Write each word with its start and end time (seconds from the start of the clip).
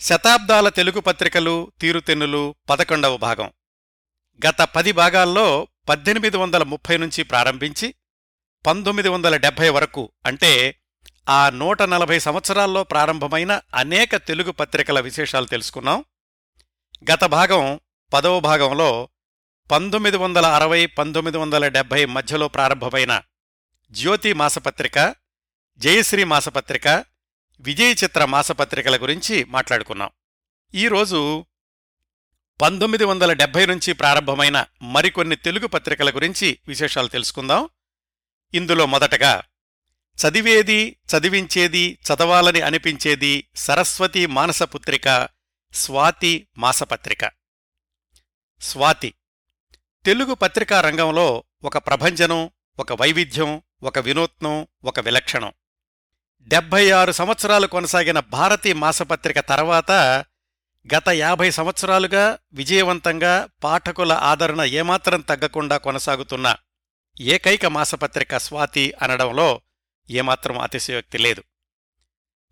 శతాబ్దాల 0.00 0.68
తెలుగు 0.68 1.00
పత్రికలు 1.00 1.72
తీరుతెన్నులు 1.80 2.54
పదకొండవ 2.70 3.16
భాగం. 3.16 3.52
గత 4.46 4.62
పది 4.62 4.92
భాగాల్లో 4.92 5.68
పద్దెనిమిది 5.88 6.36
వందల 6.36 6.62
ముప్పై 6.62 6.96
నుంచి 6.96 7.22
ప్రారంభించి 7.22 7.94
పంతొమ్మిది 8.66 9.08
వందల 9.08 9.36
డెబ్భై 9.36 9.68
వరకు 9.68 10.12
అంటే 10.26 10.80
ఆ 11.28 11.50
నూట 11.50 11.82
నలభై 11.82 12.18
సంవత్సరాల్లో 12.18 12.84
ప్రారంభమైన 12.84 13.60
అనేక 13.74 14.16
తెలుగు 14.16 14.50
పత్రికల 14.52 15.00
విశేషాలు 15.00 15.46
తెలుసుకున్నాం. 15.46 16.04
గత 17.12 17.24
భాగం 17.24 17.80
పదవ 18.12 18.40
భాగంలో 18.40 19.08
పంతొమ్మిది 19.70 20.16
వందల 20.16 20.46
అరవై 20.46 20.86
పంతొమ్మిది 20.86 21.38
వందల 21.38 21.68
డెబ్భై 21.68 22.04
మధ్యలో 22.04 22.48
ప్రారంభమైన 22.48 23.22
జ్యోతి 23.90 24.32
మాసపత్రిక 24.32 25.14
జయశ్రీ 25.78 26.24
మాసపత్రిక 26.24 27.04
విజయ 27.60 27.92
చిత్ర 27.92 28.24
మాసపత్రికల 28.24 28.96
గురించి 28.96 29.44
మాట్లాడుకున్నాం. 29.44 30.10
ఈరోజు 30.74 31.46
పంతొమ్మిది 32.60 33.04
వందల 33.04 33.32
డెబ్భై 33.32 33.66
నుంచి 33.66 33.92
ప్రారంభమైన 33.92 34.66
మరికొన్ని 34.82 35.36
తెలుగు 35.36 35.66
పత్రికల 35.66 36.10
గురించి 36.10 36.58
విశేషాలు 36.68 37.08
తెలుసుకుందాం. 37.08 37.68
ఇందులో 38.54 38.86
మొదటగా 38.86 39.42
చదివేది 40.16 40.96
చదివించేది 41.16 41.98
చదవాలని 42.04 42.60
అనిపించేది 42.60 43.48
సరస్వతి 43.56 44.26
మానసపుత్రిక 44.26 45.28
స్వాతి 45.72 46.48
మాసపత్రిక. 46.58 47.30
స్వాతి 48.60 49.14
తెలుగు 50.04 50.34
పత్రికా 50.34 50.80
రంగంలో 50.80 51.44
ఒక 51.64 51.78
ప్రభంజనం 51.78 52.50
ఒక 52.78 52.92
వైవిధ్యం 52.92 53.62
ఒక 53.82 53.98
వినూత్నం 53.98 54.66
ఒక 54.84 55.00
విలక్షణం. 55.00 55.52
డెబ్బై 56.40 56.90
ఆరు 56.90 57.12
సంవత్సరాలు 57.12 57.66
కొనసాగిన 57.66 58.20
భారతీ 58.20 58.72
మాసపత్రిక 58.72 59.40
తర్వాత 59.40 59.92
గత 60.94 61.08
యాభై 61.08 61.50
సంవత్సరాలుగా 61.50 62.38
విజయవంతంగా 62.52 63.48
పాఠకుల 63.64 64.12
ఆదరణ 64.12 64.60
ఏమాత్రం 64.60 65.20
తగ్గకుండా 65.20 65.78
కొనసాగుతున్న 65.78 66.56
ఏకైక 67.20 67.66
మాసపత్రిక 67.66 68.36
స్వాతి 68.36 68.92
అనడంలో 69.02 69.60
ఏమాత్రం 70.10 70.58
అతిశయోక్తి 70.58 71.18
లేదు. 71.18 71.42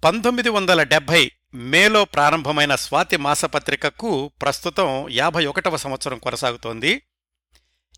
పంతొమ్మిది 0.04 0.48
వందల 0.48 0.82
డెబ్భై 0.82 1.30
మేలో 1.54 2.04
ప్రారంభమైన 2.04 2.74
స్వాతి 2.74 3.16
మాసపత్రికకు 3.16 4.32
ప్రస్తుతం 4.42 5.08
యాభై 5.08 5.46
ఒకటవ 5.46 5.76
సంవత్సరం 5.76 6.18
కొనసాగుతోంది. 6.18 7.02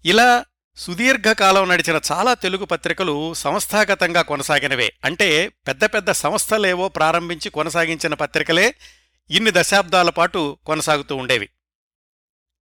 ఇలా 0.05 0.45
సుదీర్ఘకాలం 0.79 1.69
నడిచిన 1.69 2.01
చాలా 2.13 2.35
తెలుగు 2.35 2.65
పత్రికలు 2.65 3.35
సంస్థాగతంగా 3.35 4.23
కొనసాగినవే. 4.23 4.93
అంటే 5.05 5.49
పెద్ద 5.49 5.85
పెద్ద 5.85 6.11
సంస్థలేవో 6.11 6.89
ప్రారంభించి 6.89 7.51
కొనసాగించిన 7.51 8.15
పత్రికలే 8.15 8.75
ఇన్ని 9.31 9.51
దశాబ్దాల 9.55 10.11
పాటు 10.11 10.59
కొనసాగుతూ 10.67 11.17
ఉండేవి. 11.17 11.49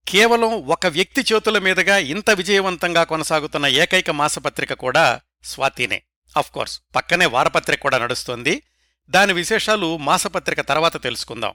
కేవలం 0.08 0.66
ఒక 0.66 0.86
వ్యక్తి 0.86 1.20
చేతుల 1.20 1.58
మీదుగా 1.58 1.98
ఇంత 1.98 2.30
విజయవంతంగా 2.30 3.04
కొనసాగుతున్న 3.04 3.66
ఏకైక 3.66 4.10
మాసపత్రిక 4.10 4.72
కూడా 4.72 5.20
స్వాతినే. 5.44 6.02
అఫ్కోర్స్ 6.36 6.80
పక్కనే 6.96 7.26
వారపత్రిక 7.26 7.80
కూడా 7.80 7.98
నడుస్తోంది. 7.98 8.62
దాని 9.10 9.32
విశేషాలు 9.32 9.96
మాసపత్రిక 9.96 10.60
తర్వాత 10.60 11.02
తెలుసుకుందాం. 11.02 11.54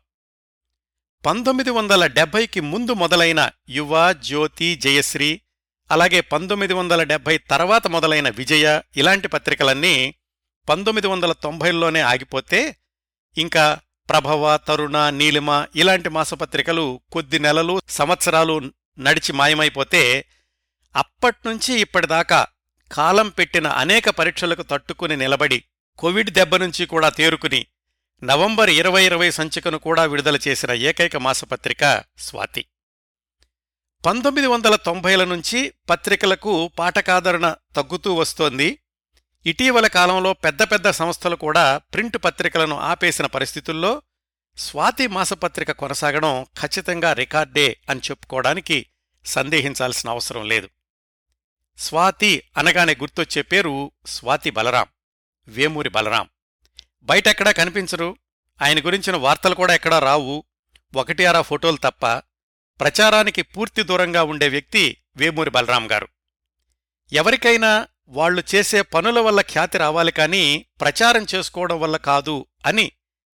పంతొమ్మిది 1.25 1.69
వందల 1.69 2.07
డెబ్బైకి 2.07 2.59
ముందు 2.59 2.93
మొదలైన 2.93 3.49
యువ 3.69 4.11
జ్యోతి 4.11 4.75
జయశ్రీ 4.75 5.39
అలాగే 5.93 6.19
పంతొమ్మిది 6.33 6.73
వందల 6.73 7.01
డెబ్బై 7.03 7.35
తర్వాత 7.51 7.87
మొదలైన 7.87 8.29
విజయ 8.39 8.67
ఇలాంటి 8.97 9.27
పత్రికలన్నీ 9.27 9.95
పంతొమ్మిది 10.67 11.07
వందల 11.07 11.31
తొంభైల్లోనే 11.45 12.01
ఆగిపోతే 12.01 12.59
ఇంకా 13.35 13.65
ప్రభవ 14.09 14.57
తరుణ 14.67 14.97
నీలిమ 15.09 15.49
ఇలాంటి 15.75 16.09
మాసపత్రికలు 16.09 16.85
కొద్ది 17.11 17.39
నెలలు 17.39 17.75
సంవత్సరాలు 17.89 18.55
నడిచి 18.99 19.33
మాయమైపోతే 19.33 20.01
అప్పట్నుంచి 20.95 21.73
ఇప్పటిదాకా 21.79 22.39
కాలం 22.91 23.29
పెట్టిన 23.29 23.67
అనేక 23.83 24.09
పరీక్షలకు 24.09 24.63
తట్టుకుని 24.71 25.15
నిలబడి 25.17 25.59
కోవిడ్ 25.99 26.29
దెబ్బ 26.29 26.55
నుంచి 26.55 26.83
కూడా 26.85 27.09
తేరుకుని 27.09 27.61
నవంబర్ 28.21 28.69
ఇరవై 28.69 29.01
ఇరవై 29.05 29.29
సంచికను 29.31 29.77
కూడా 29.77 30.03
విడుదల 30.05 30.37
చేసిన 30.47 30.71
ఏకైక 30.89 31.17
మాసపత్రిక 31.17 31.83
స్వాతి. 32.17 32.63
పంతొమ్మిది 34.05 34.47
వందల 34.47 34.75
తొంభైల 34.75 35.23
నుంచి 35.23 35.73
పత్రికలకు 35.89 36.67
పాఠకాదరణ 36.67 37.55
తగ్గుతూ 37.75 38.13
వస్తోంది. 38.13 38.79
ఇటీవల 39.45 39.87
కాలంలో 39.87 40.33
పెద్ద 40.33 40.63
పెద్ద 40.63 40.89
సంస్థలు 40.89 41.35
కూడా 41.35 41.77
ప్రింట్ 41.77 42.17
పత్రికలను 42.17 42.79
ఆపేసిన 42.79 43.25
పరిస్థితుల్లో 43.25 44.01
స్వాతి 44.57 45.07
మాసపత్రిక 45.07 45.71
కొనసాగడం 45.71 46.43
ఖచ్చితంగా 46.43 47.13
రికార్డే 47.13 47.77
అని 47.89 47.99
చెప్పుకోవడానికి 47.99 48.85
సందేహించాల్సిన 49.25 50.09
అవసరం 50.09 50.47
లేదు. 50.47 50.69
స్వాతి 51.77 52.43
అనగానే 52.57 52.93
గుర్తొచ్చే 52.93 53.41
పేరు 53.41 53.91
స్వాతి 54.05 54.49
బలరాం 54.49 54.87
వేమూరి 55.47 55.89
బలరాం. 55.89 56.29
బయటెక్కడా 57.03 57.51
కనిపించరు. 57.51 58.17
ఆయన 58.61 58.85
గురించిన 58.85 59.15
వార్తలు 59.15 59.55
కూడా 59.55 59.73
ఎక్కడా 59.73 59.99
రావు. 59.99 60.43
ఒకటి 60.95 61.25
అరా 61.25 61.41
ఫోటోలు 61.41 61.77
తప్ప 61.77 62.21
ప్రచారానికి 62.83 63.41
పూర్తి 63.41 63.83
దూరంగా 63.83 64.23
ఉండే 64.23 64.47
వ్యక్తి 64.47 64.97
వేమూరి 65.17 65.49
బలరాం 65.49 65.91
గారు. 65.91 66.07
ఎవరికైనా 67.11 67.87
వాళ్ళు 68.07 68.43
చేసే 68.55 68.81
పనుల 68.81 69.19
వల్ల 69.19 69.41
ఖ్యాతి 69.41 69.77
రావాలి 69.77 70.11
కానీ 70.11 70.65
ప్రచారం 70.81 71.25
చేసుకోవడం 71.35 71.79
వల్ల 71.79 71.97
కాదు 71.97 72.45
అని 72.65 72.91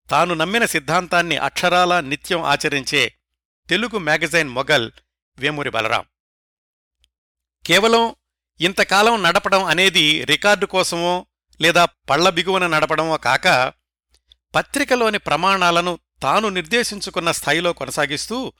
తాను 0.09 0.33
నమ్మిన 0.33 0.65
సిద్ధాంతాన్ని 0.65 1.37
అక్షరాలా 1.37 2.01
నిత్యం 2.01 2.43
ఆచరించే 2.43 3.15
తెలుగు 3.69 3.97
మ్యాగజైన్ 3.97 4.49
మొగల్ 4.49 4.91
వేమూరి 5.39 5.69
బలరాం. 5.69 6.05
కేవలం 7.65 8.15
ఇంతకాలం 8.61 9.23
నడపడం 9.23 9.63
అనేది 9.63 10.25
రికార్డు 10.25 10.65
కోసమో 10.65 11.25
లేదా 11.61 11.85
పళ్ళ 12.09 12.29
బిగువన 12.29 12.67
నడపడమో 12.67 13.17
కాక 13.17 13.73
పత్రికలోని 14.55 15.17
ప్రమాణాలను 15.17 15.99
తాను 16.21 16.49
నిర్దేశించుకున్న 16.49 17.31
స్థాయిలో 17.31 17.73
కొనసాగిస్తూ 17.73 18.53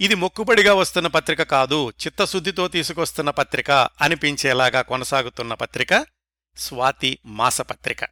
ఇది 0.00 0.14
మొక్కుబడిగా 0.14 0.74
వస్తున్న 0.74 1.08
పత్రిక 1.08 1.42
కాదు 1.42 1.90
చిత్తశుద్ధితో 1.90 2.68
తీసుకొస్తున్న 2.68 3.30
పత్రిక 3.30 3.70
అనిపించేలాగా 3.70 4.82
కొనసాగుతున్న 4.82 5.54
పత్రిక 5.54 6.06
స్వాతి 6.56 7.18
మాసపత్రిక 7.26 8.04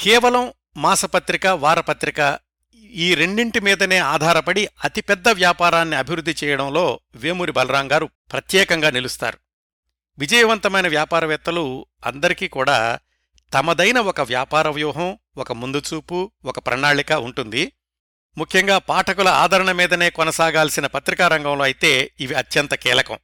కేవలం 0.00 0.52
మాసపత్రిక 0.76 1.46
వారపత్రిక 1.46 2.38
ఈ 2.84 3.14
రెండింటి 3.14 3.60
మీదనే 3.60 3.98
ఆధారపడి 3.98 4.68
అతిపెద్ద 4.84 5.28
వ్యాపారాన్ని 5.28 5.96
అభివృద్ధి 5.96 6.34
చేయడంలో 6.44 7.00
వేమూరి 7.14 7.52
బలరాం 7.52 7.92
గారు 7.92 8.08
ప్రత్యేకంగా 8.32 8.90
నిలుస్తారు. 8.90 9.38
విజయవంతమైన 10.18 10.88
వ్యాపారవేత్తలు 10.88 11.86
అందరికీ 12.06 12.48
కూడా 12.48 12.98
తమదైన 13.54 14.00
ఒక 14.00 14.20
వ్యాపార 14.20 14.68
వ్యూహం 14.68 15.18
ఒక 15.36 15.52
ముందుచూపు 15.52 16.32
ఒక 16.44 16.58
ప్రణాళిక 16.66 17.12
ఉంటుంది. 17.12 17.72
ముఖ్యంగా 18.38 18.78
పాఠకుల 18.78 19.28
ఆదరణ 19.28 19.72
మీదనే 19.72 20.10
కొనసాగాల్సిన 20.10 20.86
పత్రికా 20.86 21.28
రంగంలో 21.28 21.64
అయితే 21.64 22.12
ఇవి 22.20 22.34
అత్యంత 22.34 22.74
కీలకం. 22.74 23.18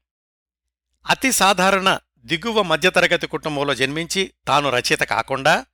అతి 1.10 1.32
సాధారణ 1.32 1.98
దిగువ 2.18 2.62
మధ్యతరగతి 2.62 3.26
కుటుంబంలో 3.26 3.74
జన్మించి 3.74 4.32
తాను 4.48 4.70
రచయిత 4.70 5.00
కాకుండా 5.00 5.66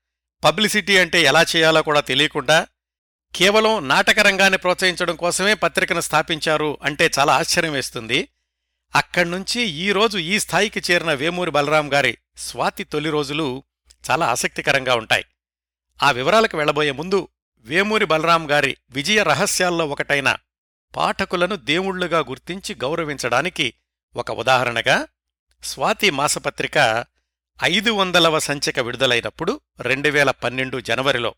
పబ్లిసిటీ 0.45 0.99
అంటే 0.99 1.23
ఎలా 1.23 1.43
చేయాలో 1.43 1.83
కూడా 1.83 2.01
తెలియకుండా 2.01 2.67
కేవలం 3.35 3.89
నాటక 3.89 4.21
రంగాన్ని 4.21 4.59
ప్రోత్సహించడం 4.59 5.17
కోసమే 5.17 5.55
పత్రికను 5.55 6.01
స్థాపించారు 6.01 6.79
అంటే 6.83 7.11
చాలా 7.19 7.35
ఆశ్చర్యం 7.35 7.73
వేస్తుంది. 7.73 8.29
అక్కడ్నుంచి 8.95 9.63
ఈ 9.63 9.93
రోజు 9.93 10.19
ఈ 10.19 10.39
స్థాయికి 10.39 10.83
చేరిన 10.91 11.13
వేమూరి 11.13 11.51
బలరాం 11.51 11.93
గారి 11.93 12.19
స్వాతి 12.37 12.85
తొలి 12.85 13.11
రోజులు 13.11 13.63
చాలా 14.11 14.27
ఆసక్తికరంగా 14.27 14.95
ఉంటాయి. 14.95 15.25
ఆ 16.03 16.11
వివరాలకు 16.11 16.57
వెళ్ళబోయే 16.57 16.91
ముందు 16.91 17.29
వేమూరి 17.65 18.05
బలరాం 18.05 18.51
గారి 18.51 18.77
విజయ 18.91 19.23
రహస్యాల్లో 19.23 19.87
ఒకటైన 19.87 20.37
పాఠకులను 20.97 21.57
దేవుళ్ళుగా 21.57 22.19
గుర్తించి 22.19 22.75
గౌరవించడానికి 22.75 23.75
ఒక 24.17 24.31
ఉదాహరణగా 24.31 25.07
స్వాతి 25.63 26.11
మాసపత్రిక 26.11 27.07
ఐదు 27.65 27.91
వందలవ 27.91 28.39
సంచిక 28.39 28.79
విడుదలైనప్పుడు 28.79 29.61
రెండు 29.81 30.09
వేల 30.09 30.31
పన్నెండు 30.31 30.81
జనవరిలో 30.81 31.35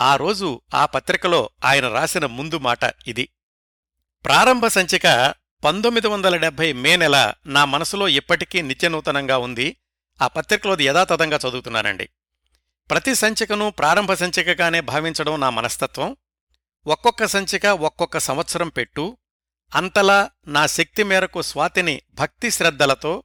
ఆ 0.00 0.16
రోజు 0.16 0.60
ఆ 0.74 0.86
పత్రికలో 0.86 1.50
ఆయన 1.64 1.88
రాసిన 1.88 2.26
ముందు 2.26 2.58
మాట 2.58 2.78
ఇది. 3.06 3.28
ప్రారంభ 4.24 4.66
సంచిక 4.66 5.34
పంతొమ్మిది 5.64 6.06
వందల 6.06 6.36
డెబ్బై 6.36 6.72
మే 6.72 6.96
నెల 6.96 7.34
నా 7.46 7.64
మనసులో 7.64 8.08
ఇప్పటికీ 8.08 8.62
నిత్యనూతనంగా 8.62 9.38
ఉంది. 9.38 9.76
ఆ 10.22 10.26
పత్రికలోది 10.26 10.84
యథాతథంగా 10.84 11.36
చదువుతున్నానండి. 11.36 12.08
ప్రతి 12.90 13.14
సంచికను 13.14 13.70
ప్రారంభ 13.70 14.14
సంచికగానే 14.14 14.80
భావించడం 14.80 15.40
నా 15.40 15.50
మనస్తత్వం. 15.50 16.16
ఒక్కొక్క 16.86 17.24
సంచిక 17.24 17.66
ఒక్కొక్క 17.66 18.18
సంవత్సరం 18.18 18.68
పెట్టు. 18.68 19.18
అంతలా 19.74 20.30
నా 20.46 20.66
శక్తి 20.66 21.02
మేరకు 21.02 21.42
స్వాతిని 21.42 22.02
భక్తి 22.12 22.50
శ్రద్ధలతో 22.50 23.22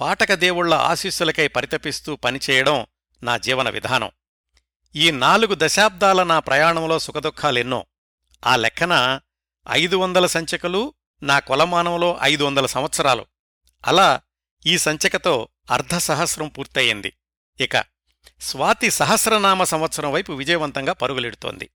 పాఠక 0.00 0.34
దేవుళ్ళ 0.34 0.74
ఆశీస్సులకై 0.74 1.48
పరితపిస్తూ 1.48 2.16
పనిచేయడం 2.16 2.86
నా 3.22 3.38
జీవన 3.38 3.70
విధానం. 3.70 4.10
ఈ 4.96 5.10
నాలుగు 5.10 5.56
దశాబ్దాల 5.58 6.22
నా 6.22 6.38
ప్రయాణంలో 6.38 6.98
సుఖదుఖాలెన్నో. 6.98 7.86
ఆ 8.46 8.56
లెక్కన 8.56 9.20
ఐదు 9.70 9.96
వందల 9.96 10.26
సంచికలు 10.26 10.94
నా 11.22 11.38
కొలమానంలో 11.38 12.18
ఐదు 12.22 12.44
వందల 12.44 12.66
సంవత్సరాలు. 12.66 13.26
అలా 13.86 14.20
ఈ 14.66 14.78
సంచికతో 14.78 15.48
అర్ధసహస్రం 15.70 16.48
పూర్తయింది. 16.48 17.12
ఇక 17.60 17.93
స్వాతి 18.40 18.90
సహస్రనామ 18.90 19.64
సంవత్సరం 19.64 20.12
వైపు 20.12 20.32
విజయవంతంగా 20.32 20.92
పరుగులెడుతోంది. 20.92 21.70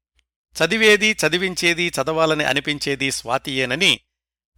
చదివేది 0.55 1.17
చదివించేది 1.27 1.87
చదవాలని 1.87 2.43
అనిపించేది 2.43 3.11
స్వాతియేనని 3.11 3.99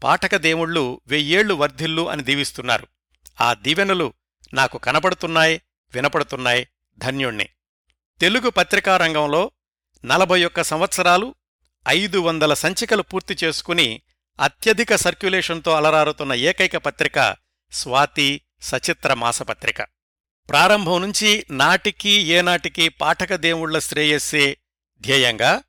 పాఠకదేవుళ్ళు 0.03 1.01
వెయ్యేళ్ళు 1.07 1.53
వర్ధిల్లు 1.53 2.09
అని 2.09 2.23
దీవిస్తున్నారు. 2.23 2.87
ఆ 3.41 3.53
దీవెనలు 3.53 4.13
నాకు 4.53 4.77
కనపడుతున్నాయి 4.77 5.61
వినపడుతున్నాయి 5.93 6.67
ధన్యుణ్ణి. 6.97 7.49
తెలుగు 8.21 8.49
పత్రికా 8.49 8.97
రంగంలో 8.97 9.51
నలభై 10.05 10.45
ఒక్క 10.45 10.61
సంవత్సరాలు 10.61 11.35
ఐదు 11.87 12.17
వందల 12.17 12.53
సంచికలు 12.53 13.01
పూర్తి 13.01 13.37
చేసుకుని 13.43 14.01
అత్యధిక 14.41 14.95
సర్క్యులేషన్తో 14.95 15.71
అలరారుతున్న 15.71 16.33
ఏకైక 16.33 16.77
పత్రిక 16.77 17.35
స్వాతి 17.71 18.41
సచిత్ర 18.61 19.13
మాసపత్రిక. 19.13 20.00
ప్రారంభం 20.51 21.01
నుంచి 21.01 21.45
నాటికి 21.51 22.09
ఏనాటికి 22.09 22.89
పాఠక 22.89 23.35
దేవుళ్ళ 23.35 23.79
శ్రేయస్సే 23.79 24.57
ధ్యేయంగా 25.01 25.63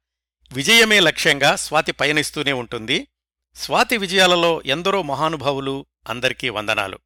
విజయమే 0.53 1.01
లక్ష్యంగా 1.01 1.57
స్వాతి 1.57 1.93
పయనిస్తూనే 1.93 2.53
ఉంటుంది. 2.53 3.09
స్వాతి 3.55 3.97
విజయాలలో 3.97 4.63
ఎందరో 4.67 5.03
మహానుభావులు 5.03 5.87
అందరికీ 6.09 6.49
వందనాలు. 6.49 6.99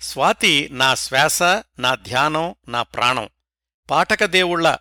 స్వాతి 0.00 0.68
నా 0.72 0.94
శ్వాస 0.94 1.42
నా 1.78 1.94
ధ్యానం 1.94 2.54
నా 2.68 2.82
ప్రాణం. 2.82 3.28
పాఠక 3.90 4.24
దేవుళ్ళ 4.24 4.76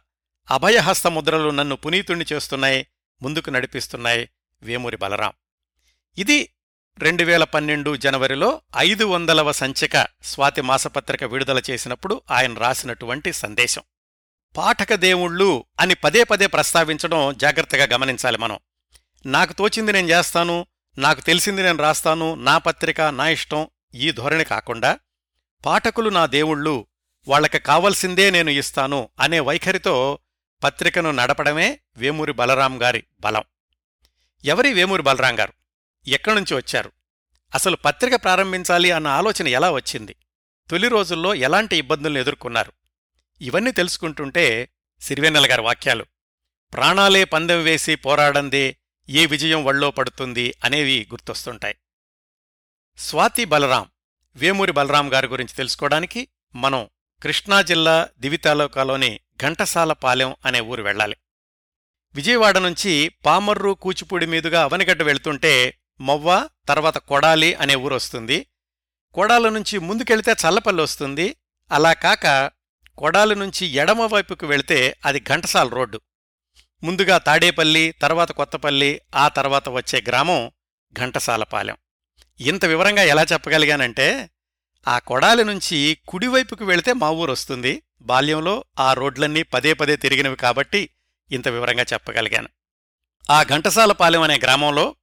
అభయహస్తముద్రలు 0.51 1.49
నన్ను 1.49 1.75
పునీతుణ్ణి 1.75 2.25
చేస్తున్నాయి 2.33 2.87
ముందుకు 3.21 3.49
నడిపిస్తున్నాయి 3.49 4.29
వేమూరి 4.61 4.97
బలరాం. 4.97 5.33
ఇది 6.17 6.49
రెండు 6.99 7.23
వేల 7.23 7.43
పన్నెండు 7.43 7.95
జనవరిలో 7.95 8.61
ఐదు 8.77 9.03
వందలవ 9.03 9.51
సంచిక 9.51 10.07
స్వాతి 10.23 10.61
మాసపత్రిక 10.61 11.23
విడుదల 11.23 11.61
చేసినప్పుడు 11.69 12.21
ఆయన 12.31 12.53
రాసినటువంటి 12.53 13.33
సందేశం. 13.33 13.81
పాఠక 14.57 14.93
దేవుళ్ళు 14.93 15.65
అని 15.79 15.95
పదే 15.95 16.23
పదే 16.23 16.47
ప్రస్తావించడం 16.47 17.37
జాగ్రత్తగా 17.37 17.87
గమనించాలి 17.93 18.37
మనం. 18.37 18.59
నాకు 19.25 19.53
తోచింది 19.53 19.93
నేను 19.93 20.07
చేస్తాను 20.07 20.65
నాకు 20.97 21.21
తెలిసింది 21.21 21.63
నేను 21.63 21.77
రాస్తాను 21.77 22.35
నా 22.35 22.57
పత్రిక 22.57 23.01
నా 23.01 23.29
ఇష్టం 23.29 23.67
ఈ 23.95 24.11
ధోరణి 24.11 24.43
కాకుండా 24.43 24.99
పాఠకులు 25.65 26.09
నా 26.09 26.25
దేవుళ్ళు 26.25 26.87
వాళ్ళకి 27.27 27.59
కావలసిందే 27.59 28.29
నేను 28.29 28.49
ఇస్తాను 28.49 29.09
అనే 29.19 29.39
వైఖరితో 29.39 30.19
పత్రికను 30.63 31.11
నడపడమే 31.11 31.79
వేమూరి 31.97 32.31
బలరాం 32.31 32.81
గారి 32.81 33.03
బలం. 33.19 33.43
ఎవరి 34.45 34.73
వేమూరి 34.73 35.01
బలరాం 35.01 35.39
గారు? 35.39 35.53
ఎక్కడ్నుంచి 36.07 36.55
వచ్చారు? 36.55 36.91
అసలు 37.55 37.75
పత్రిక 37.75 38.23
ప్రారంభించాలి 38.23 38.91
అన్న 38.91 39.07
ఆలోచన 39.07 39.47
ఎలా 39.47 39.71
వచ్చింది? 39.71 40.15
తొలి 40.69 40.87
రోజుల్లో 40.87 41.35
ఎలాంటి 41.35 41.77
ఇబ్బందులను 41.77 42.17
ఎదుర్కొన్నారు? 42.17 42.71
ఇవన్నీ 43.41 43.71
తెలుసుకుంటుంటే 43.71 44.69
సిరివెన్నెల 45.01 45.51
గారి 45.51 45.61
వాక్యాలు 45.61 46.05
ప్రాణాలే 46.73 47.23
పందెం 47.23 47.63
వేసి 47.63 47.95
పోరాడందే 47.95 48.77
ఏ 49.09 49.25
విజయం 49.25 49.65
వళ్ళో 49.65 49.91
పడుతుంది 49.91 50.53
అనేవి 50.63 51.07
గుర్తొస్తుంటాయి. 51.11 51.75
స్వాతి 52.97 53.45
బలరాం 53.45 53.89
వేమూరి 54.35 54.71
బలరాం 54.71 55.13
గారి 55.13 55.27
గురించి 55.27 55.55
తెలుసుకోవడానికి 55.55 56.27
మనం 56.55 56.89
కృష్ణా 57.23 57.61
జిల్లా 57.61 58.09
దివితాలోకాలోని 58.19 59.19
ఘంటసాలపాలెం 59.43 60.35
అనే 60.45 60.59
ఊరు 60.59 60.83
వెళ్ళాలి. 60.83 61.15
విజయవాడ 62.15 62.57
నుంచి 62.57 63.09
పామర్రు 63.25 63.71
కూచిపూడి 63.71 64.25
మీదుగా 64.25 64.63
అవనిగడ్డ 64.63 65.03
వెళ్తుంటే 65.03 65.76
మొవ్వ 66.01 66.49
తర్వాత 66.67 66.97
కొడాలి 66.97 67.53
అనే 67.53 67.75
ఊరు 67.75 67.95
వస్తుంది. 67.95 68.47
కొడాల 69.13 69.49
నుంచి 69.49 69.79
ముందుకెళ్తే 69.79 70.31
చల్లపల్లి 70.31 70.83
వస్తుంది. 70.83 71.35
అలా 71.71 71.93
కాక 71.93 72.51
కొడాలి 72.97 73.35
నుంచి 73.35 73.67
ఎడమ 73.67 74.01
వైపుకు 74.01 74.45
వెళితే 74.45 74.95
అది 75.05 75.19
ఘంటసాల 75.19 75.67
రోడ్డు. 75.67 76.01
ముందుగా 76.83 77.17
తాడేపల్లి 77.17 77.91
తర్వాత 77.91 78.31
కొత్తపల్లి 78.31 79.01
ఆ 79.15 79.27
తర్వాత 79.27 79.69
వచ్చే 79.69 80.03
గ్రామం 80.07 80.51
ఘంటసాలపాలెం 80.93 81.75
ఇంత 82.39 82.65
వివరంగా 82.65 83.01
ఎలా 83.01 83.23
చెప్పగలిగానంటే 83.23 84.29
ఆ 84.87 84.99
కొడాలి 84.99 85.43
నుంచి 85.43 85.97
కుడివైపుకు 86.07 86.65
వెళితే 86.65 86.93
మా 86.93 87.09
ఊరు 87.09 87.31
వస్తుంది. 87.31 87.83
బాల్యంలో 88.01 88.63
ఆ 88.79 88.93
రోడ్లన్నీ 88.93 89.43
పదే 89.43 89.73
పదే 89.73 89.95
తిరిగినవి 89.95 90.35
కాబట్టి 90.35 90.89
ఇంత 91.31 91.47
వివరంగా 91.47 91.85
చెప్పగలిగాను. 91.93 92.49
ఆ 93.29 93.43
ఘంటసాలపాలెం 93.43 94.21
అనే 94.21 94.39
గ్రామంలో 94.43 94.95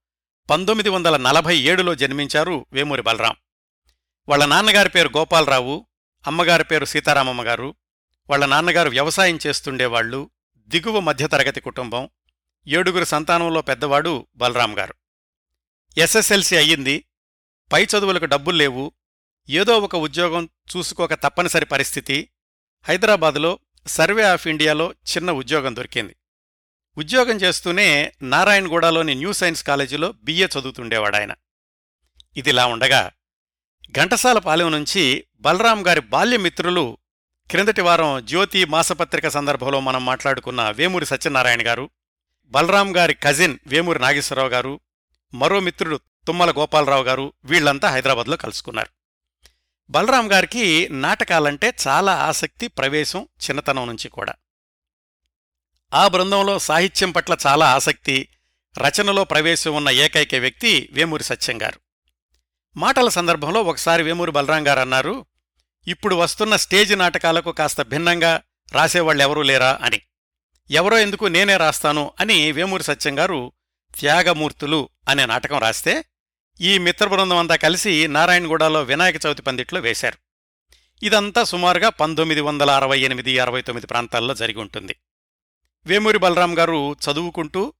పంతొమ్మిది 0.50 0.88
వందల 0.88 1.16
నలభై 1.16 1.56
ఏడులో 1.56 1.94
జన్మించారు 1.94 2.66
వేమూరి 2.72 3.02
బలరాం. 3.02 3.36
వాళ్ళ 4.28 4.44
నాన్నగారి 4.44 4.88
పేరు 4.88 5.10
గోపాలరావు 5.16 5.86
అమ్మగారి 6.26 6.64
పేరు 6.64 6.84
సీతారామమ్మ 6.84 7.42
గారు. 7.42 7.74
వాళ్ళ 8.30 8.46
నాన్నగారు 8.46 8.88
వ్యవసాయం 8.88 9.38
చేస్తుండేవాళ్ళు 9.46 10.30
దిగువ 10.58 11.00
మధ్యతరగతి 11.00 11.60
కుటుంబం 11.60 12.08
ఏడుగురు 12.68 13.04
సంతానంలో 13.04 13.62
పెద్దవాడు 13.62 14.26
బలరాం 14.36 14.78
గారు. 14.78 14.94
ఎస్ఎస్ఎల్సి 15.98 16.56
అయ్యింది 16.56 17.04
పై 17.72 17.84
చదువులకు 17.84 18.24
డబ్బుల్లేవు 18.24 18.92
ఏదో 19.48 19.78
ఒక 19.78 19.96
ఉద్యోగం 19.96 20.48
చూసుకోక 20.76 21.14
తప్పనిసరి 21.14 21.64
పరిస్థితి 21.64 22.30
హైదరాబాదులో 22.88 23.58
సర్వే 23.86 24.22
ఆఫ్ 24.22 24.46
ఇండియాలో 24.46 24.92
చిన్న 24.92 25.30
ఉద్యోగం 25.30 25.76
దొరికింది. 25.76 26.16
ఉద్యోగం 26.98 27.36
చేస్తూనే 27.36 28.12
నారాయణగూడలోని 28.22 29.14
న్యూ 29.14 29.32
సైన్స్ 29.32 29.64
కాలేజీలో 29.64 30.12
బిఏ 30.12 30.46
చదువుతుండేవాడాయన. 30.46 31.34
ఇదిలా 32.36 32.66
ఉండగా 32.66 33.10
ఘంటసాల 33.90 34.38
పాలెం 34.38 34.72
నుంచి 34.72 35.24
బలరాం 35.36 35.86
గారి 35.86 36.00
బాల్యమిత్రులు 36.00 36.98
క్రిందటి 37.50 37.80
వారం 37.80 38.26
జ్యోతి 38.26 38.64
మాసపత్రిక 38.64 39.28
సందర్భంలో 39.28 39.80
మనం 39.80 40.04
మాట్లాడుకున్న 40.04 40.70
వేమూరి 40.70 41.06
సత్యనారాయణ 41.06 41.66
గారు 41.66 41.90
బలరాం 42.46 42.96
గారి 42.96 43.14
కజిన్ 43.14 43.58
వేమూరి 43.66 43.98
నాగేశ్వరరావు 43.98 44.48
గారు 44.48 44.80
మరో 45.34 45.60
మిత్రుడు 45.60 46.00
తుమ్మల 46.26 46.50
గోపాలరావు 46.50 47.02
గారు 47.02 47.32
వీళ్ళంతా 47.44 47.90
హైదరాబాద్లో 47.90 48.36
కలుసుకున్నారు. 48.36 48.90
బలరాం 49.90 50.32
గారికి 50.32 50.88
నాటకాలంటే 50.88 51.74
చాలా 51.88 52.12
ఆసక్తి 52.12 52.68
ప్రవేశం 52.68 53.22
చిన్నతనం 53.22 53.86
నుంచి 53.86 54.08
కూడా. 54.08 54.34
ఆ 55.94 56.08
బృందంలో 56.08 56.58
సాహిత్యం 56.58 57.10
పట్ల 57.10 57.36
చాలా 57.46 57.74
ఆసక్తి 57.74 58.28
రచనలో 58.78 59.24
ప్రవేశం 59.24 59.74
ఉన్న 59.74 59.90
ఏకైక 59.90 60.34
వ్యక్తి 60.34 60.88
వేమూరి 60.92 61.24
సత్యంగారు 61.24 61.80
మాటల 62.76 63.08
సందర్భంలో 63.08 63.62
ఒకసారి 63.62 64.02
వేమూరి 64.02 64.30
బలరాం 64.30 64.68
గారు 64.68 64.80
అన్నారు 64.80 65.26
ఇప్పుడు 65.86 66.14
వస్తున్న 66.14 66.56
స్టేజ్ 66.56 66.98
నాటకాలకు 66.98 67.52
కాస్త 67.52 67.82
భిన్నంగా 67.82 68.42
రాసేవాళ్ళెవరూ 68.72 69.42
లేరా? 69.42 69.78
అని. 69.82 70.00
ఎవరో 70.70 70.98
ఎందుకు 70.98 71.24
నేనే 71.24 71.56
రాస్తాను? 71.56 72.12
అని 72.20 72.52
వేమూరి 72.52 72.82
సత్యం 72.82 73.18
గారు 73.18 73.52
త్యాగమూర్తులు 73.98 74.88
అనే 75.08 75.26
నాటకం 75.26 75.58
రాస్తే 75.58 76.04
ఈ 76.60 76.78
మిత్రబృందం 76.78 77.36
అంతా 77.36 77.56
కలిసి 77.56 78.06
నారాయణగూడలో 78.08 78.82
వినాయక 78.82 79.26
చవితి 79.26 79.42
పందిట్లో 79.42 79.80
వేశారు. 79.80 80.18
ఇదంతా 81.02 81.44
సుమారుగా 81.44 81.88
పంతొమ్మిది 81.88 82.40
వందల 82.40 82.70
అరవై 82.70 83.00
ఎనిమిది 83.00 83.38
అరవై 83.38 83.62
తొమ్మిది 83.62 83.86
ప్రాంతాల్లో 83.86 84.34
జరిగి 84.34 84.58
ఉంటుంది. 84.58 84.96
వేమూరి 85.86 86.18
బలరాం 86.18 86.58
గారు 86.58 86.96
చదువుకుంటూ 87.04 87.72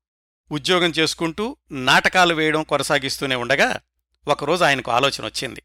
ఉద్యోగం 0.51 0.91
చేసుకుంటూ 0.91 1.57
నాటకాలు 1.71 2.35
వేయడం 2.35 2.63
కొనసాగిస్తూనే 2.63 3.35
ఉండగా 3.35 3.81
ఒకరోజు 4.29 4.65
ఆయనకు 4.65 4.91
ఆలోచన 4.91 5.25
వచ్చింది. 5.25 5.63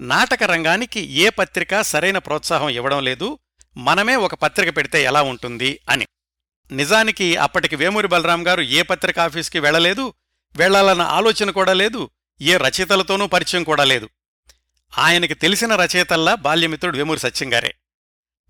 నాటక 0.00 0.42
రంగానికి 0.42 1.00
ఏ 1.00 1.28
పత్రిక 1.28 1.80
సరైన 1.80 2.18
ప్రోత్సాహం 2.18 2.68
ఇవ్వడం 2.68 3.04
లేదు 3.04 3.38
మనమే 3.76 4.16
ఒక 4.16 4.34
పత్రిక 4.34 4.76
పెడితే 4.76 5.02
ఎలా 5.02 5.22
ఉంటుంది 5.22 5.80
అని. 5.88 6.06
నిజానికి 6.72 7.36
అప్పటికి 7.36 7.76
వేమూరి 7.76 8.08
బలరాం 8.08 8.46
గారు 8.46 8.60
ఏ 8.60 8.82
పత్రిక 8.82 9.18
ఆఫీస్కి 9.18 9.60
వెళ్ళలేదు 9.60 10.14
వెళ్ళాలన్న 10.56 11.02
ఆలోచన 11.02 11.50
కూడా 11.50 11.72
లేదు 11.72 12.10
ఏ 12.40 12.56
రచయితలతోనూ 12.56 13.26
పరిచయం 13.26 13.64
కూడా 13.64 13.84
లేదు. 13.84 14.08
ఆయనకి 14.98 15.34
తెలిసిన 15.34 15.74
రచయితల్లా 15.74 16.34
బాల్యమిత్రుడు 16.34 16.96
వేమూరి 16.96 17.20
సత్యంగారే 17.20 17.74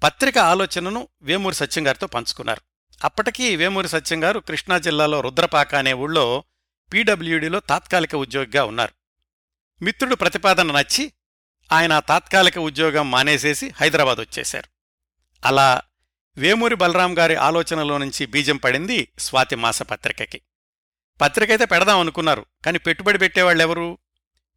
పత్రిక 0.03 0.39
ఆలోచనను 0.39 1.09
వేమూరి 1.23 1.55
సత్యంగారితో 1.55 2.07
పంచుకున్నారు. 2.07 2.61
అప్పటికీ 3.05 3.57
వేమూరి 3.57 3.89
సత్యం 3.89 4.25
గారు 4.25 4.41
కృష్ణా 4.41 4.79
జిల్లాలో 4.79 5.21
రుద్రపాక 5.21 5.75
అనే 5.75 5.93
ఊళ్ళో 5.93 6.45
పీడబ్ల్యూడీలో 6.93 7.61
తాత్కాలిక 7.61 8.15
ఉద్యోగిగా 8.15 8.65
ఉన్నారు. 8.65 8.95
మిత్రుడు 9.83 10.15
ప్రతిపాదన 10.15 10.73
నచ్చి 10.73 11.13
ఆయన 11.73 11.99
తాత్కాలిక 11.99 12.59
ఉద్యోగం 12.59 13.11
మానేసేసి 13.11 13.73
హైదరాబాద్ 13.77 14.19
వచ్చేశారు. 14.19 14.69
అలా 15.47 15.83
వేమూరి 16.37 16.75
బలరాం 16.75 17.19
గారి 17.19 17.35
ఆలోచనలో 17.35 17.99
నుంచి 17.99 18.27
బీజం 18.27 18.57
పడింది 18.57 19.09
స్వాతి 19.19 19.57
మాస 19.57 19.83
పత్రికకి 19.83 20.41
పత్రికైతే 21.21 21.65
పెడదాం 21.65 21.99
అనుకున్నారు 21.99 22.47
కానీ 22.65 22.79
పెట్టుబడి 22.79 23.19
పెట్టేవాళ్ళెవరు? 23.19 23.99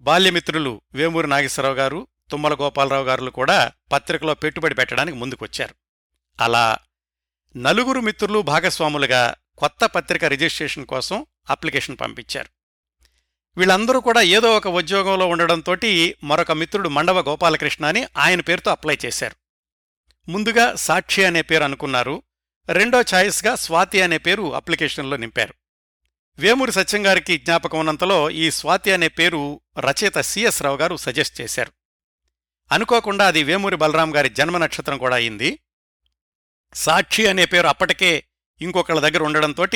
బాల్యమిత్రులు 0.02 0.82
వేమూరి 0.94 1.28
నాగేశ్వరరావు 1.28 1.76
గారు 1.76 2.08
తుమ్మల 2.32 2.54
గోపాలరావు 2.54 3.04
గారులు 3.04 3.32
కూడా 3.32 3.72
పత్రికలో 3.92 4.34
పెట్టుబడి 4.34 4.76
పెట్టడానికి 4.76 5.18
ముందుకొచ్చారు. 5.18 5.76
అలా 6.42 6.78
నలుగురు 7.58 8.00
మిత్రులు 8.00 8.42
భాగస్వాములుగా 8.42 9.36
కొత్త 9.58 9.86
పత్రిక 9.86 10.26
రిజిస్ట్రేషన్ 10.26 10.86
కోసం 10.86 11.26
అప్లికేషన్ 11.50 11.98
పంపించారు. 12.02 12.48
వీళ్ళందరూ 13.58 14.00
కూడా 14.00 14.22
ఏదో 14.22 14.58
ఒక 14.58 14.68
ఉద్యోగంలో 14.68 15.28
ఉండడంతో 15.28 15.76
మరొక 16.24 16.52
మిత్రుడు 16.52 16.90
మండవ 16.90 17.20
గోపాలకృష్ణ 17.20 17.86
అని 17.86 18.08
ఆయన 18.18 18.42
పేరుతో 18.42 18.72
అప్లై 18.72 18.98
చేశారు. 19.06 19.36
ముందుగా 20.32 20.76
సాక్షి 20.76 21.24
అనే 21.24 21.42
పేరు 21.42 21.64
అనుకున్నారు. 21.64 22.24
రెండో 22.70 23.02
ఛాయిస్గా 23.02 23.56
స్వాతి 23.56 24.02
అనే 24.02 24.18
పేరు 24.18 24.56
అప్లికేషన్లో 24.56 25.18
నింపారు. 25.18 25.54
వేమూరి 26.40 26.72
సత్యంగారికి 26.72 27.38
జ్ఞాపకం 27.38 27.80
ఉన్నంతలో 27.80 28.30
ఈ 28.30 28.52
స్వాతి 28.52 28.92
అనే 28.92 29.08
పేరు 29.08 29.62
రచయిత 29.80 30.22
సిఎస్ 30.22 30.62
రావు 30.62 30.78
గారు 30.78 30.96
సజెస్ట్ 30.96 31.42
చేశారు. 31.42 31.72
అనుకోకుండా 32.72 33.28
అది 33.28 33.44
వేమూరి 33.44 33.76
బలరాం 33.76 34.16
గారి 34.16 34.30
జన్మ 34.30 34.58
నక్షత్రం 34.58 34.98
కూడా 34.98 35.16
అయింది. 35.16 35.60
సాక్షి 36.76 37.28
అనే 37.28 37.46
పేరు 37.46 37.68
అప్పటికే 37.68 38.24
ఇంకొకళ్ళ 38.62 39.00
దగ్గర 39.00 39.24
ఉండడంతో 39.24 39.68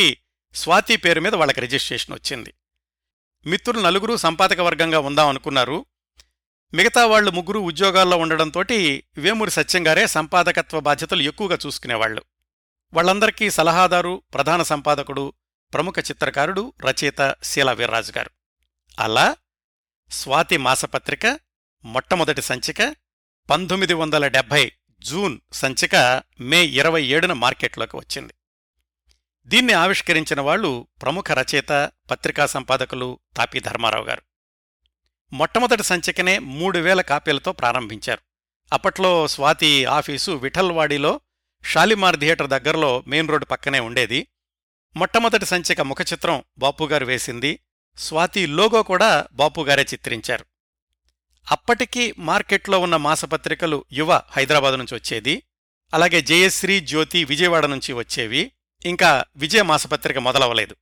స్వాతి 0.54 0.98
పేరు 0.98 1.22
మీద 1.22 1.36
వాళ్ళకి 1.36 1.62
రిజిస్ట్రేషన్ 1.62 2.16
వచ్చింది. 2.16 2.54
మిత్రులు 3.46 3.82
నలుగురు 3.82 4.16
సంపాదక 4.16 4.60
వర్గంగా 4.60 5.00
ఉందాం 5.00 5.28
అనుకున్నారు. 5.28 5.86
మిగతా 6.74 7.06
వాళ్ళు 7.06 7.32
ముగ్గురు 7.32 7.60
ఉద్యోగాల్లో 7.60 8.18
ఉండడంతో 8.18 8.64
వేమూరి 9.18 9.52
సత్యంగారే 9.52 10.08
సంపాదకత్వ 10.08 10.80
బాధ్యతలు 10.80 11.22
ఎక్కువగా 11.22 11.58
చూసుకునేవాళ్ళు 11.66 12.24
వాళ్ళందరికీ 12.94 13.50
సలహాదారు 13.50 14.24
ప్రధాన 14.34 14.64
సంపాదకుడు 14.64 15.34
ప్రముఖ 15.74 15.96
చిత్రకారుడు 16.00 16.74
రచయిత 16.82 17.36
శీలా 17.44 17.72
వీర్రాజు 17.72 18.14
గారు. 18.18 18.30
అలా 19.00 19.36
స్వాతి 20.12 20.58
మాసపత్రిక 20.58 21.40
మొట్టమొదటి 21.86 22.42
సంచిక 22.42 22.96
పంతొమ్మిది 23.50 23.94
వందల 23.94 24.28
డెబ్భై 24.28 24.72
జూన్ 25.00 25.40
సంచిక 25.54 26.24
మే 26.42 26.64
ఇరవై 26.64 27.04
ఏడున 27.04 27.34
మార్కెట్లోకి 27.34 27.98
వచ్చింది. 27.98 28.34
దీన్ని 29.46 29.74
ఆవిష్కరించిన 29.74 30.42
వాళ్ళు 30.42 30.88
ప్రముఖ 31.02 31.32
రచయిత 31.32 31.92
పత్రికా 32.12 32.46
సంపాదకులు 32.46 33.20
తాపి 33.38 33.60
ధర్మారావు 33.60 34.06
గారు. 34.06 34.22
మొట్టమొదటి 35.34 35.84
సంచికనే 35.84 36.40
మూడు 36.40 36.80
వేల 36.80 37.02
కాపీలతో 37.02 37.52
ప్రారంభించారు. 37.52 38.20
అప్పట్లో 38.74 39.28
స్వాతి 39.28 39.86
ఆఫీసు 39.86 40.32
విఠల్వాడిలో 40.32 41.22
షాలిమార్ 41.64 42.20
థియేటర్ 42.20 42.48
దగ్గరలో 42.48 43.04
మెయిన్ 43.08 43.30
రోడ్డు 43.30 43.46
పక్కనే 43.46 43.80
ఉండేది. 43.80 44.28
మొట్టమొదటి 44.96 45.46
సంచిక 45.46 45.82
ముఖచిత్రం 45.82 46.44
బాపుగారు 46.58 47.06
వేసింది. 47.06 47.60
స్వాతి 47.98 48.46
లోగో 48.46 48.84
కూడా 48.84 49.28
బాపుగారే 49.32 49.84
చిత్రించారు. 49.84 50.46
అప్పటికీ 51.52 52.14
మార్కెట్లో 52.18 52.80
ఉన్న 52.80 52.96
మాసపత్రికలు 52.96 53.86
యువ 53.94 54.22
హైదరాబాద్ 54.32 54.78
నుంచి 54.78 54.96
వచ్చేది. 54.96 55.44
అలాగే 55.94 56.22
జయశ్రీ 56.22 56.80
జ్యోతి 56.80 57.24
విజయవాడ 57.24 57.66
నుంచి 57.66 57.94
వచ్చేవి. 57.94 58.52
ఇంకా 58.86 59.24
విజయ 59.36 59.62
మాసపత్రిక 59.62 60.18
మొదలవలేదు. 60.18 60.76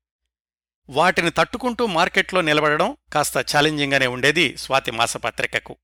వాటిని 0.89 1.29
తట్టుకుంటూ 1.29 1.86
మార్కెట్లో 1.86 2.41
నిలబడడం 2.41 2.98
కాస్త 3.13 3.38
ఛాలెంజింగ్గానే 3.38 4.07
ఉండేది 4.07 4.57
స్వాతి 4.57 4.91
మాసపత్రికకు. 4.91 5.77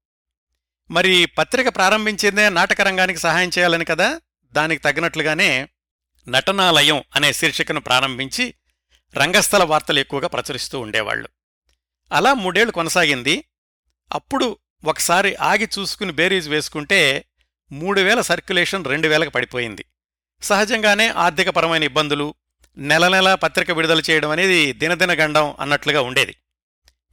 మరి 0.91 1.25
పత్రిక 1.25 1.75
ప్రారంభించిందే 1.75 2.49
నాటకరంగానికి 2.49 3.19
సహాయం 3.19 3.49
చేయాలని 3.57 3.85
కదా? 3.85 4.21
దానికి 4.51 4.83
తగినట్లుగానే 4.83 5.69
నటనాలయం 6.29 7.03
అనే 7.15 7.33
శీర్షికను 7.33 7.79
ప్రారంభించి 7.79 8.53
రంగస్థల 9.17 9.63
వార్తలు 9.63 9.99
ఎక్కువగా 9.99 10.27
ప్రచురిస్తూ 10.27 10.79
ఉండేవాళ్ళు 10.79 11.29
అలా 12.11 12.33
మూడేళ్ళు 12.33 12.71
కొనసాగింది. 12.71 13.43
అప్పుడు 14.13 14.57
ఒకసారి 14.83 15.35
ఆగి 15.35 15.69
చూసుకుని 15.79 16.11
బేరీజ్ 16.11 16.49
వేసుకుంటే 16.49 17.25
మూడు 17.71 18.01
వేల 18.01 18.21
సర్క్యులేషన్ 18.21 18.85
రెండు 18.85 19.07
వేలకు 19.07 19.29
పడిపోయింది. 19.29 19.85
సహజంగానే 20.41 21.07
ఆర్థికపరమైన 21.07 21.83
ఇబ్బందులు 21.83 22.33
నెల 22.77 23.07
నెల 23.07 23.35
పత్రిక 23.35 23.71
విడుదల 23.71 24.01
చేయడం 24.09 24.29
అనేది 24.29 24.73
దినదిన 24.73 25.13
గండం 25.13 25.55
అన్నట్లుగా 25.59 26.01
ఉండేది. 26.01 26.35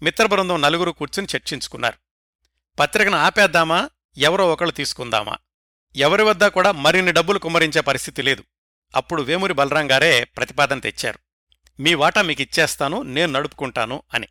మిత్రబృందం 0.02 0.60
నలుగురు 0.60 0.90
కూర్చుని 0.90 1.28
చర్చించుకున్నారు. 1.36 1.96
పత్రికను 2.78 3.16
ఆపేద్దామా? 3.16 3.90
ఎవరో 4.18 4.52
ఒకళ్ళు 4.52 4.72
తీసుకుందామా? 4.72 5.36
ఎవరి 5.96 6.22
వద్ద 6.22 6.44
కూడా 6.44 6.72
మరిన్ని 6.72 7.12
డబ్బులు 7.12 7.38
కుమ్మరించే 7.38 7.80
పరిస్థితి 7.80 8.22
లేదు. 8.22 8.44
అప్పుడు 8.96 9.22
వేమూరి 9.22 9.54
బలరాం 9.54 9.90
గారే 9.90 10.24
ప్రతిపాదన 10.24 10.78
తెచ్చారు. 10.78 11.18
మీ 11.80 11.94
వాటా 11.94 12.22
మీకు 12.22 12.42
ఇచ్చేస్తాను 12.42 13.02
నేను 13.02 13.32
నడుపుకుంటాను 13.32 14.02
అని. 14.14 14.28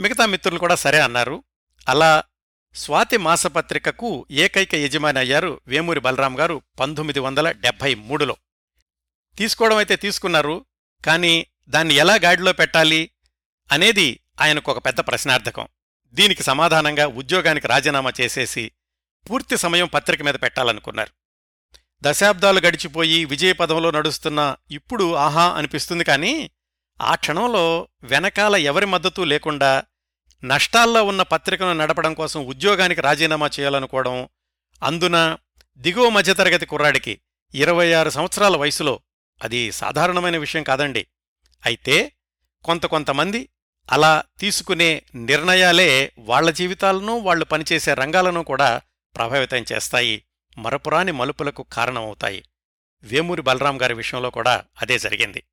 మిగతా 0.00 0.26
మిత్రులు 0.26 0.58
కూడా 0.58 0.74
సరే 0.74 1.00
అన్నారు. 1.00 1.44
అలా 1.88 2.22
స్వాతి 2.74 3.16
మాసపత్రికకు 3.16 4.26
ఏకైక 4.30 4.74
యజమాని 4.74 5.18
అయ్యారు 5.18 5.60
వేమూరి 5.66 6.00
బలరాం 6.00 6.38
గారు 6.38 6.62
పంతొమ్మిది 6.80 7.20
వందల 7.20 7.50
డెబ్భై 7.50 7.94
మూడులో. 7.94 8.36
తీసుకోవడం 9.38 9.76
అయితే 9.76 9.96
తీసుకున్నారు 9.96 10.66
కానీ 11.04 11.46
దాన్ని 11.68 11.94
ఎలా 11.94 12.14
గాడిలో 12.14 12.52
పెట్టాలి 12.52 13.10
అనేది 13.70 14.20
ఆయనకు 14.40 14.70
ఒక 14.70 14.86
పెద్ద 14.86 15.00
ప్రశ్నార్థకం. 15.00 15.68
దీనికి 16.14 16.42
సమాధానంగా 16.42 17.06
ఉద్యోగానికి 17.06 17.68
రాజీనామా 17.68 18.12
చేసేసి 18.20 18.72
పూర్తి 19.30 19.56
సమయం 19.56 19.86
పత్రిక 19.86 20.22
మీద 20.22 20.34
పెట్టాలనుకున్నారు. 20.34 21.10
దశాబ్దాలు 22.02 22.60
గడిచిపోయి 22.60 23.24
విజయపదంలో 23.24 23.90
నడుస్తున్న 23.90 24.56
ఇప్పుడు 24.70 25.14
ఆహా 25.14 25.52
అనిపిస్తుంది 25.52 26.04
కానీ 26.04 26.50
ఆ 27.00 27.14
క్షణంలో 27.14 27.88
వెనకాల 28.02 28.56
ఎవరి 28.56 28.86
మద్దతు 28.86 29.22
లేకుండా 29.22 29.84
నష్టాల్లో 30.44 31.04
ఉన్న 31.04 31.22
పత్రికను 31.22 31.72
నడపడం 31.72 32.14
కోసం 32.14 32.46
ఉద్యోగానికి 32.46 33.00
రాజీనామా 33.00 33.50
చేయాలనుకోవడం 33.60 34.28
అందున 34.82 35.38
దిగువ 35.76 36.08
మధ్యతరగతి 36.08 36.66
కుర్రాడికి 36.66 37.20
ఇరవై 37.54 37.92
ఆరు 37.92 38.10
సంవత్సరాల 38.10 38.56
వయసులో 38.56 39.00
అది 39.42 39.72
సాధారణమైన 39.72 40.36
విషయం 40.36 40.62
కాదండి. 40.62 41.06
అయితే 41.66 42.12
కొంత 42.64 42.86
కొంతమంది 42.86 43.48
అలా 43.92 44.22
తీసుకునే 44.38 45.02
నిర్ణయాలే 45.14 46.12
వాళ్ళ 46.18 46.50
జీవితాలను 46.50 47.18
వాళ్ళు 47.18 47.44
పనిచేసే 47.44 47.94
రంగాలను 47.94 48.42
కూడా 48.42 48.80
ప్రభావితం 49.16 49.64
చేస్తాయి. 49.72 50.24
మరపురాని 50.58 51.12
మలుపులకు 51.12 51.62
కారణమవుతాయి. 51.62 52.44
వేమూరి 53.02 53.42
బలరాం 53.42 53.82
గారి 53.82 53.94
విషయంలో 53.94 54.30
కూడా 54.30 54.64
అదే 54.82 54.98
జరిగింది. 54.98 55.44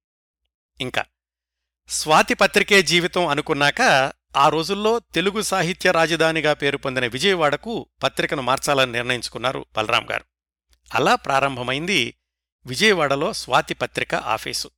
ఇంకా 0.81 1.05
స్వాతి 1.89 2.34
పత్రికే 2.34 2.81
జీవితం 2.81 3.27
అనుకున్నాక 3.27 3.81
ఆ 4.36 4.50
రోజుల్లో 4.50 5.00
తెలుగు 5.00 5.41
సాహిత్య 5.41 5.91
రాజధానిగా 5.91 6.53
పేరు 6.53 6.77
పొందిన 6.77 7.05
విజయవాడకు 7.05 7.89
పత్రికను 8.03 8.41
మార్చాలని 8.41 8.91
నిర్ణయించుకున్నారు 8.91 9.65
బలరాం 9.77 10.07
గారు. 10.12 10.24
అలా 10.95 11.15
ప్రారంభమైంది 11.15 12.13
విజయవాడలో 12.65 13.33
స్వాతి 13.33 13.74
పత్రిక 13.74 14.15
ఆఫీసు. 14.15 14.69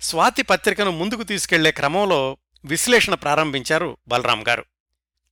స్వాతి 0.00 0.42
పత్రికను 0.42 0.90
ముందుకు 0.90 1.22
తీసుకెళ్ళే 1.22 1.72
క్రమంలో 1.72 2.36
విశ్లేషణ 2.64 3.14
ప్రారంభించారు 3.14 3.96
బలరాం 4.08 4.48
గారు. 4.48 4.64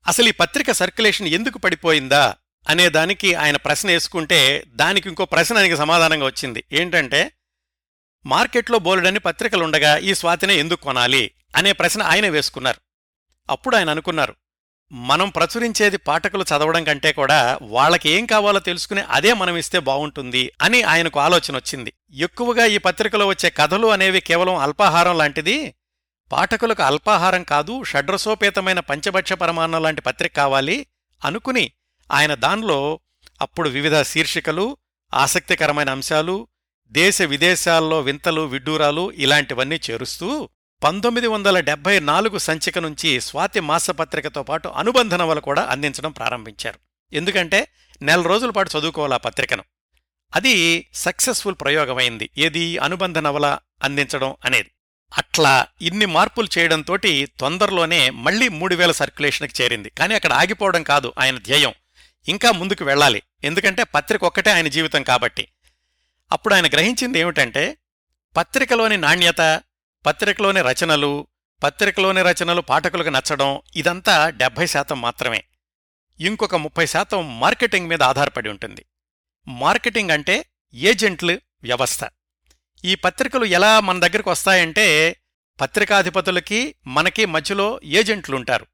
అసలు 0.07 0.29
ఈ 0.29 0.31
పత్రిక 0.31 0.71
సర్క్యులేషన్ 0.71 1.29
ఎందుకు 1.29 1.59
పడిపోయిందా 1.59 2.35
అనే 2.69 2.89
దానికి 2.89 3.35
ఆయన 3.35 3.57
ప్రశ్న 3.57 3.89
వేసుకుంటే 3.89 4.65
దానికి 4.67 5.09
ఇంకో 5.09 5.25
ప్రశ్న 5.25 5.57
ఆయనకి 5.57 5.77
సమాధానంగా 5.77 6.27
వచ్చింది. 6.27 6.65
ఏంటంటే 6.73 7.33
మార్కెట్లో 8.27 8.79
బోలెడని 8.79 9.19
పత్రికలుండగా 9.19 9.97
ఈ 9.97 10.15
స్వాతినే 10.15 10.57
ఎందుకు 10.57 10.83
కొనాలి 10.83 11.31
అనే 11.57 11.73
ప్రశ్న 11.73 12.03
ఆయన 12.03 12.29
వేసుకున్నారు. 12.29 12.92
అప్పుడు 13.51 13.77
ఆయన 13.77 13.91
అనుకున్నారు 13.91 14.35
మనం 14.93 15.29
ప్రచురించేది 15.31 15.97
పాఠకులు 15.97 16.43
చదవడం 16.43 16.85
కంటే 16.85 17.13
కూడా 17.13 17.59
వాళ్ళకి 17.63 18.11
ఏం 18.11 18.27
కావాలో 18.27 18.61
తెలుసుకుని 18.61 19.01
అదే 19.01 19.33
మనం 19.33 19.57
ఇస్తే 19.57 19.79
బావుంటుంది 19.79 20.53
అని 20.63 20.83
ఆయనకు 20.83 21.21
ఆలోచన 21.21 21.57
వచ్చింది. 21.57 21.93
ఎక్కువగా 22.13 22.67
ఈ 22.67 22.79
పత్రికలో 22.79 23.27
వచ్చే 23.27 23.51
కథలు 23.51 23.87
అనేవి 23.87 24.21
కేవలం 24.21 24.57
అల్పాహారం 24.57 25.19
లాంటిది. 25.19 25.75
పాఠకులకు 26.33 26.83
అల్పాహారం 26.83 27.43
కాదు 27.43 27.85
షడ్రసోపేతమైన 27.85 28.81
పంచభక్ష 28.81 29.33
పరమాన్నం 29.33 29.83
లాంటి 29.83 30.01
పత్రిక 30.01 30.37
కావాలి 30.37 30.87
అనుకుని 31.25 31.73
ఆయన 32.11 32.35
దానిలో 32.35 33.01
అప్పుడు 33.41 33.69
వివిధ 33.69 34.03
శీర్షికలు 34.03 34.77
ఆసక్తికరమైన 35.15 35.91
అంశాలు 35.91 36.49
దేశ 36.93 37.23
విదేశాల్లో 37.23 38.01
వింతలు 38.01 38.43
విడ్డూరాలు 38.43 39.13
ఇలాంటివన్నీ 39.13 39.81
చేరుస్తూ 39.91 40.49
పంతొమ్మిది 40.83 41.27
వందల 41.27 41.61
డెబ్బై 41.61 42.01
నాలుగు 42.01 42.39
సంచిక 42.39 42.79
నుంచి 42.79 43.21
స్వాతి 43.21 43.61
మాసపత్రికతో 43.61 44.43
పాటు 44.43 44.69
అనుబంధ 44.69 45.15
నవలు 45.15 45.41
కూడా 45.41 45.62
అందించడం 45.62 46.12
ప్రారంభించారు. 46.12 46.79
ఎందుకంటే 47.12 47.69
నెల 48.03 48.23
రోజుల 48.23 48.51
పాటు 48.51 48.79
చదువుకోవాలి 48.79 49.15
ఆ 49.15 49.17
పత్రికను? 49.17 49.65
అది 50.37 50.87
సక్సెస్ఫుల్ 50.95 51.55
ప్రయోగమైంది. 51.61 52.31
ఏది? 52.39 52.79
అనుబంధ 52.79 53.19
నవల 53.19 53.59
అందించడం 53.83 54.37
అనేది. 54.45 54.71
అట్లా 55.19 55.67
ఇన్ని 55.83 56.07
మార్పులు 56.07 56.49
చేయడంతోటి 56.59 57.29
తొందరలోనే 57.41 58.11
మళ్ళీ 58.11 58.49
మూడు 58.49 58.75
వేల 58.75 58.93
సర్క్యులేషన్కి 58.93 59.62
చేరింది. 59.62 59.91
కానీ 59.91 60.15
అక్కడ 60.15 60.33
ఆగిపోవడం 60.33 60.83
కాదు 60.83 61.12
ఆయన 61.19 61.39
ధ్యేయం. 61.39 61.73
ఇంకా 62.29 62.53
ముందుకు 62.53 62.85
వెళ్ళాలి. 62.85 63.23
ఎందుకంటే 63.45 63.85
పత్రిక 63.85 64.25
ఒక్కటే 64.25 64.51
ఆయన 64.51 64.69
జీవితం 64.69 65.03
కాబట్టి. 65.03 65.49
అప్పుడు 66.33 66.55
ఆయన 66.55 66.67
గ్రహించింది 66.67 67.19
ఏమిటంటే 67.19 67.77
పత్రికలోని 68.37 68.97
నాణ్యత 68.97 69.61
పత్రికలోని 70.07 70.61
రచనలు 70.61 71.27
పత్రికలోని 71.63 72.23
రచనలు 72.23 72.61
పాఠకులకు 72.61 73.09
నచ్చడం 73.09 73.61
ఇదంతా 73.77 74.31
డెబ్భై 74.31 74.67
శాతం 74.67 75.01
మాత్రమే. 75.01 75.45
ఇంకొక 76.21 76.55
ముప్పై 76.55 76.87
శాతం 76.87 77.41
మార్కెటింగ్ 77.41 77.89
మీద 77.89 78.03
ఆధారపడి 78.03 78.49
ఉంటుంది. 78.49 78.85
మార్కెటింగ్ 79.49 80.11
అంటే 80.11 80.47
ఏజెంట్లు 80.75 81.41
వ్యవస్థ. 81.63 82.01
ఈ 82.85 82.95
పత్రికలు 82.95 83.45
ఎలా 83.45 83.81
మన 83.81 84.01
దగ్గరికి 84.01 84.29
వస్తాయంటే 84.29 85.17
పత్రికాధిపతులకి 85.61 86.75
మనకి 86.87 87.27
మధ్యలో 87.27 87.81
ఏజెంట్లుంటారు. 87.85 88.67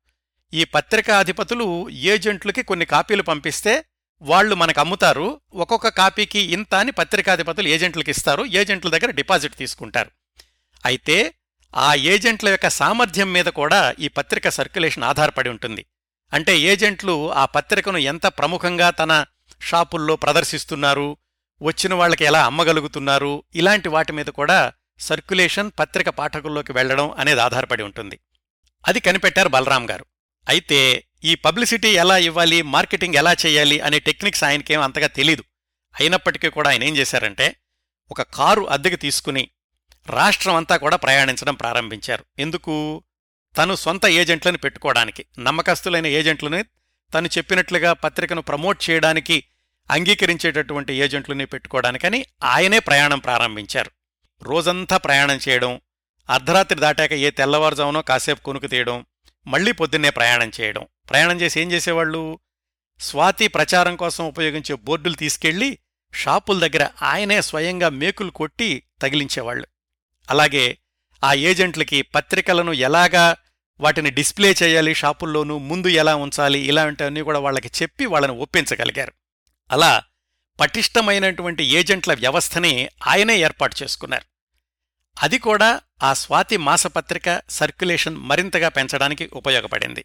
ఈ 0.55 0.65
పత్రికాధిపతులు 0.65 1.89
ఏజెంట్లకి 1.89 2.63
కొన్ని 2.63 2.87
కాపీలు 2.87 3.23
పంపిస్తే 3.23 3.85
వాళ్ళు 4.23 4.55
మనకు 4.55 4.81
అమ్ముతారు. 4.81 5.41
ఒక్కొక్క 5.55 5.89
కాపీకి 5.89 6.39
ఇంత 6.39 6.75
అని 6.75 6.93
పత్రికాధిపతులు 6.93 7.69
ఏజెంట్లకు 7.69 8.11
ఇస్తారు. 8.11 8.45
ఏజెంట్ల 8.45 8.89
దగ్గర 8.89 9.11
డిపాజిట్ 9.11 9.57
తీసుకుంటారు. 9.57 10.11
అయితే 10.87 11.35
ఆ 11.75 11.95
ఏజెంట్ల 11.95 12.49
యొక్క 12.49 12.69
సామర్థ్యం 12.69 13.33
మీద 13.33 13.45
కూడా 13.45 13.95
ఈ 14.01 14.09
పత్రిక 14.09 14.49
సర్క్యులేషన్ 14.49 15.05
ఆధారపడి 15.05 15.49
ఉంటుంది. 15.49 15.87
అంటే 16.33 16.59
ఏజెంట్లు 16.59 17.33
ఆ 17.33 17.45
పత్రికను 17.45 17.99
ఎంత 17.99 18.27
ప్రముఖంగా 18.27 18.91
తన 18.91 19.27
షాపుల్లో 19.61 20.17
ప్రదర్శిస్తున్నారు 20.17 21.17
వచ్చిన 21.63 21.95
వాళ్ళకి 21.95 22.25
ఎలా 22.25 22.47
అమ్మగలుగుతున్నారు 22.47 23.45
ఇలాంటి 23.55 23.89
వాటి 23.89 24.13
మీద 24.13 24.27
కూడా 24.27 24.73
సర్క్యులేషన్ 24.99 25.71
పత్రిక 25.79 26.09
పాఠకుల్లోకి 26.09 26.73
వెళ్ళడం 26.73 27.11
అనేది 27.11 27.41
ఆధారపడి 27.41 27.83
ఉంటుంది. 27.83 28.19
అది 28.89 29.01
కనిపెట్టారు 29.01 29.49
బలరాం 29.49 29.91
గారు. 29.91 30.07
అయితే 30.49 31.05
ఈ 31.25 31.35
పబ్లిసిటీ 31.35 31.89
ఎలా 31.89 32.17
ఇవ్వాలి 32.17 32.63
మార్కెటింగ్ 32.63 33.15
ఎలా 33.15 33.33
చేయాలి 33.33 33.81
అనే 33.81 33.99
టెక్నిక్స్ 33.99 34.45
ఆయనకేం 34.45 34.81
అంతగా 34.81 35.07
తెలీదు. 35.07 35.45
అయినప్పటికీ 36.01 36.49
కూడా 36.49 36.71
ఆయన 36.71 36.85
ఏం 36.85 36.97
చేశారంటే 36.97 37.57
ఒక 38.11 38.23
కారు 38.23 38.63
అద్దెకి 38.63 38.97
తీసుకుని 38.97 39.49
రాష్ట్రం 40.11 40.55
అంతా 40.55 40.77
కూడా 40.77 40.97
ప్రయాణించడం 40.97 41.55
ప్రారంభించారు. 41.55 42.25
ఎందుకు? 42.38 43.03
తను 43.59 43.75
సొంత 43.75 44.07
ఏజెంట్లను 44.07 44.59
పెట్టుకోవడానికి 44.59 45.25
నమ్మకస్తులైన 45.38 46.07
ఏజెంట్లని 46.07 46.65
తను 47.15 47.27
చెప్పినట్లుగా 47.27 47.93
పత్రికను 47.93 48.43
ప్రమోట్ 48.43 48.91
చేయడానికి 48.91 49.45
అంగీకరించేటటువంటి 49.91 50.95
ఏజెంట్లని 50.95 51.47
పెట్టుకోవడానికని 51.47 52.25
ఆయనే 52.45 52.79
ప్రయాణం 52.79 53.19
ప్రారంభించారు. 53.19 53.91
రోజంతా 54.43 54.97
ప్రయాణం 54.97 55.38
చేయడం 55.49 55.81
అర్ధరాత్రి 56.31 56.81
దాటాక 56.81 57.12
ఏ 57.12 57.31
తెల్లవారుజామునో 57.31 58.03
కాసేపు 58.03 58.43
కొనుకు 58.43 58.67
తీయడం 58.67 59.07
మళ్ళీ 59.47 59.73
పొద్దున్నే 59.73 60.11
ప్రయాణం 60.11 60.53
చేయడం. 60.61 60.87
ప్రయాణం 61.11 61.41
చేసి 61.41 61.61
ఏం 61.61 61.73
చేసేవాళ్ళు? 61.73 62.38
స్వాతి 63.00 63.49
ప్రచారం 63.49 63.97
కోసం 63.97 64.25
ఉపయోగించే 64.25 64.75
బోర్డులు 64.75 65.15
తీసుకెళ్ళి 65.15 65.79
షాపుల 66.15 66.67
దగ్గర 66.67 66.88
ఆయనే 67.03 67.43
స్వయంగా 67.43 67.88
మేకులు 67.88 68.31
కొట్టి 68.31 68.83
తగిలించేవాళ్ళు 69.03 69.67
అలాగే 70.31 70.79
ఆ 71.25 71.35
ఏజెంట్లకి 71.35 72.03
పత్రికలను 72.03 72.73
ఎలాగా 72.73 73.37
వాటిని 73.81 74.11
డిస్ప్లే 74.11 74.55
చేయాలి 74.63 74.95
షాపుల్లోనూ 74.95 75.59
ముందు 75.59 75.89
ఎలా 75.89 76.17
ఉంచాలి 76.17 76.59
ఇలాంటివన్నీ 76.59 77.23
కూడా 77.23 77.39
వాళ్ళకి 77.39 77.71
చెప్పి 77.83 78.07
వాళ్ళని 78.07 78.33
ఒప్పించగలిగారు. 78.33 79.13
అలా 79.71 80.03
పటిష్టమైనటువంటి 80.61 81.65
ఏజెంట్ల 81.65 82.15
వ్యవస్థని 82.15 82.89
ఆయనే 83.07 83.39
ఏర్పాటు 83.39 83.77
చేసుకున్నారు. 83.83 84.25
అది 85.23 85.39
కూడా 85.39 85.81
ఆ 86.03 86.15
స్వాతి 86.15 86.57
మాసపత్రిక 86.57 87.43
సర్క్యులేషన్ 87.51 88.17
మరింతగా 88.17 88.69
పెంచడానికి 88.69 89.31
ఉపయోగపడింది. 89.33 90.05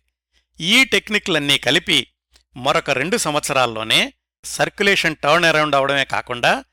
ఈ 0.59 0.83
టెక్నిక్లన్నీ 0.83 1.57
కలిపి 1.57 2.07
మరొక 2.57 2.89
రెండు 2.89 3.17
సంవత్సరాల్లోనే 3.17 4.13
సర్క్యులేషన్ 4.45 5.15
టర్న్ 5.15 5.45
అరౌండ్ 5.45 5.75
అవడమే 5.75 6.05
కాకుండా 6.05 6.63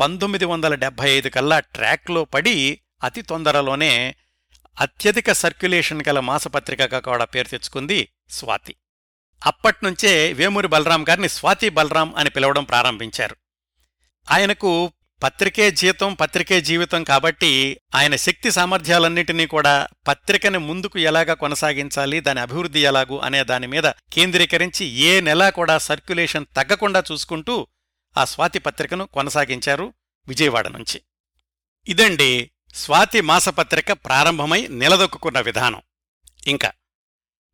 పంతొమ్మిది 0.00 0.44
వందల 0.44 0.74
డెబ్బై 0.74 1.10
ఐదు 1.10 1.28
కల్లా 1.28 1.60
ట్రాక్లో 1.60 2.24
పడి 2.24 2.80
అతి 3.02 3.22
తొందరలోనే 3.22 4.14
అత్యధిక 4.80 5.32
సర్క్యులేషన్ 5.32 6.02
గల 6.08 6.20
మాసపత్రికగా 6.20 6.98
కూడా 6.98 7.24
పేరు 7.24 7.48
తెచ్చుకుంది 7.48 8.08
స్వాతి. 8.30 8.74
అప్పట్నుంచే 9.46 10.32
వేమూరి 10.32 10.68
బలరాం 10.68 11.08
గారిని 11.08 11.28
స్వాతి 11.28 11.68
బలరాం 11.68 12.14
అని 12.14 12.30
పిలవడం 12.30 12.64
ప్రారంభించారు. 12.64 13.36
ఆయనకు 14.30 14.92
పత్రికే 15.22 15.70
జీతం 15.70 16.14
పత్రికే 16.14 16.60
జీవితం 16.60 17.04
కాబట్టి 17.04 17.80
ఆయన 17.94 18.16
శక్తి 18.16 18.50
సామర్థ్యాలన్నింటినీ 18.50 19.46
కూడా 19.46 19.88
పత్రికని 20.06 20.58
ముందుకు 20.58 20.98
ఎలాగా 20.98 21.34
కొనసాగించాలి 21.34 22.20
దాని 22.20 22.40
అభివృద్ధి 22.40 22.80
ఎలాగూ 22.80 23.18
అనే 23.18 23.44
దాని 23.44 23.66
మీద 23.66 23.84
కేంద్రీకరించి 23.84 24.86
ఏ 24.86 25.20
నెలా 25.20 25.50
కూడా 25.50 25.78
సర్క్యులేషన్ 25.78 26.46
తగ్గకుండా 26.56 27.02
చూసుకుంటూ 27.12 27.66
ఆ 28.16 28.24
స్వాతి 28.24 28.58
పత్రికను 28.58 29.06
కొనసాగించారు 29.06 29.94
విజయవాడ 30.28 30.68
నుంచి. 30.68 31.02
ఇదండి 31.88 32.50
స్వాతి 32.76 33.20
మాసపత్రిక 33.20 33.92
ప్రారంభమై 33.92 34.66
నిలదొక్కున్న 34.66 35.40
విధానం. 35.40 35.82
ఇంకా 36.46 36.72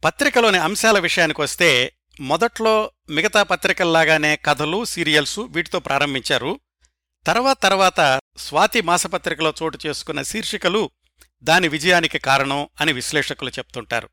పత్రికలోని 0.04 0.58
అంశాల 0.58 0.98
విషయానికొస్తే 0.98 1.92
మొదట్లో 2.20 2.90
మిగతా 3.10 3.42
పత్రికల్లాగానే 3.42 4.36
కథలు 4.36 4.84
సీరియల్సు 4.84 5.40
వీటితో 5.40 5.80
ప్రారంభించారు. 5.80 6.60
తర్వాత 7.26 7.62
తర్వాత 7.62 8.20
స్వాతి 8.36 8.80
మాసపత్రికలో 8.80 9.54
చోటు 9.62 9.78
చేసుకున్న 9.86 10.22
శీర్షికలు 10.22 10.90
దాని 11.42 11.68
విజయానికి 11.68 12.18
కారణం 12.18 12.68
అని 12.80 12.92
విశ్లేషకులు 12.92 13.50
చెప్తుంటారు. 13.50 14.08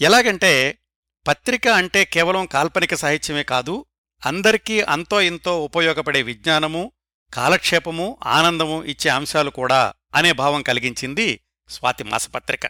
ఎలాగంటే 0.00 0.78
పత్రిక 1.26 1.68
అంటే 1.68 2.04
కేవలం 2.04 2.46
కాల్పనిక 2.46 2.94
సాహిత్యమే 2.94 3.42
కాదు 3.42 3.86
అందరికీ 4.26 4.80
అంతో 4.80 5.20
ఇంతో 5.20 5.64
ఉపయోగపడే 5.64 6.22
విజ్ఞానము 6.22 6.92
కాలక్షేపము 7.34 8.18
ఆనందము 8.26 8.84
ఇచ్చే 8.84 9.10
అంశాలు 9.10 9.50
కూడా 9.50 9.92
అనే 10.14 10.32
భావం 10.32 10.62
కలిగించింది 10.62 11.40
స్వాతి 11.68 12.04
మాసపత్రిక. 12.04 12.60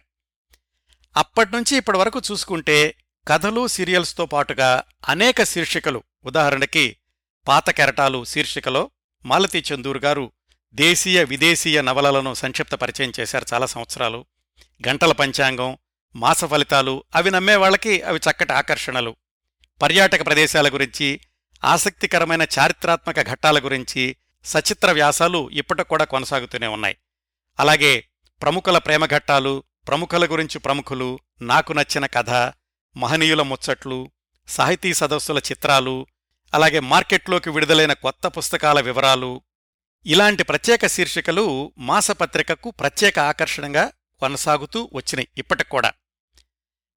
అప్పట్నుంచి 1.16 1.76
ఇప్పటివరకు 1.76 2.22
చూసుకుంటే 2.32 2.94
కథలు 3.28 3.66
సీరియల్స్తో 3.66 4.26
పాటుగా 4.26 4.82
అనేక 5.08 5.42
శీర్షికలు. 5.42 6.02
ఉదాహరణకి 6.24 6.96
పాత 7.48 7.70
కెరటాలు 7.70 8.24
శీర్షికలో 8.24 8.90
మాలతీ 9.24 9.62
చందూర్ 9.74 9.98
గారు 9.98 10.32
దేశీయ 10.74 11.24
విదేశీయ 11.24 11.82
నవలలను 11.82 12.34
సంక్షిప్త 12.34 12.74
పరిచయం 12.74 13.12
చేశారు 13.20 13.46
చాలా 13.54 13.66
సంవత్సరాలు. 13.66 14.24
గంటల 14.88 15.12
పంచాంగం 15.12 15.78
మాస 16.16 16.44
ఫలితాలు 16.44 17.04
అవి 17.14 17.30
నమ్మేవాళ్ళకి 17.30 18.02
అవి 18.02 18.20
చక్కటి 18.30 18.52
ఆకర్షణలు. 18.52 19.16
పర్యాటక 19.82 20.26
ప్రదేశాల 20.26 20.68
గురించి 20.68 21.20
ఆసక్తికరమైన 21.64 22.42
చారిత్రాత్మక 22.42 23.20
ఘట్టాల 23.20 23.58
గురించి 23.58 24.16
సచిత్ర 24.44 24.92
వ్యాసాలు 24.92 25.50
ఇప్పటికి 25.50 25.88
కూడా 25.88 26.04
కొనసాగుతూనే 26.04 26.66
ఉన్నాయి. 26.66 26.96
అలాగే 27.58 28.04
ప్రముఖుల 28.42 28.78
ప్రేమఘట్టాలు 28.78 29.62
ప్రముఖుల 29.88 30.26
గురించి 30.26 30.58
ప్రముఖులు 30.58 31.20
నాకు 31.40 31.72
నచ్చిన 31.72 32.06
కథ 32.06 32.30
మహనీయుల 32.96 33.42
ముచ్చట్లు 33.42 34.10
సాహితీ 34.48 34.94
సదస్సుల 34.94 35.38
చిత్రాలు 35.38 36.06
అలాగే 36.54 36.80
మార్కెట్లోకి 36.80 37.50
విడుదలైన 37.50 37.92
కొత్త 37.92 38.26
పుస్తకాల 38.26 38.80
వివరాలు. 38.80 39.42
ఇలాంటి 40.06 40.42
ప్రత్యేక 40.42 40.86
శీర్షికలు 40.86 41.72
మాసపత్రికకు 41.78 42.70
ప్రత్యేక 42.70 43.18
ఆకర్షణగా 43.18 43.92
కొనసాగుతూ 44.20 44.90
వచ్చినాయి 44.92 45.28
ఇప్పటికి 45.38 45.88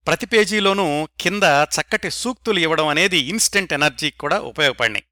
ప్రతి 0.06 0.26
పేజీలోనూ 0.26 1.08
కింద 1.20 1.42
చక్కటి 1.44 2.10
సూక్తులు 2.10 2.58
ఇవ్వడం 2.58 2.86
అనేది 2.86 3.18
ఇన్స్టెంట్ 3.18 3.72
ఎనర్జీ 3.72 4.10
కూడా 4.10 4.40
ఉపయోగపడినాయి. 4.40 5.04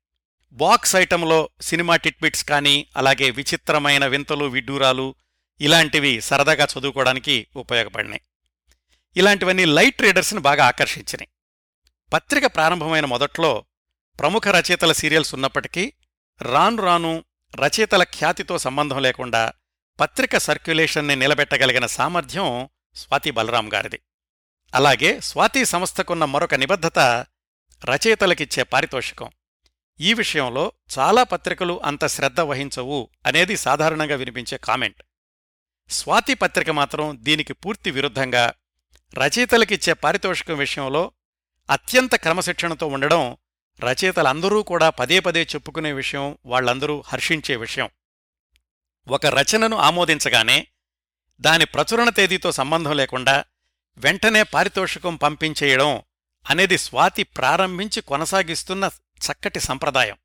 బాక్స్ 0.53 0.97
ఐటంలో 0.97 1.49
సినిమా 1.61 1.97
టిట్బిట్స్ 1.97 2.45
కానీ 2.45 2.87
అలాగే 2.97 3.31
విచిత్రమైన 3.31 4.07
వింతలు 4.07 4.45
విడ్డూరాలు 4.45 5.15
ఇలాంటివి 5.61 6.21
సరదాగా 6.21 6.66
చదువుకోవడానికి 6.79 7.47
ఉపయోగపడినాయి. 7.57 8.21
ఇలాంటివన్నీ 9.16 9.64
లైట్ 9.64 10.03
రీడర్స్ని 10.03 10.40
బాగా 10.40 10.66
ఆకర్షించినాయి. 10.66 11.29
పత్రిక 12.12 12.47
ప్రారంభమైన 12.47 13.05
మొదట్లో 13.05 13.64
ప్రముఖ 14.21 14.49
రచయితల 14.49 14.92
సీరియల్స్ 14.92 15.35
ఉన్నప్పటికీ 15.35 15.92
రాను 16.42 16.83
రాను 16.83 17.25
రచయితల 17.55 18.03
ఖ్యాతితో 18.03 18.59
సంబంధం 18.59 19.03
లేకుండా 19.03 19.53
పత్రిక 20.01 20.38
సర్క్యులేషన్ని 20.38 21.16
నిలబెట్టగలిగిన 21.16 21.87
సామర్థ్యం 21.87 22.69
స్వాతి 22.95 23.31
బలరాం 23.31 23.73
గారిది. 23.73 24.01
అలాగే 24.75 25.21
స్వాతి 25.21 25.64
సంస్థకున్న 25.64 26.25
మరొక 26.25 26.55
నిబద్ధత 26.55 26.99
రచయితలకిచ్చే 27.85 28.62
పారితోషికం. 28.62 29.31
ఈ 30.01 30.12
విషయంలో 30.12 30.73
చాలా 30.99 31.23
పత్రికలు 31.23 31.81
అంత 31.85 32.07
శ్రద్ధ 32.07 32.40
వహించవు 32.40 33.11
అనేది 33.27 33.57
సాధారణంగా 33.57 34.16
వినిపించే 34.16 34.59
కామెంట్. 34.59 35.03
స్వాతి 35.88 36.35
పత్రిక 36.35 36.70
మాత్రం 36.70 37.18
దీనికి 37.22 37.53
పూర్తి 37.53 37.90
విరుద్ధంగా 37.90 38.53
రచయితలకిచ్చే 39.14 39.92
పారితోషికం 39.92 40.59
విషయంలో 40.59 41.12
అత్యంత 41.70 42.14
క్రమశిక్షణతో 42.14 42.87
ఉండడం 42.87 43.37
రచయితలందరూ 43.81 44.62
కూడా 44.62 44.90
పదే 44.90 45.20
పదే 45.20 45.42
చెప్పుకునే 45.42 45.92
విషయం 45.92 46.38
వాళ్ళందరూ 46.46 47.05
హర్షించే 47.07 47.57
విషయం. 47.57 47.90
ఒక 49.09 49.27
రచనను 49.27 49.77
ఆమోదించగానే 49.77 50.66
దాని 51.40 51.64
ప్రచురణ 51.64 52.09
తేదీతో 52.09 52.53
సంబంధం 52.53 52.96
లేకుండా 52.96 53.44
వెంటనే 53.96 54.42
పారితోషికం 54.42 55.16
పంపించేయడం 55.16 56.03
అనేది 56.51 56.79
స్వాతి 56.79 57.22
ప్రారంభించి 57.22 58.01
కొనసాగిస్తున్న 58.03 58.90
చక్కటి 58.99 59.61
సంప్రదాయం. 59.61 60.16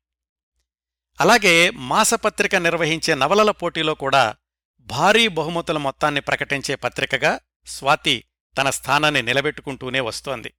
అలాగే 1.20 1.70
మాసపత్రిక 1.70 2.54
నిర్వహించే 2.56 3.14
నవలల 3.14 3.50
పోటీలో 3.50 3.94
కూడా 3.94 4.36
భారీ 4.82 5.28
బహుమతుల 5.28 5.78
మొత్తాన్ని 5.78 6.20
ప్రకటించే 6.20 6.74
పత్రికగా 6.74 7.40
స్వాతి 7.66 8.24
తన 8.58 8.70
స్థానాన్ని 8.70 9.22
నిలబెట్టుకుంటూనే 9.22 10.00
వస్తోంది. 10.00 10.52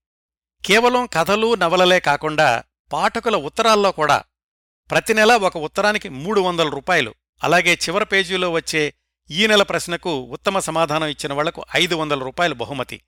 కేవలం 0.66 1.06
కథలు 1.06 1.56
నవలలే 1.56 2.00
కాకుండా 2.00 2.64
పాఠకుల 2.92 3.36
ఉత్తరాల్లో 3.36 3.92
కూడా 3.92 4.24
ప్రతి 4.92 5.14
నెల 5.14 5.36
ఒక 5.36 5.58
ఉత్తరానికి 5.58 6.10
మూడు 6.10 6.42
వందల 6.42 6.70
రూపాయలు 6.70 7.16
అలాగే 7.44 7.74
చివరి 7.74 8.06
పేజీలో 8.06 8.52
వచ్చే 8.52 8.94
ఈ 9.32 9.48
నెల 9.48 9.64
ప్రశ్నకు 9.64 10.22
ఉత్తమ 10.22 10.60
సమాధానం 10.60 11.08
ఇచ్చిన 11.08 11.34
వాళ్ళకు 11.34 11.66
ఐదు 11.76 11.96
వందల 11.96 12.24
రూపాయలు 12.24 12.54
బహుమతి. 12.54 13.02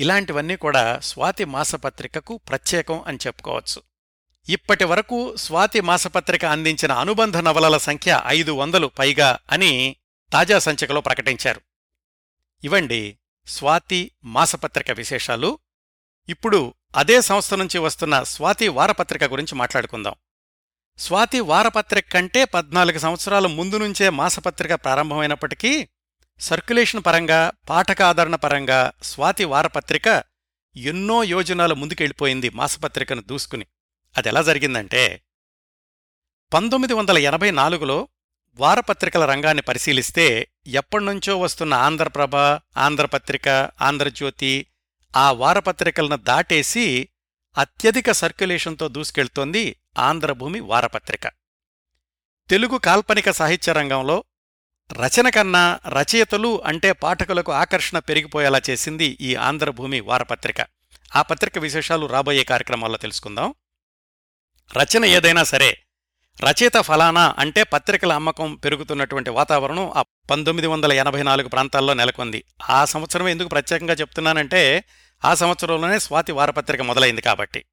ఇలాంటివన్నీ 0.00 0.56
కూడా 0.56 0.98
స్వాతి 0.98 1.44
మాసపత్రికకు 1.44 2.40
ప్రత్యేకం 2.48 3.02
అని 3.06 3.18
చెప్పుకోవచ్చు. 3.26 3.82
ఇప్పటి 4.48 4.84
వరకు 4.84 5.36
స్వాతి 5.36 5.80
మాసపత్రిక 5.80 6.44
అందించిన 6.44 6.92
అనుబంధ 6.92 7.36
నవలల 7.36 7.76
సంఖ్య 7.76 8.22
ఐదు 8.26 8.52
వందలు 8.52 8.86
పైగా 8.86 9.38
అని 9.52 9.96
తాజా 10.32 10.58
సంచికలో 10.58 11.00
ప్రకటించారు. 11.00 11.60
ఇవండి 12.64 13.18
స్వాతి 13.46 14.10
మాసపత్రిక 14.24 14.90
విశేషాలు. 14.90 15.58
ఇప్పుడు 16.28 16.74
అదే 16.96 17.20
సంస్థ 17.20 17.54
నుంచి 17.54 17.78
వస్తున్న 17.78 18.22
స్వాతి 18.22 18.68
వారపత్రిక 18.68 19.24
గురించి 19.24 19.54
మాట్లాడుకుందాం. 19.54 20.14
స్వాతి 20.98 21.40
వారపత్రిక 21.40 22.12
కంటే 22.12 22.44
పద్నాలుగు 22.44 22.98
సంవత్సరాల 22.98 23.46
ముందు 23.46 23.78
నుంచే 23.78 24.10
మాసపత్రిక 24.10 24.74
ప్రారంభమైనప్పటికీ 24.74 25.88
సర్క్యులేషన్ 26.40 27.02
పరంగా 27.06 27.52
పాఠకాదరణ 27.68 28.34
పరంగా 28.34 28.92
స్వాతి 29.02 29.44
వారపత్రిక 29.44 30.24
ఎన్నో 30.76 31.24
యోజనాలు 31.24 31.74
ముందుకెళ్ళిపోయింది 31.74 32.50
మాసపత్రికను 32.50 33.22
దూసుకుని. 33.22 33.66
అదెలా 34.16 34.42
జరిగిందంటే 34.42 35.22
పంతొమ్మిది 36.54 36.94
వందల 36.94 37.18
ఎనభై 37.18 37.50
నాలుగులో 37.50 38.08
వారపత్రికల 38.56 39.24
రంగాన్ని 39.24 39.62
పరిశీలిస్తే 39.62 40.48
ఎప్పటినుంచో 40.66 41.40
వస్తున్న 41.40 41.74
ఆంధ్రప్రభ 41.74 42.36
ఆంధ్రపత్రిక 42.78 43.48
ఆంధ్రజ్యోతి 43.82 44.66
ఆ 45.16 45.32
వారపత్రికలను 45.32 46.16
దాటేసి 46.16 47.08
అత్యధిక 47.58 48.12
సర్క్యులేషన్తో 48.12 48.88
దూసుకెళ్తోంది 48.88 49.76
ఆంధ్రభూమి 49.98 50.60
వారపత్రిక. 50.60 51.28
తెలుగు 52.50 52.78
కాల్పనిక 52.78 53.30
సాహిత్య 53.30 53.72
రంగంలో 53.72 54.24
రచన 54.92 55.28
కన్నా 55.28 55.80
రచయితలు 55.88 56.64
అంటే 56.64 56.92
పాఠకులకు 56.92 57.52
ఆకర్షణ 57.52 57.98
పెరిగిపోయేలా 57.98 58.60
చేసింది 58.70 59.18
ఈ 59.20 59.34
ఆంధ్రభూమి 59.34 60.00
వారపత్రిక. 60.00 60.66
ఆ 61.16 61.22
పత్రిక 61.22 61.58
విశేషాలు 61.58 62.06
రాబోయే 62.06 62.44
కార్యక్రమాల్లో 62.44 62.98
తెలుసుకుందాం. 62.98 63.54
రచన 64.76 65.04
ఏదైనా 65.04 65.44
సరే 65.44 65.83
రచయిత 66.42 66.76
ఫలానా 66.76 67.34
అంటే 67.38 67.62
పత్రికల 67.62 68.12
అమ్మకం 68.12 68.54
పెరుగుతున్నటువంటి 68.54 69.30
వాతావరణం 69.30 69.92
ఆ 69.96 70.02
పంతొమ్మిది 70.30 70.66
వందల 70.66 70.92
ఎనభై 70.92 71.22
నాలుగు 71.22 71.48
ప్రాంతాల్లో 71.48 71.94
నెలకొంది. 71.94 72.44
ఆ 72.70 72.84
సంవత్సరం 72.84 73.28
ఎందుకు 73.28 73.48
ప్రత్యేకంగా 73.48 73.94
చెప్తున్నానంటే 73.94 74.84
ఆ 75.24 75.34
సంవత్సరంలోనే 75.34 75.98
స్వాతి 75.98 76.32
వారపత్రిక 76.32 76.80
మొదలైంది 76.80 77.20
కాబట్టి. 77.20 77.64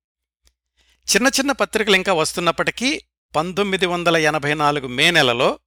చిన్న 1.15 1.28
చిన్న 1.28 1.52
పత్రికలు 1.52 1.95
ఇంకా 1.95 2.13
వస్తున్నప్పటికీ 2.13 3.02
పంతొమ్మిది 3.36 3.86
వందల 3.86 4.17
ఎనభై 4.17 4.54
నాలుగు 4.54 4.88
మే 4.88 5.12
నెలలో 5.12 5.60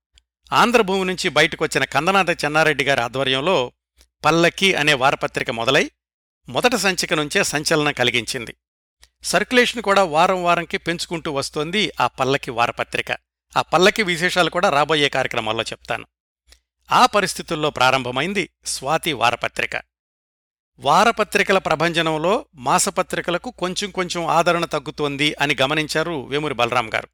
ఆంధ్రభూమి 0.52 1.04
నుంచి 1.04 1.28
బయటకొచ్చిన 1.28 1.84
కందనాథ 1.84 2.44
చెన్నారెడ్డి 2.44 2.84
గారి 2.84 3.00
ఆధ్వర్యంలో 3.00 3.72
పల్లకి 4.24 4.74
అనే 4.74 4.94
వారపత్రిక 4.94 5.50
మొదలై 5.50 5.90
మొదటి 6.48 6.78
సంచిక 6.78 7.14
నుంచే 7.14 7.44
సంచలనం 7.44 7.92
కలిగించింది. 7.92 8.54
సర్క్యులేషన్ 9.24 9.82
కూడా 9.82 10.04
వారం 10.04 10.44
వారంకి 10.44 10.78
పెంచుకుంటూ 10.78 11.32
వస్తోంది 11.32 11.92
ఆ 12.00 12.06
పల్లకి 12.06 12.50
వారపత్రిక. 12.50 13.16
ఆ 13.56 13.62
పల్లకి 13.62 14.02
విశేషాలు 14.02 14.50
కూడా 14.50 14.68
రాబోయే 14.68 15.08
కార్యక్రమాల్లో 15.08 15.62
చెప్తాను. 15.62 16.06
ఆ 16.92 17.06
పరిస్థితుల్లో 17.06 17.70
ప్రారంభమైంది 17.70 18.50
స్వాతి 18.66 19.12
వారపత్రిక. 19.12 19.70
వారపత్రికల 20.78 21.58
ప్రభంజనంలో 21.58 22.46
మాసపత్రికలకు 22.54 23.50
కొంచెం 23.50 23.90
కొంచెం 23.90 24.26
ఆదరణ 24.26 24.64
తగ్గుతోంది 24.64 25.34
అని 25.40 25.56
గమనించారు 25.62 26.26
వేమూరి 26.26 26.54
బలరాం 26.54 26.94
గారు. 26.94 27.08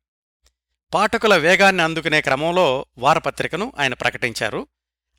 పాఠకుల 0.94 1.37
వేగాన్ని 1.37 1.83
అందుకునే 1.83 2.20
క్రమంలో 2.20 2.87
వారపత్రికను 2.99 3.73
ఆయన 3.79 3.94
ప్రకటించారు. 3.94 4.66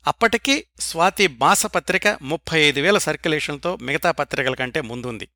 అప్పటికీ 0.06 0.64
స్వాతి 0.80 1.26
మాసపత్రిక 1.26 2.08
ముప్పై 2.22 2.60
ఐదు 2.60 2.80
వేల 2.80 2.98
సర్క్యులేషన్తో 2.98 3.76
మిగతా 3.76 4.10
పత్రికల 4.10 4.54
కంటే 4.54 4.80
ముందుంది. 4.80 5.28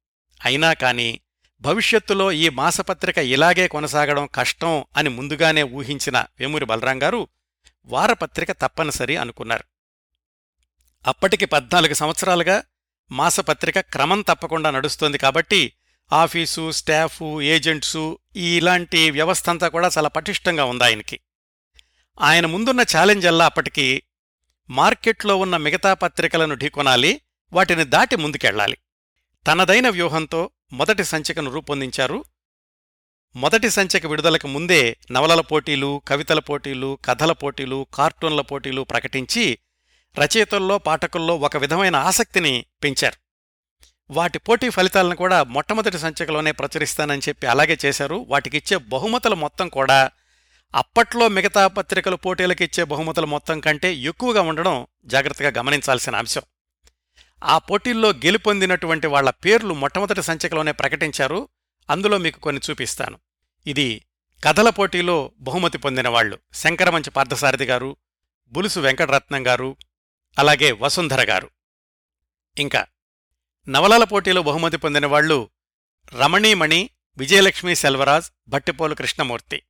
అయినా 0.44 0.72
కాని 0.72 1.20
భవిష్యత్తులో 1.60 2.32
ఈ 2.32 2.48
మాసపత్రిక 2.48 3.18
ఇలాగే 3.18 3.68
కొనసాగడం 3.68 4.28
కష్టం 4.34 4.84
అని 4.96 5.08
ముందుగానే 5.08 5.62
ఊహించిన 5.62 6.26
వేమూరి 6.40 6.64
బలరాం 6.64 7.02
గారు 7.02 7.28
వారపత్రిక 7.84 8.52
తప్పనిసరి 8.52 9.16
అనుకున్నారు. 9.16 9.64
అప్పటికి 11.06 11.44
పద్నాలుగు 11.44 11.94
సంవత్సరాలుగా 11.94 12.62
మాసపత్రిక 13.10 13.80
క్రమం 13.80 14.20
తప్పకుండా 14.20 14.70
నడుస్తోంది 14.70 15.18
కాబట్టి 15.18 15.72
ఆఫీసు 16.12 16.70
స్టాఫు 16.70 17.40
ఏజెంట్సు 17.42 18.18
ఇలాంటి 18.36 19.10
వ్యవస్థంతా 19.10 19.68
కూడా 19.68 19.90
చాలా 19.98 20.08
పటిష్టంగా 20.08 20.64
ఉంది 20.64 20.84
ఆయనకి. 20.84 21.20
ఆయన 22.20 22.46
ముందున్న 22.46 22.80
ఛాలెంజ్ 22.80 23.26
అల్లా 23.26 23.44
అప్పటికి 23.44 24.02
మార్కెట్లో 24.70 25.36
ఉన్న 25.36 25.56
మిగతా 25.56 25.94
పత్రికలను 25.94 26.54
ఢీకొనాలి 26.54 27.20
వాటిని 27.52 27.84
దాటి 27.84 28.16
ముందుకెళ్ళాలి 28.16 28.76
తనదైన 29.46 29.88
వ్యూహంతో 29.88 30.50
మొదటి 30.72 31.04
సంచికను 31.04 31.50
రూపొందించారు. 31.50 32.24
మొదటి 33.36 33.70
సంచిక 33.70 34.06
విడుదలకు 34.06 34.46
ముందే 34.46 34.96
నవలల 35.10 35.40
పోటీలు 35.40 36.02
కవితల 36.08 36.38
పోటీలు 36.38 36.98
కథల 37.04 37.32
పోటీలు 37.32 37.86
కార్టూన్ల 37.94 38.40
పోటీలు 38.40 38.82
ప్రకటించి 38.82 39.58
రచయితల్లో 40.18 40.78
పాఠకుల్లో 40.78 41.36
ఒక 41.36 41.56
విధమైన 41.56 41.96
ఆసక్తిని 41.96 42.66
పెంచారు. 42.84 43.16
వాటి 44.10 44.38
పోటీ 44.38 44.70
ఫలితాలను 44.70 45.16
కూడా 45.16 45.42
మొట్టమొదటి 45.42 45.98
సంచికలోనే 45.98 46.52
ప్రచురిస్తానని 46.52 47.22
చెప్పి 47.28 47.46
అలాగే 47.46 47.78
చేశారు. 47.84 48.24
వాటికిచ్చే 48.28 48.76
బహుమతుల 48.76 49.34
మొత్తం 49.34 49.68
కూడా 49.68 50.10
అప్పట్లో 50.74 51.28
మిగతా 51.28 51.66
పత్రికలు 51.66 52.16
పోటీలకిచ్చే 52.16 52.84
బహుమతుల 52.84 53.24
మొత్తం 53.24 53.60
కంటే 53.60 53.94
ఎక్కువగా 53.94 54.40
ఉండడం 54.40 54.86
జాగ్రత్తగా 55.04 55.52
గమనించాల్సిన 55.58 56.16
అంశం. 56.16 56.42
ఆ 57.42 57.58
పోటీల్లో 57.58 58.10
గెలుపొందినటువంటి 58.10 59.06
వాళ్ళ 59.06 59.30
పేర్లు 59.30 59.74
మొట్టమొదటి 59.74 60.22
సంచికలోనే 60.22 60.72
ప్రకటించారు. 60.72 61.48
అందులో 61.90 62.18
మీకు 62.18 62.40
కొన్ని 62.40 62.62
చూపిస్తాను. 62.70 63.18
ఇది 63.66 64.06
కథల 64.44 64.70
పోటీలో 64.70 65.32
బహుమతి 65.38 65.78
పొందిన 65.78 66.08
వాళ్ళు 66.08 66.38
శంకరమంచి 66.54 67.10
పార్థసారథి 67.10 67.64
గారు 67.64 67.96
బులుసు 68.48 68.80
వెంకటరత్నం 68.80 69.46
గారు 69.46 69.76
అలాగే 70.38 70.72
వసుంధర 70.72 71.28
గారు. 71.28 71.50
ఇంకా 72.58 72.86
నవలల 73.68 74.04
పోటీలో 74.04 74.42
బహుమతి 74.42 74.76
పొందిన 74.76 75.06
వాళ్ళు 75.06 75.50
రమణీమణి 76.12 76.90
విజయలక్ష్మి 77.18 77.74
సెల్వరాజ్ 77.74 78.30
భట్టిపోలు 78.48 78.94
కృష్ణమూర్తి. 78.94 79.62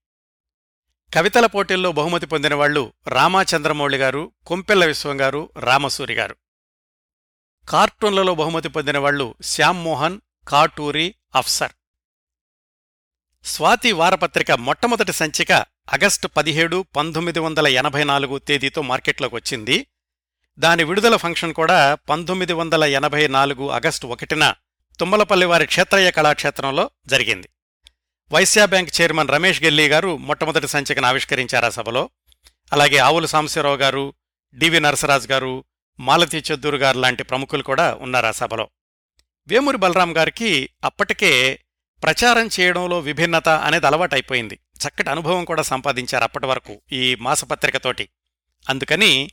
కవితల 1.14 1.46
పోటీల్లో 1.46 1.92
బహుమతి 1.92 2.26
పొందిన 2.26 2.55
వాళ్ళు 2.55 2.92
రామాచంద్రమౌళి 3.07 3.98
గారు 3.98 4.33
కొంపెల్ల 4.46 4.87
విశ్వం 4.87 5.20
గారు 5.20 5.50
రామసూరి 5.59 6.14
గారు. 6.14 6.37
కార్టూన్లలో 7.68 8.35
బహుమతి 8.35 8.68
పొందిన 8.68 8.98
వాళ్ళు 8.98 9.35
శ్యామ్మోహన్ 9.42 10.20
కాటూరి 10.48 11.14
అఫ్సర్. 11.35 11.72
స్వాతి 13.44 13.92
వారపత్రిక 13.92 14.52
మొట్టమొదటి 14.52 15.12
సంచిక 15.12 15.52
ఆగస్టు 15.92 16.29
పదిహేడు 16.29 16.85
పంతొమ్మిది 16.96 17.38
వందల 17.38 17.66
ఎనభై 17.66 18.05
నాలుగు 18.05 18.38
తేదీతో 18.38 18.83
మార్కెట్లోకి 18.83 19.35
వచ్చింది. 19.35 19.87
దాని 20.59 20.85
విడుదల 20.85 21.16
ఫంక్షన్ 21.16 21.55
కూడా 21.55 21.94
పంతొమ్మిది 21.94 22.52
వందల 22.52 22.85
ఎనభై 22.85 23.26
నాలుగు 23.26 23.70
ఆగస్టు 23.70 24.07
ఒకటిన 24.07 24.55
తుమ్మలపల్లి 25.00 25.46
వారి 25.46 25.66
క్షేత్రయ్య 25.66 26.11
కళాక్షేత్రంలో 26.11 26.90
జరిగింది. 27.07 27.48
వైశ్యా 28.33 28.64
బ్యాంక్ 28.64 29.00
చైర్మన్ 29.00 29.29
రమేష్ 29.29 29.62
గెల్లీ 29.62 29.88
గారు 29.88 30.16
మొట్టమొదటి 30.16 30.68
సంచికను 30.68 31.07
ఆవిష్కరించారు 31.07 31.66
ఆ 31.66 31.68
సభలో. 31.68 32.11
అలాగే 32.72 32.96
ఆవుల 32.96 33.26
సాంశీరావు 33.26 33.76
గారు 33.76 34.14
డివి 34.55 34.81
నరసరాజ్ 34.81 35.31
గారు 35.31 35.64
మాలతీ 36.01 36.39
చెద్దూరు 36.39 36.77
గారు 36.77 36.99
లాంటి 36.99 37.23
ప్రముఖులు 37.23 37.63
కూడా 37.63 37.95
ఉన్నారు 37.95 38.27
ఆ 38.27 38.31
సభలో. 38.31 38.69
వేమూరి 39.49 39.77
బలరాం 39.77 40.17
గారికి 40.17 40.71
అప్పటికే 40.85 41.59
ప్రచారం 42.03 42.49
చేయడంలో 42.61 42.99
విభిన్నత 42.99 43.49
అనేది 43.49 43.87
అలవాటైపోయింది. 43.87 44.55
చక్కటి 44.55 45.11
అనుభవం 45.11 45.45
కూడా 45.45 45.63
సంపాదించారు 45.63 46.25
అప్పటి 46.25 46.47
వరకు 46.47 46.83
ఈ 46.93 47.15
మాసపత్రికతోటి. 47.15 48.09
అందుకని 48.69 49.31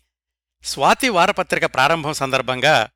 స్వాతి 0.63 1.09
వారపత్రిక 1.09 1.65
ప్రారంభం 1.65 2.13
సందర్భంగా 2.13 2.89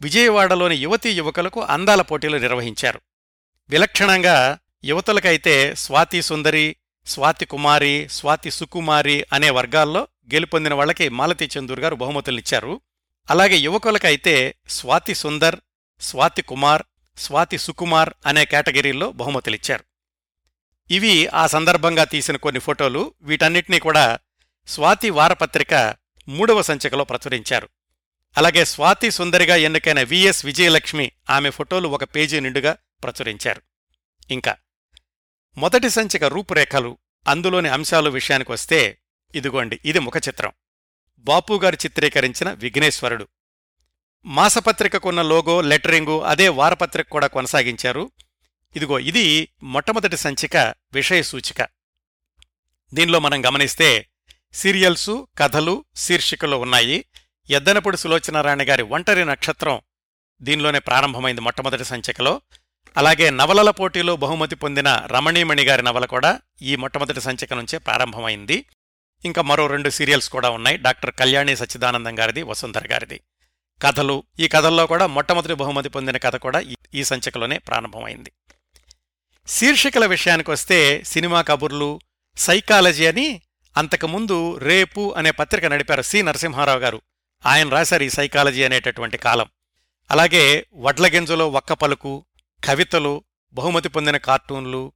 విజయవాడలోని 0.00 0.76
యువతీ 0.76 1.10
యువకులకు 1.10 1.62
అందాల 1.62 2.02
పోటీలు 2.02 2.36
నిర్వహించారు. 2.36 3.00
విలక్షణంగా 3.68 4.58
యువతులకైతే 4.84 5.74
స్వాతి 5.74 6.22
సుందరి 6.22 6.76
స్వాతి 7.06 7.44
కుమారి 7.44 8.08
స్వాతి 8.08 8.50
సుకుమారి 8.50 9.24
అనే 9.32 9.50
వర్గాల్లో 9.50 10.08
గెలుపొందిన 10.34 10.74
వాళ్ళకి 10.74 11.08
మాలతీ 11.08 11.48
చందూర్ 11.58 11.80
గారు 11.80 11.94
బహుమతులిచ్చారు 11.94 12.80
అలాగే 13.30 13.56
యువకులకైతే 13.56 14.54
స్వాతి 14.68 15.14
సుందర్ 15.14 15.60
స్వాతి 16.00 16.42
కుమార్ 16.42 16.82
స్వాతి 17.18 17.58
సుకుమార్ 17.58 18.10
అనే 18.26 18.44
కేటగిరీల్లో 18.44 19.12
బహుమతులిచ్చారు 19.12 19.84
ఇవి 20.90 21.26
ఆ 21.26 21.46
సందర్భంగా 21.46 22.04
తీసిన 22.04 22.36
కొన్ని 22.36 22.60
ఫోటోలు 22.60 23.14
వీటన్నిటినీ 23.22 23.78
కూడా 23.78 24.18
స్వాతి 24.66 25.10
వారపత్రిక 25.10 25.96
మూడవ 26.28 26.62
సంచికలో 26.62 27.04
ప్రచురించారు. 27.04 27.68
అలాగే 28.38 28.64
స్వాతి 28.64 29.10
సుందరిగా 29.10 29.56
ఎన్నికైన 29.56 30.02
విఎస్ 30.02 30.44
విజయలక్ష్మి 30.44 31.12
ఆమె 31.30 31.50
ఫోటోలు 31.50 31.88
ఒక 31.88 32.04
పేజీ 32.04 32.40
నిండుగా 32.40 32.76
ప్రచురించారు. 33.02 33.62
ఇంకా 34.30 34.56
మొదటి 35.56 35.90
సంచిక 35.90 36.24
రూపురేఖలు 36.24 36.98
అందులోని 37.28 37.68
అంశాలు 37.68 38.10
విషయానికొస్తే 38.10 38.98
ఇదిగోండి 39.34 39.80
ఇది 39.84 39.98
ముఖ 39.98 40.12
బాపు 41.26 41.60
గారు 41.64 41.74
చిత్రీకరించిన 41.74 42.52
విఘ్నేశ్వరుడు. 42.52 43.28
మాసపత్రికకున్న 44.24 45.22
లోగో 45.22 45.60
లెటరింగు 45.60 46.20
అదే 46.20 46.48
వారపత్రిక 46.48 47.08
కూడా 47.08 47.26
కొనసాగించారు. 47.26 48.10
ఇదిగో 48.76 48.98
ఇది 48.98 49.48
మొట్టమొదటి 49.62 50.16
సంచిక 50.16 50.56
విషయ 50.92 51.22
సూచిక. 51.22 51.68
దీనిలో 52.94 53.18
మనం 53.18 53.44
గమనిస్తే 53.44 54.08
సీరియల్సు 54.52 55.28
కథలు 55.38 55.84
శీర్షికలు 55.96 56.56
ఉన్నాయి. 56.56 57.04
ఎద్దనపూడి 57.50 57.96
సులోచనారాయణ 57.96 58.58
గారి 58.62 58.82
ఒంటరి 58.82 59.24
నక్షత్రం 59.24 59.80
దీనిలోనే 60.42 60.78
ప్రారంభమైంది 60.78 61.40
మొట్టమొదటి 61.40 61.84
సంచికలో. 61.84 62.40
అలాగే 62.96 63.30
నవలల 63.30 63.70
పోటీలో 63.70 64.16
బహుమతి 64.16 64.54
పొందిన 64.54 65.02
రమణీమణి 65.06 65.64
గారి 65.64 65.82
నవల 65.82 66.04
కూడా 66.04 66.40
ఈ 66.62 66.76
మొట్టమొదటి 66.76 67.20
సంచిక 67.20 67.54
నుంచే 67.54 67.78
ప్రారంభమైంది. 67.78 68.64
ఇంకా 69.26 69.42
మరో 69.42 69.66
రెండు 69.66 69.90
సీరియల్స్ 69.90 70.30
కూడా 70.30 70.50
ఉన్నాయి. 70.50 70.76
డాక్టర్ 70.76 71.10
కళ్యాణి 71.10 71.56
సచ్చిదానందం 71.56 72.18
గారిది 72.18 72.42
వసుంధర 72.42 72.92
గారిది. 72.92 73.20
కథలు 73.82 74.22
ఈ 74.40 74.48
కథల్లో 74.48 74.86
కూడా 74.86 75.06
మొట్టమొదటి 75.06 75.54
బహుమతి 75.54 75.88
పొందిన 75.88 76.16
కథ 76.16 76.36
కూడా 76.36 76.62
ఈ- 76.94 77.04
సంచికలోనే 77.04 77.58
ప్రారంభమైంది. 77.58 78.32
శీర్షికల 79.46 80.06
విషయానికి 80.06 80.50
వస్తే 80.50 81.02
సినిమా 81.04 81.42
కబుర్లు 81.42 82.00
సైకాలజీ 82.36 83.06
అని 83.06 83.40
అంతకుముందు 83.76 84.58
రేపు 84.58 85.14
అనే 85.16 85.30
పత్రిక 85.30 85.64
నడిపారు 85.64 86.02
సి 86.02 86.22
నరసింహారావు 86.22 86.78
గారు. 86.78 87.00
ఆయన 87.46 87.68
రాశారు 87.68 88.02
ఈ 88.02 88.08
సైకాలజీ 88.08 88.64
అనేటటువంటి 88.64 89.16
కాలం. 89.16 89.46
అలాగే 90.10 90.66
వడ్లగింజలో 90.74 91.48
ఒక్క 91.48 91.72
పలుకు 91.72 92.26
కవితలు 92.64 93.24
బహుమతి 93.52 93.88
పొందిన 93.88 94.16
కార్టూన్లు 94.16 94.92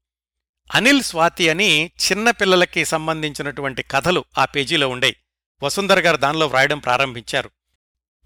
అనిల్ 0.74 1.02
స్వాతి 1.02 1.48
అని 1.48 1.90
చిన్న 2.10 2.30
పిల్లలకి 2.30 2.84
సంబంధించినటువంటి 2.84 3.82
కథలు 3.82 4.24
ఆ 4.38 4.44
పేజీలో 4.44 4.88
ఉండేవి 4.88 5.16
వసుంధర 5.62 6.00
గారు 6.00 6.16
దానిలో 6.16 6.46
వ్రాయడం 6.46 6.78
ప్రారంభించారు. 6.78 7.50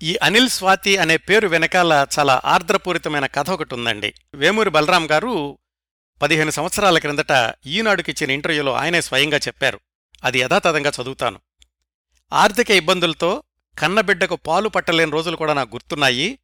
ఈ 0.02 0.16
అనిల్ 0.16 0.48
స్వాతి 0.48 0.96
అనే 0.96 1.16
పేరు 1.16 1.48
వెనకాల 1.48 2.06
చాలా 2.18 2.42
ఆర్ద్రపూరితమైన 2.44 3.26
కథ 3.26 3.50
ఒకటి 3.50 3.74
ఉందండి. 3.74 4.14
వేమూరి 4.34 4.70
బలరాం 4.70 5.10
గారు 5.10 5.58
పదిహేను 6.22 6.50
సంవత్సరాల 6.50 6.98
క్రిందట 6.98 7.54
ఈనాడుకిచ్చిన 7.66 8.30
ఇంటర్వ్యూలో 8.30 8.72
ఆయనే 8.74 9.00
స్వయంగా 9.00 9.36
చెప్పారు. 9.36 9.80
అది 10.24 10.38
యథాతథంగా 10.38 10.92
చదువుతాను. 11.02 11.40
ఆర్థిక 12.32 12.70
ఇబ్బందులతో 12.70 13.42
కన్నబిడ్డకు 13.78 14.36
పాలు 14.36 14.68
పట్టలేని 14.68 15.12
రోజులు 15.12 15.36
కూడా 15.36 15.54
నాకు 15.54 15.76
గుర్తున్నాయి. 15.76 16.38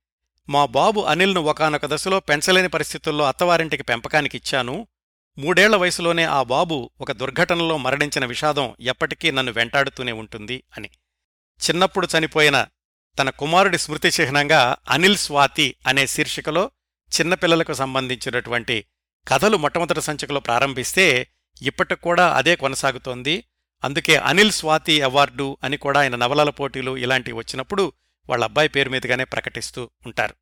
మా 0.49 0.67
బాబు 0.67 1.01
అనిల్ను 1.01 1.41
ఒకానొక 1.41 1.87
దశలో 1.87 2.21
పెంచలేని 2.21 2.69
పరిస్థితుల్లో 2.69 3.25
అత్తవారింటికి 3.25 3.83
పెంపకానికి 3.83 4.37
ఇచ్చాను. 4.37 4.87
మూడేళ్ళ 5.41 5.77
వయసులోనే 5.77 6.25
ఆ 6.25 6.43
బాబు 6.43 6.91
ఒక 7.01 7.13
దుర్ఘటనలో 7.13 7.77
మరణించిన 7.77 8.25
విషాదం 8.25 8.77
ఎప్పటికీ 8.81 9.31
నన్ను 9.31 9.53
వెంటాడుతూనే 9.53 10.13
ఉంటుంది 10.13 10.63
అని. 10.77 10.91
చిన్నప్పుడు 11.69 12.09
చనిపోయిన 12.19 12.67
తన 13.19 13.31
కుమారుడి 13.31 13.79
స్మృతి 13.79 14.09
చిహ్నంగా 14.09 14.77
అనిల్ 14.91 15.17
స్వాతి 15.17 15.75
అనే 15.87 16.07
శీర్షికలో 16.07 16.71
చిన్నపిల్లలకు 17.21 17.73
సంబంధించినటువంటి 17.73 18.85
కథలు 19.29 19.57
మొట్టమొదటి 19.57 20.03
సంచికలో 20.03 20.41
ప్రారంభిస్తే 20.41 21.29
ఇప్పటికి 21.63 22.01
కూడా 22.01 22.35
అదే 22.35 22.57
కొనసాగుతోంది. 22.57 23.45
అందుకే 23.85 24.17
అనిల్ 24.17 24.53
స్వాతి 24.53 25.01
అవార్డు 25.01 25.57
అని 25.65 25.77
కూడా 25.77 26.01
ఆయన 26.01 26.17
నవలల 26.17 26.51
పోటీలు 26.51 26.97
ఇలాంటివి 26.97 27.39
వచ్చినప్పుడు 27.39 27.93
వాళ్ళ 28.29 28.45
అబ్బాయి 28.45 28.69
పేరు 28.69 28.91
మీదుగానే 28.91 29.25
ప్రకటిస్తూ 29.25 29.91
ఉంటారు. 30.07 30.35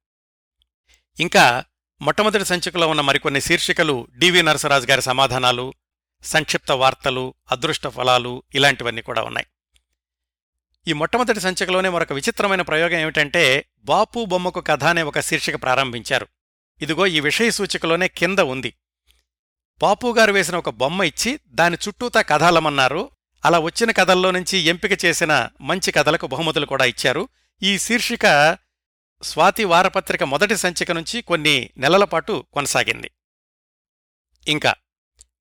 ఇంకా 1.21 1.65
మొట్టమొదటి 2.01 2.45
సంచికలో 2.45 2.89
ఉన్న 2.89 3.01
మరికొన్ని 3.01 3.41
శీర్షికలు 3.41 4.09
డివి 4.19 4.43
నరసరాజు 4.43 4.87
గారి 4.87 5.03
సమాధానాలు 5.03 5.75
సంక్షిప్త 6.23 6.73
వార్తలు 6.73 7.35
అదృష్ట 7.53 7.87
ఫలాలు 7.87 8.43
ఇలాంటివన్నీ 8.55 9.03
కూడా 9.03 9.23
ఉన్నాయి. 9.23 9.47
ఈ 10.89 10.93
మొట్టమొదటి 10.93 11.41
సంచికలోనే 11.41 11.89
మరొక 11.89 12.13
విచిత్రమైన 12.13 12.63
ప్రయోగం 12.63 12.99
ఏమిటంటే 12.99 13.65
బాపు 13.85 14.25
బొమ్మకు 14.25 14.61
కథ 14.61 14.85
అనే 14.85 15.03
ఒక 15.03 15.21
శీర్షిక 15.21 15.63
ప్రారంభించారు. 15.63 16.27
ఇదిగో 16.83 17.07
ఈ 17.07 17.21
విషయ 17.21 17.51
సూచికలోనే 17.51 18.09
కింద 18.09 18.39
ఉంది. 18.39 18.75
బాపు 19.83 20.15
గారు 20.19 20.33
వేసిన 20.33 20.57
ఒక 20.57 20.71
బొమ్మ 20.71 21.03
ఇచ్చి 21.03 21.41
దాని 21.49 21.77
చుట్టూతా 21.89 22.23
కథాలమన్నారు. 22.23 23.11
అలా 23.45 23.59
వచ్చిన 23.59 23.91
కథల్లో 23.91 24.31
నుంచి 24.31 24.59
ఎంపిక 24.59 25.05
చేసిన 25.05 25.49
మంచి 25.61 25.93
కథలకు 25.93 26.27
బహుమతులు 26.27 26.67
కూడా 26.67 26.85
ఇచ్చారు. 26.85 27.29
ఈ 27.63 27.79
శీర్షిక 27.79 28.59
స్వాతి 29.23 29.65
వారపత్రిక 29.65 30.23
మొదటి 30.23 30.57
సంచిక 30.57 30.93
నుంచి 30.93 31.21
కొన్ని 31.21 31.71
నెలల 31.77 32.05
పాటు 32.05 32.45
కొనసాగింది. 32.53 33.11
ఇంకా 34.49 34.75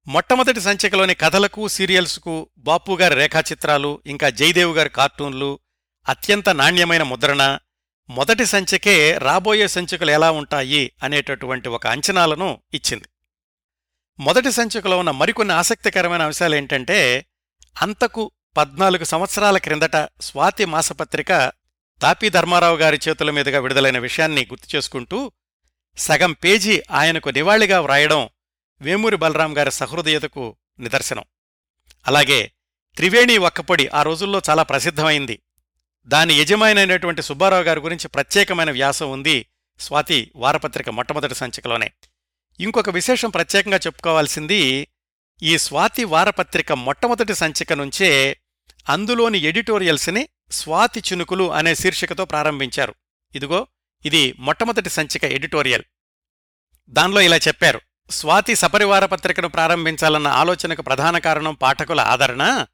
మొట్టమొదటి 0.08 0.62
సంచికలోని 0.62 1.16
కథలకు 1.16 1.68
సీరియల్స్కు 1.68 2.50
బాపుగారి 2.58 3.16
రేఖాచిత్రాలు 3.16 4.02
ఇంకా 4.06 4.30
జయదేవ్ 4.30 4.78
గారి 4.78 4.90
కార్టూన్లు 4.90 5.60
అత్యంత 6.10 6.50
నాణ్యమైన 6.50 7.04
ముద్రణ 7.04 7.60
మొదటి 8.10 8.46
సంచికే 8.46 9.18
రాబోయే 9.18 9.68
సంచికలు 9.68 10.12
ఎలా 10.12 10.32
ఉంటాయి 10.32 10.92
అనేటటువంటి 11.04 11.70
ఒక 11.70 11.88
అంచనాలను 11.88 12.62
ఇచ్చింది. 12.74 13.06
మొదటి 14.20 14.52
సంచికలో 14.52 15.00
ఉన్న 15.00 15.12
మరికొన్ని 15.12 15.54
ఆసక్తికరమైన 15.54 16.22
అంశాలేంటంటే 16.22 17.26
అంతకు 17.82 18.32
పద్నాలుగు 18.58 19.04
సంవత్సరాల 19.04 19.58
క్రిందట 19.58 20.10
స్వాతి 20.22 20.66
మాసపత్రిక 20.66 21.52
తాపీ 22.02 22.30
ధర్మారావు 22.30 22.78
గారి 22.78 23.00
చేతుల 23.10 23.32
మీదుగా 23.32 23.60
విడుదలైన 23.60 23.98
విషయాన్ని 23.98 24.46
గుర్తు 24.46 24.76
చేసుకుంటూ 24.76 25.32
సగం 25.98 26.34
పేజీ 26.34 26.82
ఆయనకు 26.92 27.30
నివాళిగా 27.30 27.82
వ్రాయడం 27.82 28.30
వేమూరి 28.82 29.16
బలరాం 29.16 29.58
గారి 29.58 29.72
సహృదయతకు 29.72 30.56
నిదర్శనం. 30.80 31.24
అలాగే 32.08 32.52
త్రివేణి 32.96 33.38
ఒక్కపొడి 33.38 33.88
ఆ 33.88 34.02
రోజుల్లో 34.04 34.42
చాలా 34.50 34.64
ప్రసిద్ధమైంది. 34.64 35.40
దాని 36.06 36.34
యజమానైనటువంటి 36.34 37.22
సుబ్బారావు 37.22 37.64
గారి 37.64 37.80
గురించి 37.80 38.08
ప్రత్యేకమైన 38.08 38.72
వ్యాసం 38.72 39.12
ఉంది 39.12 39.46
స్వాతి 39.80 40.32
వారపత్రిక 40.36 40.90
మొట్టమొదటి 40.90 41.36
సంచికలోనే. 41.36 41.92
ఇంకొక 42.60 42.90
విశేషం 42.90 43.30
ప్రత్యేకంగా 43.30 43.78
చెప్పుకోవాల్సింది 43.78 44.88
ఈ 45.44 45.58
స్వాతి 45.58 46.04
వారపత్రిక 46.04 46.72
మొట్టమొదటి 46.72 47.36
సంచిక 47.36 47.74
నుంచే 47.74 48.38
అందులోని 48.90 49.38
ఎడిటోరియల్స్ని 49.38 50.30
స్వాతి 50.52 51.00
చినుకులు 51.00 51.54
అనే 51.54 51.76
శీర్షికతో 51.76 52.26
ప్రారంభించారు. 52.26 52.96
ఇదిగో 53.36 53.68
ఇది 54.06 54.36
మొట్టమొదటి 54.40 54.90
సంచిక 54.90 55.24
ఎడిటోరియల్. 55.24 55.84
దానిలో 56.90 57.22
ఇలా 57.22 57.38
చెప్పారు. 57.38 57.82
స్వాతి 58.10 58.56
సపరివార 58.56 59.06
పత్రికను 59.06 59.48
ప్రారంభించాలన్న 59.48 60.28
ఆలోచనకు 60.28 60.82
ప్రధాన 60.82 61.18
కారణం 61.18 61.54
పాఠకుల 61.54 62.02
ఆదరణ. 62.02 62.66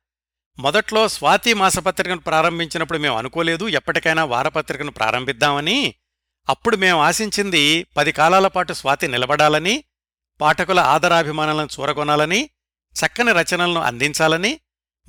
మొదట్లో 0.60 1.08
స్వాతి 1.08 1.54
మాసపత్రికను 1.54 2.20
ప్రారంభించినప్పుడు 2.20 2.98
మేము 2.98 3.18
అనుకోలేదు 3.18 3.68
ఎప్పటికైనా 3.68 4.26
వారపత్రికను 4.26 4.92
ప్రారంభిద్దామని. 4.92 5.96
అప్పుడు 6.50 6.76
మేము 6.76 7.02
ఆశించింది 7.02 7.84
పది 7.98 8.12
కాలాల 8.12 8.48
పాటు 8.48 8.74
స్వాతి 8.74 9.08
నిలబడాలని 9.08 9.84
పాఠకుల 10.42 10.80
ఆదరాభిమానాలను 10.80 11.68
చూరగొనాలని 11.80 12.50
చక్కని 12.94 13.32
రచనలను 13.32 13.82
అందించాలని 13.82 14.60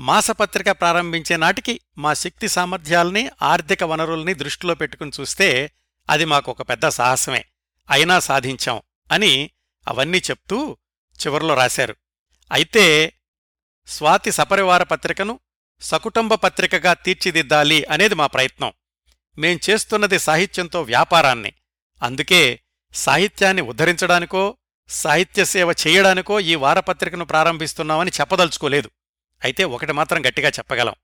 మాసపత్రిక 0.00 0.70
ప్రారంభించే 0.70 1.36
నాటికి 1.36 1.80
మా 1.98 2.14
శక్తి 2.14 2.48
సామర్థ్యాల్ని 2.48 3.30
ఆర్థిక 3.42 3.84
వనరుల్ని 3.84 4.34
దృష్టిలో 4.34 4.74
పెట్టుకుని 4.74 5.10
చూస్తే 5.20 5.70
అది 6.10 6.24
మాకొక 6.24 6.62
పెద్ద 6.62 6.88
సాహసమే. 6.88 7.44
అయినా 7.90 8.20
సాధించాం 8.20 8.82
అని 9.12 9.50
అవన్నీ 9.88 10.18
చెప్తూ 10.18 10.76
చివరిలో 11.26 11.54
రాశారు. 11.54 11.96
అయితే 12.52 13.12
స్వాతి 13.86 14.32
సపరివార 14.32 14.82
పత్రికను 14.82 15.40
సకుటుంబ 15.80 16.34
పత్రికగా 16.34 16.92
తీర్చిదిద్దాలి 16.92 17.84
అనేది 17.84 18.14
మా 18.14 18.26
ప్రయత్నం. 18.26 18.72
మేం 19.38 19.60
చేస్తున్నది 19.70 20.18
సాహిత్యంతో 20.18 20.82
వ్యాపారాన్ని. 20.82 21.52
అందుకే 22.02 22.60
సాహిత్యాన్ని 22.94 23.62
ఉద్ధరించడానికో 23.62 24.56
సాహిత్య 24.88 25.44
సేవ 25.44 25.72
చేయడానికో 25.72 26.40
ఈ 26.40 26.54
వారపత్రికను 26.54 27.24
ప్రారంభిస్తున్నామని 27.24 28.10
చెప్పదలుచుకోలేదు. 28.20 28.90
అయితే 29.44 29.64
ఒకటి 29.64 29.92
మాత్రం 29.92 30.26
గట్టిగా 30.26 30.48
చెప్పగలం. 30.48 30.94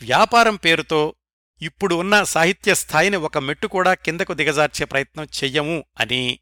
వ్యాపారం 0.00 0.56
పేరుతో 0.56 1.14
ఇప్పుడు 1.62 1.94
ఉన్న 1.94 2.22
సాహిత్య 2.22 2.74
స్థాయిని 2.74 3.16
ఒక 3.16 3.38
మెట్టు 3.38 3.66
కూడా 3.66 3.94
కిందకు 3.94 4.34
దిగజార్చే 4.34 4.84
ప్రయత్నం 4.84 5.24
చెయ్యము 5.24 5.84
అని 6.00 6.40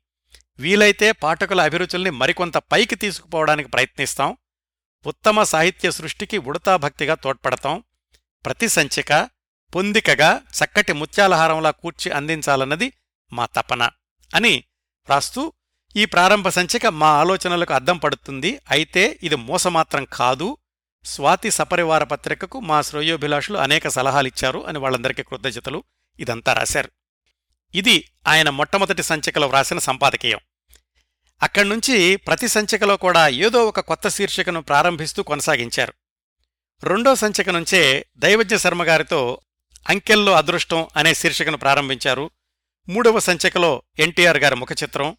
వీలైతే 0.59 1.13
పాఠకుల 1.13 1.61
అభిరుచుల్ని 1.61 2.11
మరికొంత 2.11 2.57
పైకి 2.57 2.95
తీసుకుపోవడానికి 2.95 3.69
ప్రయత్నిస్తాం. 3.69 4.37
ఉత్తమ 5.07 5.43
సాహిత్య 5.43 5.91
సృష్టికి 5.91 6.39
ఉడతాభక్తిగా 6.39 7.15
తోడ్పడతాం. 7.15 7.85
ప్రతి 8.45 8.69
సంచిక 8.69 9.29
పొందికగా 9.75 10.43
చక్కటి 10.59 10.93
ముత్యాలహారంలా 10.93 11.71
కూర్చి 11.71 12.11
అందించాలన్నది 12.11 12.93
మా 13.33 13.47
తపన 13.47 13.91
అని 14.35 14.65
రాస్తూ 15.09 15.53
ఈ 15.97 16.05
ప్రారంభ 16.05 16.49
సంచిక 16.49 16.87
మా 16.87 17.09
ఆలోచనలకు 17.09 17.75
అద్దం 17.75 17.99
పడుతుంది. 17.99 18.61
అయితే 18.71 19.19
ఇది 19.23 19.37
మోసమాత్రం 19.37 20.05
కాదు. 20.13 20.59
స్వాతి 21.07 21.51
సపరివార 21.51 22.05
పత్రికకు 22.05 22.61
మా 22.61 22.83
శ్రేయోభిలాషులు 22.83 23.59
అనేక 23.59 23.89
సలహాలిచ్చారు 23.89 24.67
అని 24.67 24.79
వాళ్ళందరికీ 24.79 25.23
కృతజ్ఞతలు. 25.23 25.85
ఇదంతా 26.21 26.53
రాశారు. 26.53 26.91
ఇది 27.75 28.11
ఆయన 28.27 28.51
మొట్టమొదటి 28.51 29.03
సంచికలో 29.03 29.47
వ్రాసిన 29.47 29.79
సంపాదకీయం. 29.79 30.39
అక్కడ్నుంచి 31.43 32.17
ప్రతి 32.17 32.49
సంచికలో 32.49 32.97
కూడా 32.97 33.29
ఏదో 33.29 33.65
ఒక 33.67 33.81
కొత్త 33.81 34.09
శీర్షికను 34.09 34.61
ప్రారంభిస్తూ 34.61 35.23
కొనసాగించారు. 35.23 35.93
రెండో 36.85 37.15
సంచిక 37.15 37.51
నుంచే 37.51 38.07
దైవజ్ఞ 38.17 38.57
శర్మగారితో 38.57 39.41
అంకెల్లో 39.89 40.33
అదృష్టం 40.33 40.89
అనే 40.97 41.15
శీర్షికను 41.15 41.57
ప్రారంభించారు. 41.57 42.31
మూడవ 42.89 43.19
సంచికలో 43.19 43.83
ఎన్టీఆర్ 43.99 44.37
గారి 44.37 44.57
ముఖచిత్రం. 44.57 45.17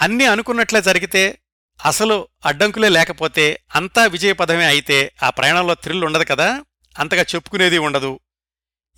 అన్నీ 0.00 0.24
అనుకున్నట్లే 0.24 0.82
జరిగితే 0.82 1.38
అసలు 1.84 2.28
అడ్డంకులే 2.46 2.88
లేకపోతే 2.88 3.60
అంతా 3.74 4.06
విజయపదమే 4.06 4.64
అయితే 4.64 5.12
ఆ 5.22 5.30
ప్రయాణంలో 5.30 5.74
థ్రిల్ 5.74 6.04
ఉండదు 6.04 6.24
కదా? 6.24 6.64
అంతగా 6.98 7.22
చెప్పుకునేది 7.22 7.78
ఉండదు. 7.78 8.20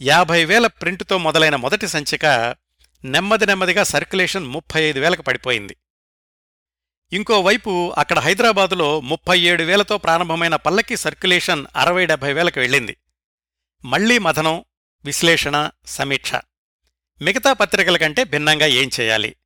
యాభై 0.03 0.45
వేల 0.45 0.67
ప్రింటుతో 0.67 1.19
మొదలైన 1.19 1.57
మొదటి 1.57 1.89
సంచిక 1.89 2.57
నెమ్మది 3.05 3.47
నెమ్మదిగా 3.47 3.85
సర్క్యులేషన్ 3.85 4.45
ముప్పై 4.45 4.83
ఐదు 4.83 5.01
వేలకు 5.01 5.23
పడిపోయింది. 5.23 5.77
ఇంకోవైపు 7.13 7.95
అక్కడ 7.99 8.19
హైదరాబాదులో 8.19 9.01
ముప్పై 9.01 9.41
ఏడు 9.41 9.63
వేలతో 9.63 9.99
ప్రారంభమైన 9.99 10.57
పల్లకి 10.57 10.97
సర్క్యులేషన్ 10.97 11.67
అరవై 11.77 12.07
డెబ్బై 12.07 12.33
వేలకు 12.33 12.61
వెళ్ళింది. 12.61 12.97
మళ్ళీ 13.85 14.19
మథనం 14.19 14.65
విశ్లేషణ 15.05 15.71
సమీక్ష. 15.87 16.33
మిగతా 17.23 17.53
పత్రికల 17.53 17.97
కంటే 17.97 18.25
భిన్నంగా 18.25 18.67
ఏం 18.67 18.91
చేయాలి? 19.01 19.37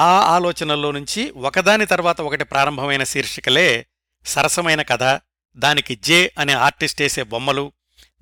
ఆ 0.00 0.20
ఆలోచనల్లో 0.34 0.90
నుంచి 0.90 1.30
ఒకదాని 1.30 1.86
తర్వాత 1.86 2.20
ఒకటి 2.20 2.44
ప్రారంభమైన 2.44 3.04
శీర్షికలే 3.04 3.86
సరసమైన 4.26 4.82
కథ 4.82 5.20
దానికి 5.56 5.94
జే 5.94 6.32
అనే 6.38 6.52
ఆర్టిస్ట్ 6.52 7.02
వేసే 7.02 7.22
బొమ్మలు 7.22 7.72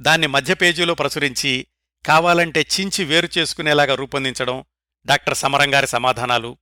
దాన్ని 0.00 0.26
మధ్య 0.26 0.54
పేజీలో 0.54 0.94
ప్రచురించి 0.94 1.66
కావాలంటే 2.06 2.66
చించి 2.80 3.04
వేరు 3.04 3.28
చేసుకునేలాగా 3.38 3.94
రూపొందించడం 3.94 4.64
డాక్టర్ 5.06 5.36
సమరంగారి 5.36 5.86
సమాధానాలు. 5.86 6.56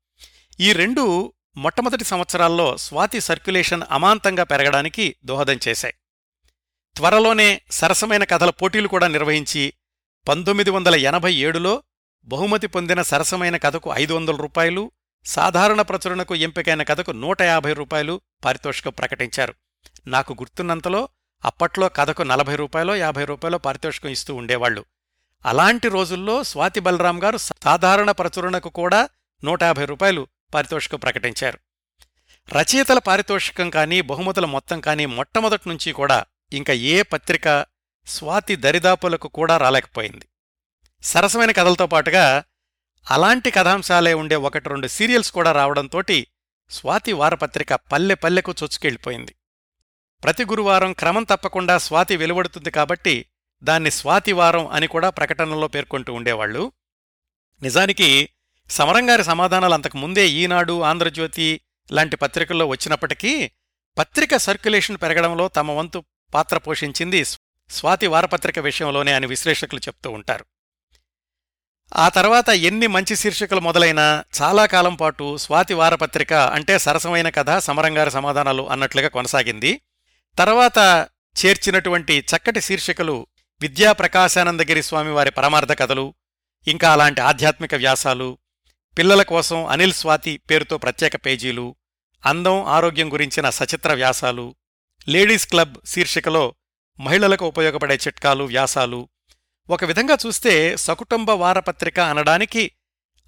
ఈ 0.61 0.73
రెండు 0.73 1.33
మొట్టమొదటి 1.57 2.05
సంవత్సరాల్లో 2.05 2.77
స్వాతి 2.77 3.21
సర్క్యులేషన్ 3.21 3.83
అమాంతంగా 3.91 4.45
పెరగడానికి 4.45 5.17
దోహదం 5.25 5.59
చేశాయి. 5.69 5.95
త్వరలోనే 6.97 7.61
సరసమైన 7.71 8.25
కథల 8.25 8.51
పోటీలు 8.51 8.89
కూడా 8.89 9.09
నిర్వహించి 9.09 9.73
పంతొమ్మిది 10.29 10.71
వందల 10.71 10.95
ఎనభై 10.95 11.35
ఏడులో 11.35 11.83
బహుమతి 12.25 12.67
పొందిన 12.67 13.03
సరసమైన 13.03 13.57
కథకు 13.57 13.95
ఐదు 13.97 14.15
వందల 14.15 14.37
రూపాయలు 14.37 14.91
సాధారణ 15.25 15.83
ప్రచురణకు 15.83 16.35
ఎంపికైన 16.35 16.83
కథకు 16.83 17.11
నూట 17.11 17.43
యాభై 17.43 17.73
రూపాయలు 17.73 18.21
పారితోషికం 18.45 18.91
ప్రకటించారు. 18.91 19.55
నాకు 20.07 20.33
గుర్తున్నంతలో 20.33 21.09
అప్పట్లో 21.45 21.89
కథకు 21.89 22.23
నలభై 22.23 22.57
రూపాయలో 22.57 22.97
యాభై 22.97 23.25
రూపాయలో 23.25 23.59
పారితోషికం 23.59 24.09
ఇస్తూ 24.09 24.35
ఉండేవాళ్ళు 24.35 24.85
అలాంటి 25.47 25.89
రోజుల్లో 25.89 26.43
స్వాతి 26.43 26.81
బలరాం 26.81 27.23
గారు 27.23 27.39
సాధారణ 27.39 28.11
ప్రచురణకు 28.11 28.69
కూడా 28.69 29.09
నూట 29.45 29.63
యాభై 29.63 29.85
రూపాయలు 29.85 30.27
పారితోషికం 30.55 30.99
ప్రకటించారు. 30.99 31.59
రచయితల 32.53 32.99
పారితోషికం 32.99 33.71
కానీ 33.71 34.01
బహుమతుల 34.01 34.45
మొత్తం 34.45 34.81
కానీ 34.81 35.07
మొట్టమొదటి 35.07 35.69
నుంచి 35.69 35.93
కూడా 35.93 36.25
ఇంకా 36.53 36.73
ఏ 36.73 37.03
పత్రిక 37.03 37.67
స్వాతి 38.07 38.57
దరిదాపులకు 38.57 39.29
కూడా 39.29 39.57
రాలేకపోయింది. 39.57 40.29
సరసమైన 41.03 41.51
కథలతో 41.51 41.87
పాటుగా 41.87 42.45
అలాంటి 43.11 43.51
కథాంశాలే 43.51 44.15
ఉండే 44.15 44.37
ఒకటి 44.37 44.69
రెండు 44.69 44.87
సీరియల్స్ 44.87 45.33
కూడా 45.33 45.53
రావడంతోటి 45.53 46.27
స్వాతి 46.71 47.13
వారపత్రిక 47.13 47.75
పల్లె 47.75 48.15
పల్లెకు 48.15 48.55
చొచ్చుకెళ్ళిపోయింది. 48.63 49.35
ప్రతి 50.23 50.45
గురువారం 50.45 50.93
క్రమం 50.93 51.23
తప్పకుండా 51.23 51.79
స్వాతి 51.79 52.17
వెలువడుతుంది 52.17 52.71
కాబట్టి 52.71 53.27
దాన్ని 53.63 53.91
స్వాతివారం 53.91 54.67
అని 54.67 54.87
కూడా 54.87 55.11
ప్రకటనలో 55.11 55.69
పేర్కొంటూ 55.69 56.15
ఉండేవాళ్ళు 56.15 56.73
నిజానికి 57.63 58.29
సమరంగారి 58.71 59.25
సమాధానాలు 59.25 59.75
అంతకు 59.75 59.97
ముందే 59.97 60.29
ఈనాడు 60.29 60.83
ఆంధ్రజ్యోతి 60.83 61.61
లాంటి 61.93 62.17
పత్రికల్లో 62.17 62.67
వచ్చినప్పటికీ 62.67 63.51
పత్రిక 63.99 64.37
సర్క్యులేషన్ 64.37 64.97
పెరగడంలో 65.03 65.49
తమ 65.49 65.71
వంతు 65.71 66.05
పాత్ర 66.35 66.59
పోషించింది 66.59 67.25
స్వాతి 67.71 68.07
వారపత్రిక 68.07 68.59
విషయంలోనే 68.59 69.13
అని 69.13 69.27
విశ్లేషకులు 69.27 69.81
చెప్తూ 69.81 70.11
ఉంటారు. 70.11 70.45
ఆ 71.97 72.09
తర్వాత 72.09 72.49
ఎన్ని 72.49 72.87
మంచి 72.87 73.17
శీర్షికలు 73.17 73.61
మొదలైనా 73.61 74.25
చాలా 74.43 74.67
కాలం 74.67 74.95
పాటు 74.95 75.37
స్వాతి 75.37 75.75
వారపత్రిక 75.75 76.33
అంటే 76.33 76.79
సరసమైన 76.79 77.29
కథ 77.29 77.59
సమరంగారి 77.59 78.11
సమాధానాలు 78.11 78.71
అన్నట్లుగా 78.71 79.09
కొనసాగింది. 79.09 79.81
తర్వాత 80.39 81.09
చేర్చినటువంటి 81.37 82.19
చక్కటి 82.19 82.61
శీర్షికలు 82.61 83.27
విద్యా 83.61 83.93
ప్రకాశానందగిరి 83.93 84.83
స్వామివారి 84.83 85.31
పరమార్థ 85.31 85.73
కథలు 85.73 86.15
ఇంకా 86.67 86.93
అలాంటి 86.93 87.21
ఆధ్యాత్మిక 87.21 87.75
వ్యాసాలు 87.75 88.39
పిల్లల 88.99 89.23
కోసం 89.23 89.67
అనిల్ 89.67 89.93
స్వాతి 89.93 90.37
పేరుతో 90.37 90.79
ప్రత్యేక 90.79 91.27
పేజీలు 91.27 91.77
అందం 92.27 92.65
ఆరోగ్యం 92.65 93.13
గురించిన 93.13 93.51
సచిత్ర 93.51 93.93
వ్యాసాలు 93.93 94.55
లేడీస్ 95.09 95.47
క్లబ్ 95.47 95.75
శీర్షికలో 95.87 96.55
మహిళలకు 97.01 97.47
ఉపయోగపడే 97.47 97.95
చిట్కాలు 97.95 98.45
వ్యాసాలు 98.45 99.09
ఒక 99.71 99.85
విధంగా 99.85 100.19
చూస్తే 100.27 100.77
సకుటుంబ 100.77 101.31
వారపత్రిక 101.31 102.01
అనడానికి 102.01 102.71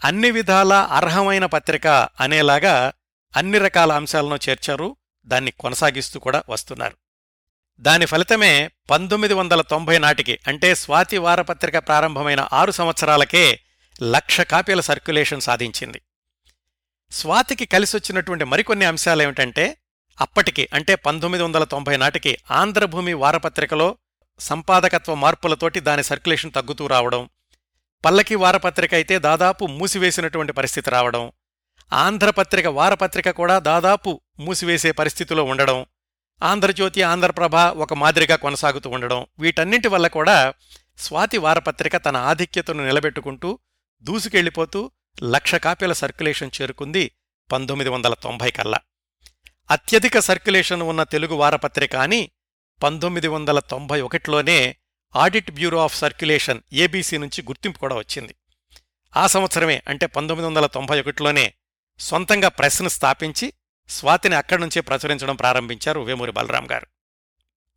అన్ని 0.05 0.31
విధాలా 0.31 0.83
అర్హమైన 0.83 1.46
పత్రిక 1.46 1.87
అనేలాగా 2.20 2.92
అన్ని 3.37 3.59
రకాల 3.59 3.92
అంశాలను 3.92 4.38
చేర్చారు 4.48 4.96
దాన్ని 5.24 5.50
కొనసాగిస్తూ 5.50 6.20
కూడా 6.20 6.42
వస్తున్నారు. 6.48 6.96
దాని 7.81 8.07
ఫలితమే 8.07 8.70
పంతొమ్మిది 8.90 9.35
వందల 9.35 9.61
తొంభై 9.61 9.98
నాటికి 9.98 10.38
అంటే 10.46 10.74
స్వాతి 10.74 11.18
వారపత్రిక 11.18 11.79
ప్రారంభమైన 11.79 12.48
ఆరు 12.53 12.70
సంవత్సరాలకే 12.70 13.61
లక్ష 14.03 14.40
కాపీల 14.40 14.81
సర్క్యులేషన్ 14.81 15.40
సాధించింది. 15.40 16.03
స్వాతికి 17.12 17.66
కలిసొచ్చినటువంటి 17.66 18.44
మరికొన్ని 18.44 18.85
అంశాలేమిటంటే 18.85 19.76
అప్పటికి 20.20 20.68
అంటే 20.74 20.94
పంతొమ్మిది 20.94 21.44
వందల 21.44 21.64
తొంభై 21.64 21.96
నాటికి 21.96 22.38
ఆంధ్రభూమి 22.50 23.12
వారపత్రికలో 23.12 23.98
సంపాదకత్వ 24.40 25.14
మార్పులతోటి 25.14 25.81
దాని 25.81 26.03
సర్క్యులేషన్ 26.03 26.53
తగ్గుతూ 26.53 26.87
రావడం 26.87 27.29
పల్లకి 28.05 28.35
వారపత్రిక 28.35 28.94
అయితే 28.94 29.18
దాదాపు 29.18 29.66
మూసివేసినటువంటి 29.66 30.53
పరిస్థితి 30.53 30.90
రావడం 30.90 31.33
ఆంధ్రపత్రిక 31.92 32.66
వారపత్రిక 32.66 33.31
కూడా 33.31 33.59
దాదాపు 33.59 34.20
మూసివేసే 34.40 34.92
పరిస్థితిలో 34.92 35.44
ఉండడం 35.44 35.87
ఆంధ్రజ్యోతి 36.42 37.03
ఆంధ్రప్రభ 37.03 37.57
ఒక 37.57 37.94
మాదిరిగా 37.94 38.37
కొనసాగుతూ 38.37 38.90
ఉండడం 38.90 39.26
వీటన్నింటి 39.38 39.88
వల్ల 39.88 40.07
కూడా 40.07 40.55
స్వాతి 40.98 41.38
వారపత్రిక 41.38 41.96
తన 41.96 42.16
ఆధిక్యతను 42.16 42.87
నిలబెట్టుకుంటూ 42.87 43.59
దూసుకెళ్ళిపోతూ 44.03 44.90
లక్ష 45.22 45.55
కాపీల 45.55 45.92
సర్క్యులేషన్ 45.92 46.50
చేరుకుంది 46.62 47.11
పంతొమ్మిది 47.53 47.90
వందల 47.90 48.14
తొంభై 48.14 48.50
కల్లా. 48.50 48.81
అత్యధిక 49.70 50.18
సర్క్యులేషన్ 50.18 50.83
ఉన్న 50.83 51.03
తెలుగు 51.03 51.35
వారపత్రిక 51.35 51.96
అని 51.96 52.31
పంతొమ్మిది 52.83 53.29
వందల 53.29 53.59
తొంభై 53.59 54.01
ఒకటిలోనే 54.01 54.77
audit 55.16 55.51
bureau 55.51 55.79
of 55.79 55.97
circulation 55.97 56.61
ABC 56.73 57.19
నుంచి 57.19 57.43
గుర్తింపు 57.43 57.79
కూడా 57.79 57.97
వచ్చింది. 57.97 58.35
ఆ 59.16 59.27
సంవత్సరమే 59.27 59.83
అంటే 59.88 60.07
పంతొమ్మిది 60.07 60.49
వందల 60.49 60.66
తొంభై 60.66 61.01
ఒకటిలోనే 61.01 61.55
సొంతంగా 61.99 62.49
ప్రెస్ను 62.49 62.88
స్థాపించి 62.88 63.53
స్వాతిని 63.88 64.35
అక్కడి 64.35 64.61
నుంచే 64.61 64.81
ప్రచురించడం 64.81 65.37
ప్రారంభించారు 65.37 66.01
వేమూరి 66.01 66.33
బలరాం 66.33 66.71
గారు. 66.71 66.87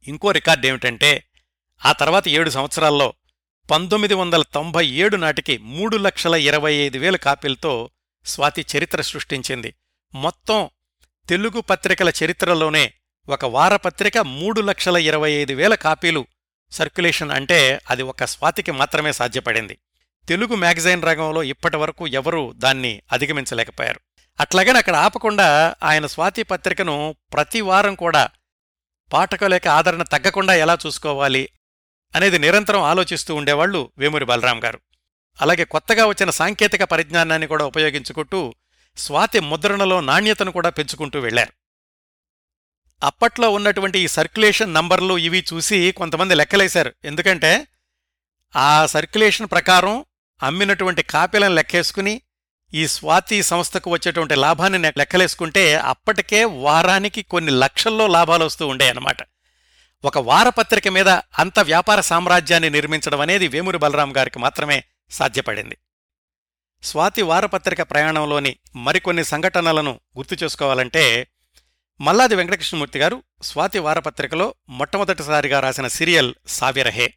ఇంకో 0.08 0.32
రికార్డు 0.32 0.68
ఏమిటంటే 0.68 1.24
ఆ 1.86 1.92
తర్వాత 1.92 2.28
ఏడు 2.28 2.50
సంవత్సరాల్లో 2.50 3.13
పంతొమ్మిది 3.72 4.13
వందల 4.13 4.42
తొంభై 4.42 4.88
ఏడు 4.88 5.16
నాటికి 5.16 5.58
మూడు 5.58 5.98
లక్షల 5.98 6.36
ఇరవై 6.36 6.74
ఐదు 6.74 6.98
వేల 6.98 7.16
కాపీలతో 7.16 7.89
స్వాతి 8.26 8.66
చరిత్ర 8.78 9.02
సృష్టించింది. 9.02 9.74
మొత్తం 10.16 10.70
తెలుగు 11.30 11.62
పత్రికల 11.62 12.12
చరిత్రలోనే 12.24 12.94
ఒక 13.30 13.46
వారపత్రిక 13.46 14.18
మూడు 14.18 14.62
లక్షల 14.62 14.98
ఇరవై 14.98 15.32
ఐదు 15.32 15.54
వేల 15.54 15.76
కాపీలు 15.76 16.28
సర్క్యులేషన్ 16.72 17.32
అంటే 17.32 17.80
అది 17.90 18.04
ఒక 18.04 18.24
స్వాతికి 18.24 18.72
మాత్రమే 18.72 19.12
సాధ్యపడింది. 19.12 19.78
తెలుగు 20.28 20.56
మ్యాగజైన్ 20.56 21.04
రంగంలో 21.04 21.44
ఇప్పటి 21.44 21.78
వరకు 21.78 22.08
ఎవరూ 22.08 22.54
దాన్ని 22.54 23.02
అధిగమించలేకపోయారు. 23.12 24.00
అట్లాగని 24.40 24.78
అక్కడ 24.78 24.96
ఆపకుండా 24.96 25.76
ఆయన 25.84 26.06
స్వాతి 26.06 26.44
పత్రికను 26.44 27.16
ప్రతి 27.34 27.62
వారం 27.62 27.96
కూడా 27.96 28.30
పాఠకుల 29.14 29.60
ఆదరణ 29.70 30.04
తగ్గకుండా 30.04 30.54
ఎలా 30.54 30.78
చూసుకోవాలి 30.86 31.50
అనేది 32.16 32.39
నిరంతరం 32.39 32.82
ఆలోచిస్తూ 32.82 33.36
ఉండేవాళ్ళు 33.36 33.91
వేమూరి 33.97 34.26
బలరాం 34.26 34.64
గారు. 34.64 34.80
అలాగే 35.41 35.64
కొత్తగా 35.64 36.06
వచ్చిన 36.06 36.30
సాంకేతిక 36.30 36.84
పరిజ్ఞానాన్ని 36.84 37.47
కూడా 37.47 37.66
ఉపయోగించుకుంటూ 37.66 38.56
స్వాతి 38.97 39.39
ముద్రణలో 39.39 40.02
నాణ్యతను 40.02 40.52
కూడా 40.52 40.70
పెంచుకుంటూ 40.70 41.20
వెళ్ళారు 41.20 41.54
అప్పట్లో 43.04 43.49
ఉన్నటువంటి 43.49 43.99
ఈ 43.99 44.08
సర్క్యులేషన్ 44.08 44.74
నంబర్లు 44.74 45.18
ఇవి 45.18 45.45
చూసి 45.54 45.91
కొంతమంది 45.91 46.36
లెక్కలేశారు. 46.36 46.93
ఎందుకంటే 47.06 47.68
ఆ 48.56 48.86
సర్క్యులేషన్ 48.86 49.47
ప్రకారం 49.47 50.06
అమ్మినటువంటి 50.43 51.04
కాపీలను 51.04 51.56
లెక్కేసుకుని 51.56 52.22
ఈ 52.74 52.88
స్వాతి 52.88 53.43
సంస్థకు 53.43 53.89
వచ్చేటువంటి 53.89 54.36
లాభాన్ని 54.36 54.91
లెక్కలేసుకుంటే 54.91 55.76
అప్పటికే 55.76 56.45
వారానికి 56.45 57.24
కొన్ని 57.24 57.51
లక్షల్లో 57.51 58.08
లాభాలు 58.08 58.45
వస్తూ 58.45 58.68
ఉండేయన్నమాట. 58.68 59.18
ఒక 60.06 60.18
వారపత్రిక 60.18 60.88
మీద 60.88 61.10
అంత 61.10 61.60
వ్యాపార 61.60 62.01
సామ్రాజ్యాన్ని 62.01 62.70
నిర్మించడం 62.70 63.22
అనేది 63.22 63.47
వేమూరి 63.47 63.78
బలరాం 63.78 64.18
గారికి 64.18 64.39
మాత్రమే 64.39 64.84
సాధ్యపడింది. 65.12 65.78
స్వాతి 66.84 67.22
వారపత్రిక 67.22 67.82
ప్రయాణంలోని 67.82 68.56
మరికొన్ని 68.76 69.24
సంఘటనలను 69.24 69.99
గుర్తు 70.18 70.36
చేసుకోవాలంటే 70.43 71.28
మల్లాది 72.04 72.36
వెంకటకృష్ణమూర్తి 72.36 72.99
గారు 72.99 73.24
స్వాతి 73.41 73.80
వారపత్రికలో 73.80 74.56
మొట్టమొదటిసారిగా 74.70 75.60
రాసిన 75.60 75.88
సీరియల్ 75.88 76.34
సావిరహే. 76.47 77.14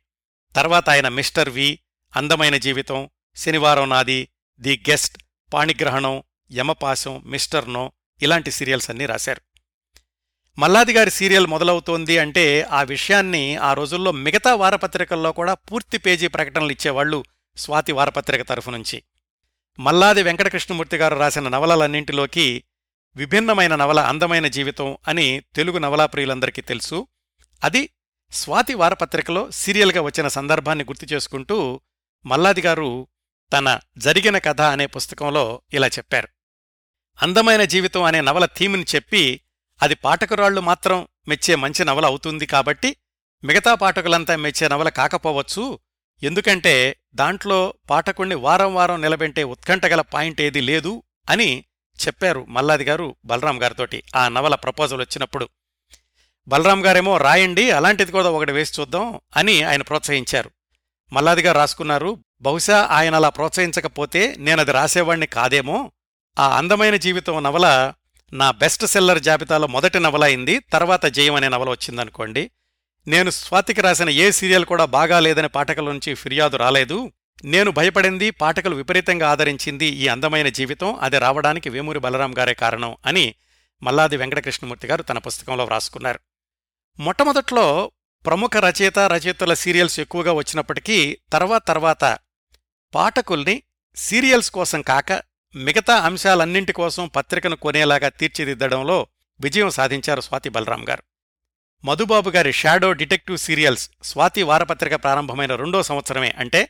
తర్వాత 0.57 0.91
ఆయన 0.91 1.09
మిస్టర్ 1.09 1.49
వి 1.49 1.79
అందమైన 2.17 2.57
జీవితం 2.57 3.11
శనివారం 3.37 3.89
నాది 3.89 4.29
the 4.61 4.85
guest 4.91 5.23
Panigrahanam 5.53 6.23
Yamapasam 6.53 7.23
Mister 7.27 7.73
No 7.73 7.93
ఇలాంటి 8.23 8.51
సీరియల్స్ 8.51 8.91
అన్నీ 8.91 9.07
రాశారు. 9.07 9.41
మల్లాది 10.59 10.93
గారి 10.93 11.11
సీరియల్ 11.11 11.47
మొదలవుతోంది 11.47 12.19
అంటే 12.19 12.63
ఆ 12.63 12.83
విషయాన్ని 12.83 13.57
ఆ 13.57 13.73
రోజుల్లో 13.73 14.13
మిగతా 14.13 14.55
వారపత్రికల్లో 14.55 15.33
కూడా 15.33 15.55
పూర్తి 15.55 15.99
పేజీ 15.99 16.27
ప్రకటనలు 16.27 16.73
ఇచ్చేవాళ్ళు 16.73 17.25
స్వాతి 17.57 17.93
వారపత్రిక 17.93 18.43
తరఫు 18.43 18.71
నుంచి. 18.71 19.03
మల్లాది 19.79 20.23
వెంకటకృష్ణమూర్తి 20.23 20.97
గారు 20.97 21.17
రాసిన 21.17 21.49
నవలలన్నింటిలోకి 21.49 22.65
విభిన్నమైన 23.17 23.77
నవల 23.77 24.01
అందమైన 24.01 24.47
జీవితం 24.47 24.97
అని 25.09 25.43
తెలుగు 25.55 25.79
నవలా 25.79 26.07
ప్రియులందరికీ 26.07 26.63
తెలుసు. 26.63 27.07
అది 27.65 27.91
స్వాతి 28.31 28.75
వారపత్రికలో 28.75 29.51
సీరియల్గా 29.51 30.01
వచ్చిన 30.01 30.29
సందర్భాన్ని 30.29 30.85
గుర్తు 30.85 31.07
చేసుకుంటూ 31.13 31.81
మల్లాది 32.27 32.61
గారు 32.61 33.09
తన 33.53 33.81
జరిగిన 33.99 34.39
కథ 34.39 34.61
అనే 34.61 34.87
పుస్తకంలో 34.87 35.63
ఇలా 35.73 35.87
చెప్పారు. 35.87 36.29
అందమైన 37.23 37.65
జీవితం 37.65 38.03
అనే 38.03 38.21
నవల 38.21 38.45
థీమ్ని 38.45 38.85
చెప్పి 38.95 39.41
అది 39.83 39.95
పాఠకురాళ్ళు 39.95 40.61
మాత్రం 40.61 41.09
మెచ్చే 41.29 41.55
మంచి 41.55 41.85
నవల 41.85 42.07
అవుతుంది 42.07 42.47
కాబట్టి 42.47 42.97
మిగతా 43.45 43.75
పాఠకులంతా 43.75 44.37
మెచ్చే 44.37 44.69
నవల 44.69 44.89
కాకపోవచ్చు. 44.89 45.79
ఎందుకంటే 46.23 47.01
దాంట్లో 47.15 47.75
పాఠకుణ్ణి 47.91 48.35
వారం 48.35 48.75
వారం 48.75 49.03
నిలబెట్టే 49.03 49.45
ఉత్కంఠగల 49.45 50.01
పాయింట్ 50.01 50.41
ఏదీ 50.41 50.61
లేదు 50.61 51.03
అని 51.31 51.65
చెప్పారు 52.07 52.47
మల్లాది 52.49 52.85
గారు 52.85 53.17
బలరాం 53.25 53.63
గారితోటి. 53.63 54.03
ఆ 54.17 54.29
నవల 54.29 54.55
ప్రపోజల్ 54.55 55.01
వచ్చినప్పుడు 55.01 55.49
బలరాం 56.49 56.87
గారేమో 56.87 57.17
రాయండి 57.17 57.71
అలాంటిది 57.71 58.13
కూడా 58.13 58.31
ఒకటి 58.31 58.53
వేసి 58.53 58.81
చూద్దాం 58.81 59.21
అని 59.37 59.63
ఆయన 59.63 59.83
ప్రోత్సహించారు. 59.83 60.51
మల్లాది 61.13 61.43
గారు 61.43 61.57
రాసుకున్నారు 61.57 62.19
బహుశా 62.41 62.89
ఆయన 62.91 63.15
అలా 63.15 63.29
ప్రోత్సహించకపోతే 63.29 64.35
నేనది 64.39 64.73
రాసేవాణ్ణి 64.73 65.27
కాదేమో. 65.27 65.93
ఆ 66.39 66.59
అందమైన 66.59 66.97
జీవితం 66.97 67.43
నవల 67.43 67.93
నా 68.33 68.51
బెస్ట్ 68.51 68.87
సెల్లర్ 68.87 69.23
జాబితాలో 69.23 69.67
మొదటి 69.67 70.01
నవల 70.01 70.25
అయింది 70.25 70.59
తర్వాత 70.59 71.07
జయం 71.07 71.35
అనే 71.35 71.49
నవల 71.49 71.71
వచ్చిందనుకోండి. 71.71 72.51
నేను 73.07 73.31
స్వాతికి 73.31 73.81
రాసిన 73.81 74.09
ఏ 74.09 74.31
సీరియల్ 74.31 74.65
కూడా 74.65 74.85
బాగా 74.85 75.21
లేదని 75.21 75.49
పాఠకుల 75.49 75.85
నుంచి 75.85 76.15
ఫిర్యాదు 76.15 76.57
రాలేదు. 76.57 77.13
నేను 77.45 77.71
భయపడింది 77.71 78.31
పాఠకులు 78.31 78.77
విపరీతంగా 78.77 79.31
ఆదరించింది 79.31 79.87
ఈ 79.87 80.09
అందమైన 80.09 80.49
జీవితం. 80.49 80.95
అది 80.95 81.19
రావడానికి 81.19 81.69
వేమూరి 81.69 81.99
బలరాం 81.99 82.39
గారే 82.39 82.55
కారణం 82.55 82.97
అని 83.07 83.35
మల్లాది 83.83 84.17
వెంకటకృష్ణమూర్తి 84.17 84.87
గారు 84.87 85.03
తన 85.03 85.19
పుస్తకంలో 85.19 85.65
వ్రాసుకున్నారు. 85.65 86.21
మొట్టమొదట్లో 86.99 87.91
ప్రముఖ 88.27 88.51
రచయిత 88.57 88.99
రచయితల 88.99 89.55
సీరియల్స్ 89.55 90.01
ఎక్కువగా 90.01 90.33
వచ్చినప్పటికీ 90.33 91.19
తర్వాత 91.33 91.63
తర్వాత 91.69 92.19
పాఠకుల్ని 92.95 93.63
సీరియల్స్ 93.97 94.51
కోసం 94.51 94.83
కాక 94.83 95.13
మిగతా 95.57 95.95
అంశాలన్నింటి 95.95 96.73
కోసం 96.73 97.09
పత్రికను 97.09 97.57
కొనేలాగా 97.57 98.09
తీర్చిదిద్దడంలో 98.09 99.07
విజయం 99.41 99.71
సాధించారు 99.71 100.21
స్వాతి 100.21 100.49
బలరాం 100.49 100.89
గారు. 100.89 101.03
మధుబాబు 101.85 102.31
గారి 102.31 102.53
షాడో 102.53 102.93
డిటెక్టివ్ 102.93 103.39
సీరియల్స్ 103.39 103.91
స్వాతి 104.03 104.43
వారపత్రిక 104.43 104.95
ప్రారంభమైన 104.95 105.55
రెండో 105.55 105.83
సంవత్సరమే. 105.83 106.35
అంటే 106.39 106.69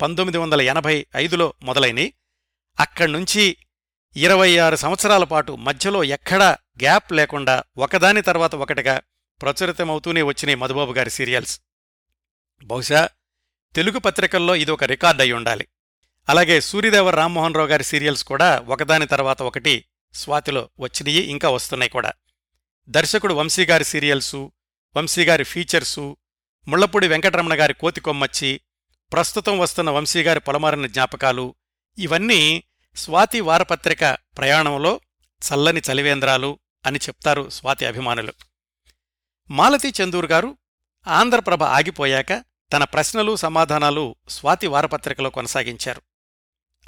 పంతొమ్మిది 0.00 0.38
వందల 0.38 0.60
ఎనభై 0.60 1.06
ఐదులో 1.16 1.54
మొదలైనవి 1.62 2.14
అక్కడ్నుంచి 2.80 3.56
ఇరవై 4.16 4.58
ఆరు 4.58 4.76
సంవత్సరాల 4.76 5.24
పాటు 5.24 5.52
మధ్యలో 5.52 6.04
ఎక్కడా 6.04 6.58
గ్యాప్ 6.82 7.12
లేకుండా 7.12 7.62
ఒకదాని 7.78 8.22
తర్వాత 8.22 8.54
ఒకటిగా 8.54 9.00
ప్రచురితమవుతూనే 9.42 10.22
వచ్చినాయి 10.22 10.56
మధుబాబు 10.56 10.92
గారి 10.92 11.10
సీరియల్స్. 11.10 11.60
బహుశా 12.64 13.08
తెలుగు 13.74 13.98
పత్రికల్లో 13.98 14.54
ఇది 14.54 14.70
ఒక 14.70 14.84
రికార్డ్ 14.84 15.20
అయి 15.20 15.32
ఉండాలి. 15.32 15.68
అలాగే 16.28 16.60
సూర్యదేవ 16.60 17.10
రామ్మోహన్ 17.10 17.54
రావు 17.54 17.66
గారి 17.66 17.84
సీరియల్స్ 17.84 18.24
కూడా 18.24 18.58
ఒకదాని 18.58 19.06
తర్వాత 19.06 19.42
ఒకటి 19.42 19.84
స్వాతిలో 20.14 20.70
వచ్చినాయి 20.80 21.22
ఇంకా 21.22 21.48
వస్తున్నాయి 21.48 21.90
కూడా. 21.90 22.12
దర్శకుడు 22.88 23.34
వంశీగారి 23.34 23.84
సీరియల్సు 23.84 24.52
వంశీగారి 24.96 25.44
ఫీచర్సు 25.44 26.16
ముళ్ళపూడి 26.68 27.08
వెంకటరమణ 27.08 27.60
గారి 27.60 27.74
కోతికొమ్మచ్చి 27.74 28.60
ప్రస్తుతం 29.12 29.58
వస్తున్న 29.58 29.90
వంశీగారి 29.90 30.40
పొలమారిన 30.40 30.86
జ్ఞాపకాలు 30.86 31.54
ఇవన్నీ 31.98 32.62
స్వాతి 32.96 33.40
వారపత్రిక 33.40 34.18
ప్రయాణంలో 34.38 35.00
చల్లని 35.42 35.82
చలివేంద్రాలు 35.92 36.58
అని 36.86 36.98
చెప్తారు 36.98 37.50
స్వాతి 37.50 37.86
అభిమానులు. 37.86 38.32
మాలతి 39.50 39.92
చందూర్ 40.02 40.26
గారు 40.26 40.56
ఆంధ్రప్రభ 41.08 41.62
ఆగిపోయాక 41.62 42.44
తన 42.72 42.84
ప్రశ్నలు 42.84 43.36
సమాధానాలు 43.36 44.16
స్వాతి 44.28 44.66
వారపత్రికలో 44.66 45.30
కొనసాగించారు. 45.30 46.02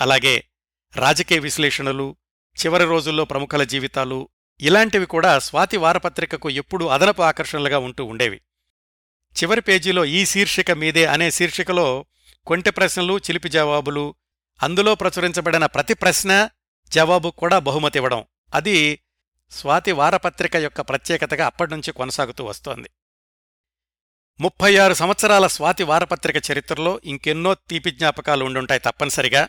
అలాగే 0.01 0.45
రాజకీయ 0.97 1.39
విశ్లేషణలు 1.39 2.17
చివరి 2.65 2.85
రోజుల్లో 2.85 3.25
ప్రముఖుల 3.25 3.65
జీవితాలు 3.65 4.29
ఇలాంటివి 4.61 5.07
కూడా 5.07 5.39
స్వాతి 5.39 5.77
వారపత్రికకు 5.77 6.51
ఎప్పుడూ 6.51 6.87
అదనపు 6.87 7.23
ఆకర్షణలుగా 7.23 7.79
ఉంటూ 7.79 8.05
ఉండేవి. 8.05 8.41
చివరి 9.43 9.61
పేజీలో 9.61 10.05
ఈ 10.05 10.25
శీర్షిక 10.27 10.71
మీదే 10.71 11.07
అనే 11.07 11.31
శీర్షికలో 11.31 12.07
కొంటె 12.47 12.71
ప్రశ్నలు 12.71 13.19
చిలిపి 13.19 13.49
జవాబులు 13.49 14.15
అందులో 14.63 14.95
ప్రచురించబడిన 14.95 15.67
ప్రతి 15.67 15.95
ప్రశ్న 15.95 16.49
జవాబు 16.89 17.31
కూడా 17.31 17.59
బహుమతి 17.59 17.99
ఇవ్వడం. 17.99 18.25
అది 18.55 19.01
స్వాతి 19.51 19.93
వారపత్రిక 19.93 20.57
యొక్క 20.57 20.81
ప్రత్యేకతగా 20.81 21.47
అప్పటినుంచి 21.47 21.93
కొనసాగుతూ 21.93 22.45
వస్తోంది. 22.45 22.91
ముప్పై 24.41 24.77
ఆరు 24.77 24.95
సంవత్సరాల 24.95 25.47
స్వాతి 25.47 25.83
వారపత్రిక 25.83 26.37
చరిత్రలో 26.53 27.01
ఇంకెన్నో 27.05 27.55
తీపి 27.55 27.91
జ్ఞాపకాలు 27.91 28.45
ఉండుంటాయి 28.45 28.81
తప్పనిసరిగా. 28.81 29.49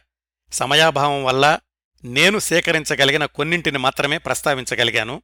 సమయాభావం 0.52 1.24
వల్ల 1.24 1.60
నేను 2.04 2.40
సేకరించగలిగిన 2.40 3.26
కొన్నింటిని 3.26 3.78
మాత్రమే 3.78 4.18
ప్రస్తావించగలిగాను. 4.18 5.22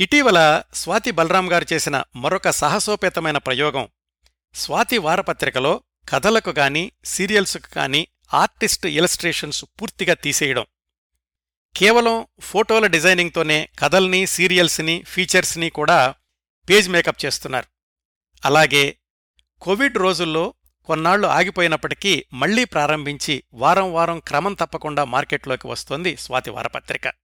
ఇటీవల 0.00 0.62
స్వాతి 0.74 1.10
బలరాం 1.10 1.52
గారు 1.52 1.66
చేసిన 1.72 2.02
మరొక 2.16 2.50
సాహసోపేతమైన 2.50 3.38
ప్రయోగం. 3.38 3.88
స్వాతి 4.54 4.98
వారపత్రికలో 4.98 5.82
కథలకు 6.08 6.50
గాని 6.50 6.92
సీరియల్స్కు 7.04 7.74
కానీ 7.74 8.08
ఆర్టిస్ట్ 8.34 8.86
ఇలస్ట్రేషన్స్ 8.86 9.64
పూర్తిగా 9.64 10.14
తీసేయడం. 10.14 10.66
కేవలం 11.76 12.26
ఫోటోల 12.40 12.86
డిజైనింగ్తోనే 12.86 13.68
కథల్ని 13.78 14.26
సీరియల్స్ని 14.26 15.02
ఫీచర్స్ని 15.02 15.70
కూడా 15.70 16.14
పేజ్ 16.70 16.88
మేకప్ 16.88 17.24
చేస్తున్నారు. 17.24 17.66
అలాగే 18.44 18.96
కోవిడ్ 19.60 19.98
రోజుల్లో 19.98 20.54
కొన్నాళ్ళు 20.84 21.28
ఆగిపోయినప్పటికీ 21.28 22.24
మళ్ళీ 22.32 22.64
ప్రారంభించి 22.64 23.42
వారం 23.54 23.92
వారం 23.92 24.18
క్రమం 24.18 24.54
తప్పకుండా 24.54 25.04
మార్కెట్లోకి 25.04 25.66
వస్తోంది 25.66 26.16
స్వాతి 26.16 26.50
వారపత్రిక. 26.50 27.19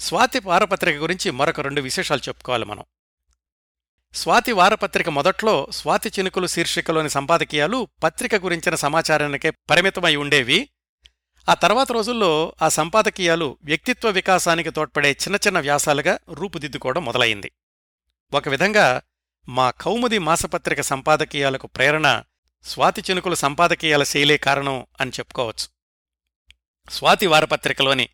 స్వాతి 0.00 0.38
వారపత్రిక 0.38 0.96
గురించి 0.96 1.30
మరొక 1.30 1.60
రెండు 1.60 1.80
విశేషాలు 1.80 2.20
చెప్పుకోవాలి 2.28 2.64
మనం. 2.64 2.84
స్వాతి 4.14 4.52
వారపత్రిక 4.52 5.08
మొదట్లో 5.08 5.68
స్వాతి 5.70 6.08
చినుకులు 6.08 6.46
శీర్షికలోని 6.46 7.10
సంపాదకీయాలు 7.10 7.88
పత్రిక 8.02 8.34
గురించిన 8.34 8.74
సమాచారానికే 8.74 9.50
పరిమితమై 9.50 10.16
ఉండేవి. 10.16 10.70
ఆ 11.48 11.54
తర్వాత 11.54 11.92
రోజుల్లో 11.92 12.52
ఆ 12.62 12.68
సంపాదకీయాలు 12.68 13.58
వ్యక్తిత్వ 13.62 14.10
వికాసానికి 14.10 14.70
తోడ్పడే 14.70 15.12
చిన్న 15.12 15.36
చిన్న 15.36 15.60
వ్యాసాలుగా 15.60 16.18
రూపుదిద్దుకోవడం 16.32 17.04
మొదలైంది. 17.04 17.52
ఒక 18.34 18.48
విధంగా 18.48 19.02
మా 19.48 19.70
కౌముది 19.70 20.18
మాసపత్రిక 20.18 20.80
సంపాదకీయాలకు 20.80 21.66
ప్రేరణ 21.66 22.22
స్వాతి 22.64 23.02
చినుకుల 23.10 23.34
సంపాదకీయాల 23.34 24.02
శైలే 24.02 24.36
కారణం 24.36 24.86
అని 25.00 25.10
చెప్పుకోవచ్చు. 25.10 25.68
స్వాతి 26.90 27.26
వారపత్రికలోని 27.26 28.08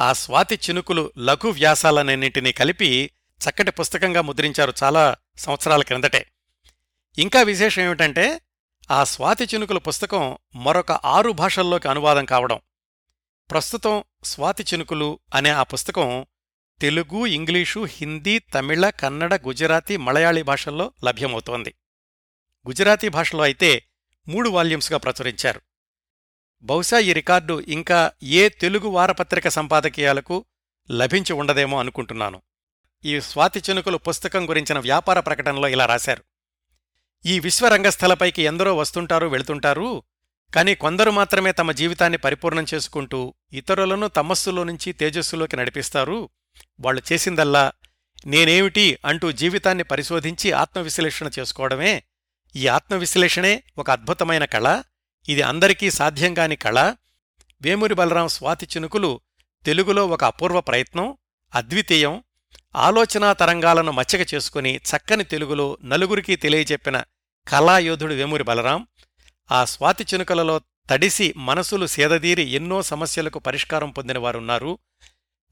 ఆ 0.00 0.12
స్వాతి 0.12 0.54
చినుకులు 0.54 1.12
లఘు 1.18 1.48
వ్యాసాలన్నింటినీ 1.48 2.52
కలిపి 2.52 3.10
చక్కటి 3.40 3.70
పుస్తకంగా 3.70 4.22
ముద్రించారు 4.22 4.72
చాలా 4.82 5.16
సంవత్సరాల 5.38 5.82
క్రిందటే. 5.82 6.26
ఇంకా 7.18 7.42
విశేషం 7.42 7.82
ఏమిటంటే 7.82 8.40
ఆ 8.90 9.04
స్వాతి 9.04 9.44
చినుకుల 9.44 9.78
పుస్తకం 9.78 10.38
మరొక 10.54 10.92
ఆరు 10.92 11.30
భాషల్లోకి 11.30 11.88
అనువాదం 11.88 12.24
కావడం. 12.24 12.60
ప్రస్తుతం 13.50 14.04
స్వాతి 14.24 14.62
చినుకులు 14.62 15.18
అనే 15.34 15.50
ఆ 15.50 15.62
పుస్తకం 15.62 16.26
తెలుగు 16.80 17.26
ఇంగ్లీషు 17.26 17.86
హిందీ 17.90 18.38
తమిళ 18.38 18.90
కన్నడ 18.90 19.34
గుజరాతీ 19.34 19.96
మలయాళీ 19.96 20.42
భాషల్లో 20.42 20.92
లభ్యమవుతోంది. 21.04 21.74
గుజరాతీ 22.68 23.08
భాషలో 23.08 23.42
అయితే 23.42 23.84
మూడు 24.28 24.48
వాల్యూమ్స్గా 24.48 24.98
ప్రచురించారు. 24.98 25.60
బహుశా 26.62 26.98
ఈ 26.98 27.12
రికార్డు 27.12 27.60
ఇంకా 27.60 28.12
ఏ 28.22 28.48
తెలుగు 28.48 28.88
వారపత్రిక 28.88 29.48
సంపాదకీయాలకు 29.48 30.44
లభించి 30.90 31.32
ఉండదేమో 31.32 31.80
అనుకుంటున్నాను. 31.80 32.42
ఈ 33.04 33.20
స్వాతి 33.20 33.62
చినుకులు 33.70 33.96
పుస్తకం 33.96 34.48
గురించిన 34.48 34.78
వ్యాపార 34.78 35.20
ప్రకటనలో 35.20 35.68
ఇలా 35.68 35.86
రాశారు. 35.86 36.24
ఈ 37.26 37.40
విశ్వరంగస్థలపైకి 37.40 38.42
ఎందరో 38.42 38.76
వస్తుంటారు 38.76 39.26
వెళుతుంటారు 39.26 40.02
కాని 40.54 40.74
కొందరు 40.74 41.10
మాత్రమే 41.10 41.52
తమ 41.52 41.72
జీవితాన్ని 41.72 42.18
పరిపూర్ణం 42.18 42.66
చేసుకుంటూ 42.74 43.34
ఇతరులను 43.52 44.08
తమస్సులో 44.08 44.64
నుంచి 44.64 44.92
తేజస్సులోకి 44.92 45.56
నడిపిస్తారు. 45.56 46.28
వాళ్ళు 46.80 47.02
చేసిందల్లా 47.12 47.72
నేనేమిటి 48.26 48.98
అంటూ 49.04 49.32
జీవితాన్ని 49.32 49.84
పరిశోధించి 49.84 50.52
ఆత్మవిశ్లేషణ 50.52 51.30
చేసుకోవడమే 51.38 52.02
ఈ 52.56 52.66
ఆత్మవిశ్లేషణే 52.66 53.62
ఒక 53.78 53.90
అద్భుతమైన 53.90 54.44
కళ. 54.44 54.82
ఇది 55.28 55.42
అందరికీ 55.42 55.90
సాధ్యం 55.90 56.34
కాని 56.34 56.56
కళ. 56.56 56.94
వేమూరి 57.62 57.94
బలరాం 57.94 58.28
స్వాతి 58.28 58.66
చినుకులు 58.76 59.20
తెలుగులో 59.66 60.06
ఒక 60.06 60.24
అపూర్వ 60.24 60.60
ప్రయత్నం 60.60 61.16
అద్వితీయం. 61.54 62.24
ఆలోచనా 62.76 63.32
తరంగాలను 63.32 63.92
మచ్చక 63.92 64.34
చేసుకుని 64.34 64.76
చక్కని 64.76 65.24
తెలుగులో 65.24 65.78
నలుగురికి 65.84 66.36
తెలియజెప్పిన 66.36 67.02
కళాయోధుడు 67.48 68.14
వేమూరి 68.14 68.42
బలరాం. 68.42 68.86
ఆ 69.50 69.64
స్వాతి 69.64 70.04
చినుకలలో 70.14 70.60
తడిసి 70.90 71.34
మనసులు 71.36 71.86
సేదదీరి 71.86 72.42
ఎన్నో 72.42 72.82
సమస్యలకు 72.82 73.38
పరిష్కారం 73.38 73.90
పొందినవారున్నారు 73.90 74.78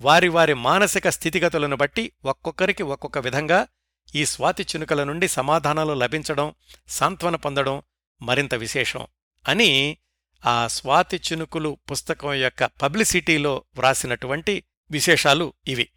వారి 0.01 0.29
వారి 0.29 0.55
మానసిక 0.55 1.09
స్థితిగతులను 1.09 1.77
బట్టి 1.77 2.13
ఒక్కొక్కరికి 2.25 2.83
ఒక్కొక్క 2.83 3.19
విధంగా 3.19 3.67
ఈ 4.15 4.25
స్వాతి 4.25 4.63
చినుకల 4.63 5.05
నుండి 5.05 5.29
సమాధానాలు 5.29 5.93
లభించడం 5.93 6.55
సాంత్వన 6.89 7.37
పొందడం 7.37 7.83
మరింత 8.23 8.55
విశేషం. 8.55 9.07
అని 9.49 9.99
ఆ 10.47 10.67
స్వాతి 10.67 11.17
చినుకులు 11.17 11.79
పుస్తకం 11.91 12.35
యొక్క 12.35 12.65
పబ్లిసిటీలో 12.65 13.63
వ్రాసినటువంటి 13.77 14.63
విశేషాలు 14.91 15.53
ఇవి. 15.67 15.89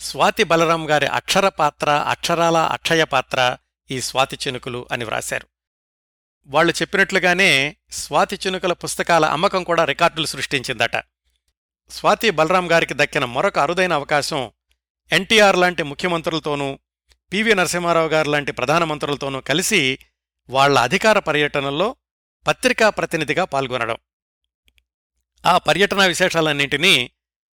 స్వాతి 0.00 0.44
బలరాం 0.44 0.90
గారి 0.90 1.06
అక్షర 1.06 1.48
పాత్ర 1.48 1.90
అక్షరాల 1.90 2.56
అక్షయ 2.56 3.04
పాత్ర 3.04 3.56
ఈ 3.90 4.00
స్వాతి 4.00 4.38
చినుకులు 4.46 4.88
అని 4.92 5.04
వ్రాశారు. 5.04 5.46
వాళ్ళు 6.46 6.72
చెప్పినట్లుగానే 6.72 7.76
స్వాతి 7.90 8.38
చినుకుల 8.46 8.72
పుస్తకాల 8.72 9.24
అమ్మకం 9.24 9.64
కూడా 9.64 9.84
రికార్డులు 9.84 10.26
సృష్టించిందట. 10.26 10.96
స్వాతి 11.90 12.30
బలరాం 12.30 12.70
గారికి 12.70 12.94
దక్కిన 12.96 13.24
మరొక 13.24 13.58
అరుదైన 13.58 13.92
అవకాశం 13.92 14.50
ఎన్టీఆర్ 15.12 15.56
లాంటి 15.56 15.82
ముఖ్యమంత్రులతోనూ 15.82 16.78
పివి 17.32 17.54
నరసింహారావు 17.54 18.08
గారు 18.08 18.30
లాంటి 18.30 18.52
ప్రధానమంత్రులతోనూ 18.52 19.40
కలిసి 19.40 19.98
వాళ్ళ 20.48 20.78
అధికార 20.78 21.18
పర్యటనల్లో 21.18 21.96
పత్రికా 22.46 22.90
ప్రతినిధిగా 22.90 23.44
పాల్గొనడం. 23.44 23.96
ఆ 25.46 25.58
పర్యటన 25.58 26.06
విశేషాలన్నింటినీ 26.06 27.10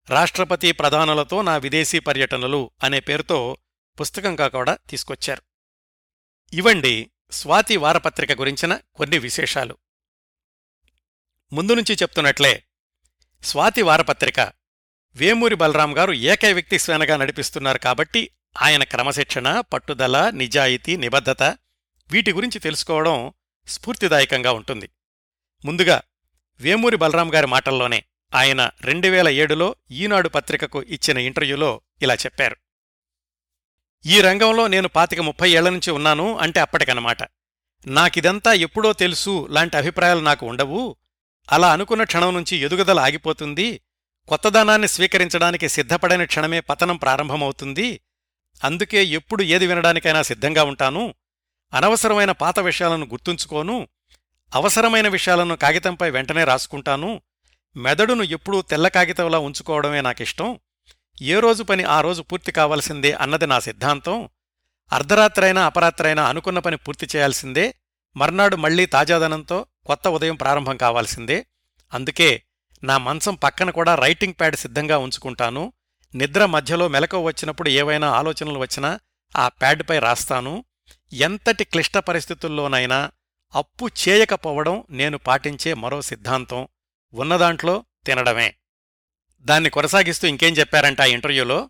రాష్ట్రపతి 0.09 0.71
ప్రధానులతో 0.71 1.41
నా 1.41 1.57
విదేశీ 1.57 1.99
పర్యటనలు 1.99 2.71
అనే 2.83 2.99
పేరుతో 2.99 3.57
పుస్తకంగా 3.99 4.47
కూడా 4.47 4.77
తీసుకొచ్చారు. 4.89 5.41
ఇవండి 6.53 7.11
స్వాతి 7.31 7.77
వారపత్రిక 7.77 8.31
గురించిన 8.31 8.79
కొన్ని 8.95 9.17
విశేషాలు. 9.17 9.77
ముందు 11.53 11.73
నుంచి 11.73 11.95
చెప్తున్నట్లే 11.95 12.63
స్వాతి 13.43 13.81
వారపత్రిక 13.81 14.39
వేమూరి 15.15 15.55
బలరాం 15.55 15.97
గారు 15.97 16.11
ఏకై 16.11 16.53
వ్యక్తి 16.53 16.79
స్వేనగా 16.79 17.17
నడిపిస్తున్నారు 17.17 17.77
కాబట్టి 17.77 18.29
ఆయన 18.61 18.83
క్రమశిక్షణ 18.83 19.59
పట్టుదల 19.59 20.29
నిజాయితీ 20.29 20.97
నిబద్ధత 20.97 21.43
వీటి 22.11 22.33
గురించి 22.33 22.59
తెలుసుకోవడం 22.59 23.33
స్ఫూర్తిదాయకంగా 23.69 24.51
ఉంటుంది. 24.51 24.89
ముందుగా 25.65 26.01
వేమూరి 26.59 26.97
బలరాం 26.97 27.33
గారి 27.33 27.47
మాటల్లోనే 27.47 28.03
ఆయన 28.35 28.69
రెండు 28.81 29.07
వేల 29.07 29.29
ఏడులో 29.29 29.75
ఈనాడు 29.91 30.29
పత్రికకు 30.29 30.83
ఇచ్చిన 30.83 31.17
ఇంటర్వ్యూలో 31.17 31.81
ఇలా 32.01 32.13
చెప్పారు. 32.13 32.57
ఈ 34.05 34.21
రంగంలో 34.21 34.67
నేను 34.67 34.87
పాతిక 34.87 35.19
ముప్పై 35.19 35.51
ఏళ్ళ 35.51 35.69
నుంచి 35.69 35.91
ఉన్నాను 35.91 36.37
అంటే 36.37 36.59
అప్పటికనమాట 36.59 37.17
నాకిదంతా 37.87 38.53
ఎప్పుడో 38.53 38.93
తెలుసు 38.93 39.47
లాంటి 39.49 39.77
అభిప్రాయాలు 39.77 40.19
నాకు 40.19 40.45
ఉండవు. 40.45 40.95
అలా 41.51 41.73
అనుకున్న 41.73 42.03
క్షణం 42.03 42.33
నుంచి 42.33 42.57
ఎదుగుదల 42.57 42.99
ఆగిపోతుంది. 42.99 43.81
కొత్తదనాన్ని 44.27 44.87
స్వీకరించడానికి 44.87 45.69
సిద్ధపడని 45.69 46.25
క్షణమే 46.25 46.59
పతనం 46.59 46.97
ప్రారంభమవుతుంది. 46.97 48.01
అందుకే 48.63 49.05
ఎప్పుడు 49.05 49.43
ఏది 49.43 49.67
వినడానికైనా 49.67 50.21
సిద్ధంగా 50.21 50.63
ఉంటాను. 50.63 51.13
అనవసరమైన 51.73 52.31
పాత 52.39 52.59
విషయాలను 52.59 53.05
గుర్తుంచుకోను 53.05 53.75
అవసరమైన 54.51 55.07
విషయాలను 55.07 55.55
కాగితంపై 55.55 56.09
వెంటనే 56.09 56.43
రాసుకుంటాను 56.43 57.09
మెదడును 57.75 58.23
ఎప్పుడూ 58.35 58.57
తెల్ల 58.61 58.87
కాగితంలా 58.87 59.39
ఉంచుకోవడమే 59.39 59.99
నాకిష్టం 60.01 60.49
ఏ 61.27 61.35
రోజు 61.39 61.61
పని 61.63 61.83
ఆ 61.87 61.97
రోజు 62.01 62.21
పూర్తి 62.21 62.51
కావాల్సిందే 62.51 63.11
అన్నది 63.23 63.47
నా 63.47 63.57
సిద్ధాంతం 63.59 64.17
అర్ధరాత్రైనా 64.91 65.61
అపరాత్రైనా 65.65 66.23
అనుకున్న 66.25 66.59
పని 66.59 66.77
పూర్తి 66.77 67.05
చేయాల్సిందే 67.15 67.65
మర్నాడు 68.15 68.55
మళ్ళీ 68.55 68.85
తాజాదనంతో 68.85 69.57
కొత్త 69.85 70.07
ఉదయం 70.07 70.35
ప్రారంభం 70.35 70.77
కావాల్సిందే 70.77 71.37
అందుకే 71.91 72.29
నా 72.83 72.95
మంచం 72.97 73.35
పక్కన 73.35 73.69
కూడా 73.69 73.93
రైటింగ్ 73.95 74.37
ప్యాడ్ 74.39 74.57
సిద్ధంగా 74.59 74.97
ఉంచుకుంటాను 74.97 75.63
నిద్ర 76.13 76.43
మధ్యలో 76.47 76.85
మెలకువ 76.87 77.21
వచ్చినప్పుడు 77.21 77.69
ఏవైనా 77.71 78.07
ఆలోచనలు 78.11 78.59
వచ్చినా 78.59 78.89
ఆ 79.35 79.45
ప్యాడ్పై 79.59 79.97
రాస్తాను 79.99 80.53
ఎంతటి 81.13 81.63
క్లిష్ట 81.63 81.97
పరిస్థితుల్లోనైనా 81.97 83.11
అప్పు 83.55 83.89
చేయకపోవడం 83.99 84.83
నేను 84.89 85.17
పాటించే 85.17 85.73
మరో 85.73 86.01
సిద్ధాంతం 86.01 86.67
ఉన్నదాంట్లో 87.13 87.85
తినడమే. 88.05 88.55
దాన్ని 89.45 89.69
కొనసాగిస్తూ 89.69 90.27
ఇంకేం 90.27 90.53
చెప్పారంట 90.53 91.01
ఆ 91.01 91.05
ఇంటర్వ్యూలో? 91.05 91.69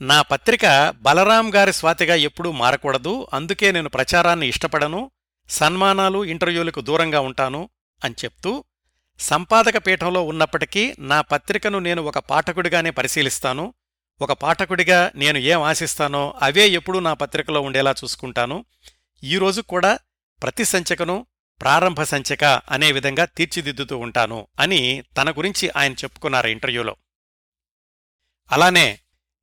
నా 0.00 0.22
పత్రిక 0.22 0.90
బలరాం 1.02 1.54
గారి 1.54 1.72
స్వాతిగా 1.72 2.14
ఎప్పుడూ 2.14 2.52
మారకూడదు 2.52 3.28
అందుకే 3.32 3.72
నేను 3.72 3.88
ప్రచారాన్ని 3.88 4.48
ఇష్టపడను 4.48 5.10
సన్మానాలు 5.48 6.24
ఇంటర్వ్యూలకు 6.24 6.80
దూరంగా 6.80 7.20
ఉంటాను 7.20 7.70
అని 8.04 8.14
చెప్తూ 8.24 8.64
సంపాదక 9.18 9.76
పీఠంలో 9.76 10.22
ఉన్నప్పటికీ 10.22 10.94
నా 10.98 11.20
పత్రికను 11.20 11.78
నేను 11.78 12.02
ఒక 12.02 12.18
పాఠకుడిగానే 12.18 12.90
పరిశీలిస్తాను 12.90 13.74
ఒక 14.22 14.32
పాఠకుడిగా 14.32 15.12
నేను 15.14 15.38
ఏం 15.38 15.62
ఆశిస్తానో 15.62 16.34
అవే 16.42 16.68
ఎప్పుడూ 16.68 17.00
నా 17.00 17.14
పత్రికలో 17.14 17.60
ఉండేలా 17.60 17.94
చూసుకుంటాను. 18.04 18.64
ఈరోజు 19.24 19.60
కూడా 19.60 19.98
ప్రతి 20.42 20.64
సంచికను 20.64 21.26
ప్రారంభ 21.60 22.02
సంచిక 22.02 22.44
అనే 22.44 22.92
విధంగా 22.92 23.24
తీర్చిదిద్దుతూ 23.24 23.98
ఉంటాను 23.98 24.46
అని 24.60 25.02
తన 25.16 25.30
గురించి 25.30 25.70
ఆయన 25.76 25.92
చెప్పుకున్నారు 25.92 26.48
ఇంటర్వ్యూలో. 26.48 26.96
అలానే 28.52 28.98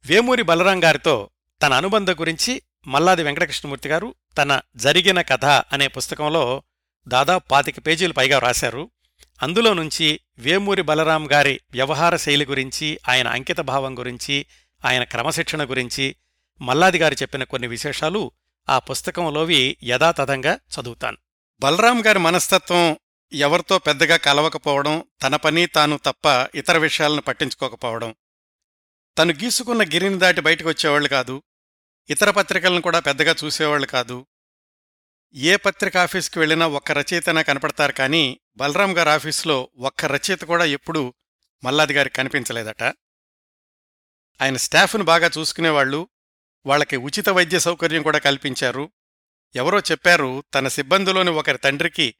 వేమూరి 0.06 0.44
బలరాం 0.44 0.84
గారితో 0.84 1.30
తన 1.62 1.74
అనుబంధం 1.74 2.14
గురించి 2.14 2.62
మల్లాది 2.88 3.24
వెంకటకృష్ణమూర్తి 3.24 3.90
గారు 3.90 4.16
తన 4.38 4.62
జరిగిన 4.76 5.22
కథ 5.22 5.46
అనే 5.46 5.88
పుస్తకంలో 5.88 6.64
దాదాపు 7.08 7.48
పాతిక 7.48 7.88
పేజీలు 7.88 8.14
పైగా 8.14 8.40
రాశారు 8.40 8.92
అందులో 9.42 9.74
నుంచి 9.74 10.20
వేమూరి 10.38 10.82
బలరాం 10.82 11.32
గారి 11.32 11.60
వ్యవహార 11.72 12.16
శైలి 12.16 12.46
గురించి 12.46 13.00
ఆయన 13.10 13.28
అంకితభావం 13.28 14.00
గురించి 14.00 14.46
ఆయన 14.86 15.04
క్రమశిక్షణ 15.04 15.70
గురించి 15.70 16.16
మల్లాది 16.62 16.98
గారు 16.98 17.14
చెప్పిన 17.14 17.44
కొన్ని 17.44 17.68
విశేషాలు 17.68 18.32
ఆ 18.70 18.80
పుస్తకంలోవి 18.80 19.78
యథాతథంగా 19.84 20.60
చదువుతాను. 20.76 21.18
బలరాం 21.60 22.06
గారి 22.06 22.20
మనస్తత్వం 22.20 22.98
ఎవరితో 23.34 23.80
పెద్దగా 23.80 24.18
కలవకపోవడం 24.18 25.04
తన 25.24 25.36
పని 25.36 25.66
తాను 25.66 26.00
తప్ప 26.06 26.50
ఇతర 26.56 26.78
విషయాలను 26.78 27.22
పట్టించుకోకపోవడం 27.22 28.16
తను 29.18 29.34
గీసుకున్న 29.34 29.84
గిరిని 29.84 30.18
దాటి 30.18 30.42
బయటకు 30.42 30.70
వచ్చేవాళ్ళు 30.70 31.10
కాదు 31.10 31.44
ఇతర 32.10 32.30
పత్రికలను 32.30 32.82
కూడా 32.82 33.00
పెద్దగా 33.00 33.36
చూసేవాళ్ళు 33.44 33.88
కాదు. 33.88 34.28
ఏ 35.36 35.56
పత్రిక 35.56 35.98
ఆఫీస్కి 35.98 36.40
వెళ్ళినా 36.40 36.68
ఒక్క 36.68 36.92
రచయితనా 36.92 37.42
కనపడతారు 37.42 37.92
కానీ 37.92 38.40
బలరాం 38.58 38.98
గారి 38.98 39.10
ఆఫీసులో 39.10 39.70
ఒక్క 39.78 40.06
రచయిత 40.06 40.42
కూడా 40.42 40.66
ఎప్పుడూ 40.66 41.14
మల్లాది 41.64 41.94
గారికి 41.94 42.16
కనిపించలేదట. 42.16 42.84
ఆయన 44.42 44.58
స్టాఫ్ను 44.58 45.04
బాగా 45.04 45.32
చూసుకునేవాళ్ళు 45.38 46.08
వాళ్ళకి 46.66 46.96
ఉచిత 46.96 47.30
వైద్య 47.30 47.60
సౌకర్యం 47.60 48.04
కూడా 48.04 48.20
కల్పించారు. 48.20 48.92
ఎవరో 49.56 49.80
చెప్పారు 49.80 50.44
తన 50.54 50.68
సిబ్బందిలోని 50.68 51.30
ఒకరి 51.30 51.58
తండ్రికి 51.58 52.16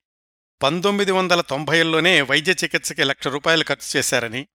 పంతొమ్మిది 0.64 1.12
వందల 1.12 1.42
తొంభైల్లోనే 1.42 2.22
వైద్య 2.22 2.56
చికిత్సకి 2.64 3.04
లక్ష 3.04 3.28
రూపాయలు 3.28 3.64
ఖర్చు 3.64 3.98
చేశారని 3.98 4.48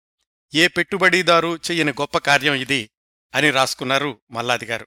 ఏ 0.55 0.69
పెట్టుబడిదారు 0.69 1.61
చెయ్యని 1.71 1.93
గొప్ప 1.93 2.19
కార్యం 2.19 2.55
ఇది 2.55 2.91
అని 3.35 3.51
రాసుకున్నారు 3.51 4.21
మల్లాది 4.31 4.65
గారు. 4.65 4.87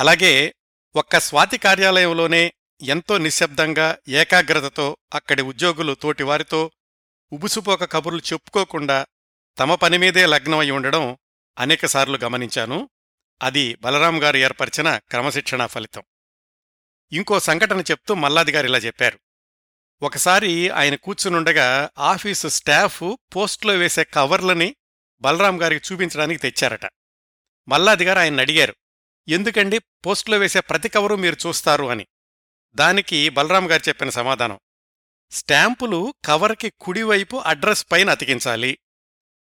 అలాగే 0.00 0.54
ఒక్క 0.96 1.18
స్వాతి 1.18 1.58
కార్యాలయంలోనే 1.58 2.52
ఎంతో 2.82 3.18
నిశ్శబ్దంగా 3.18 3.98
ఏకాగ్రతతో 4.08 4.96
అక్కడి 5.14 5.42
ఉద్యోగులు 5.42 5.94
తోటివారితో 5.94 6.70
ఉబుసుపోక 7.32 7.92
కబుర్లు 7.92 8.22
చెప్పుకోకుండా 8.32 9.06
తమ 9.58 9.74
పనిమీదే 9.74 10.26
లగ్నమై 10.26 10.70
ఉండడం 10.70 11.18
అనేకసార్లు 11.58 12.18
గమనించాను. 12.24 12.90
అది 13.42 13.74
బలరాం 13.74 14.22
గారు 14.22 14.36
ఏర్పరిచిన 14.36 14.98
క్రమశిక్షణా 14.98 15.66
ఫలితం. 15.66 16.02
ఇంకో 17.12 17.40
సంఘటన 17.40 17.80
చెప్తూ 17.80 18.14
మల్లాది 18.14 18.50
ఇలా 18.50 18.78
చెప్పారు. 18.78 19.18
ఒకసారి 20.02 20.70
ఆయన 20.70 20.94
కూర్చునుండగా 20.94 21.90
ఆఫీసు 21.98 22.48
స్టాఫ్ 22.48 23.02
పోస్ట్లో 23.36 23.74
వేసే 23.74 24.04
కవర్లని 24.04 24.76
బలరాం 25.20 25.62
గారికి 25.62 25.92
చూపించడానికి 25.92 26.50
తెచ్చారట. 26.50 26.90
మల్లాదిగారు 27.68 28.18
ఆయన 28.18 28.40
అడిగారు. 28.40 28.74
ఎందుకండి 29.28 29.78
పోస్ట్లో 29.78 30.38
వేసే 30.38 30.60
ప్రతి 30.60 30.88
కవరు 30.88 31.14
మీరు 31.14 31.36
చూస్తారు 31.46 31.84
అని. 31.84 32.06
దానికి 32.74 33.28
బలరాం 33.28 33.70
గారు 33.70 33.88
చెప్పిన 33.88 34.10
సమాధానం. 34.10 34.58
స్టాంపులు 35.30 36.14
కవర్కి 36.24 36.72
కుడివైపు 36.80 37.36
అడ్రస్ 37.36 37.86
పైన 37.92 38.10
అతికించాలి. 38.10 38.78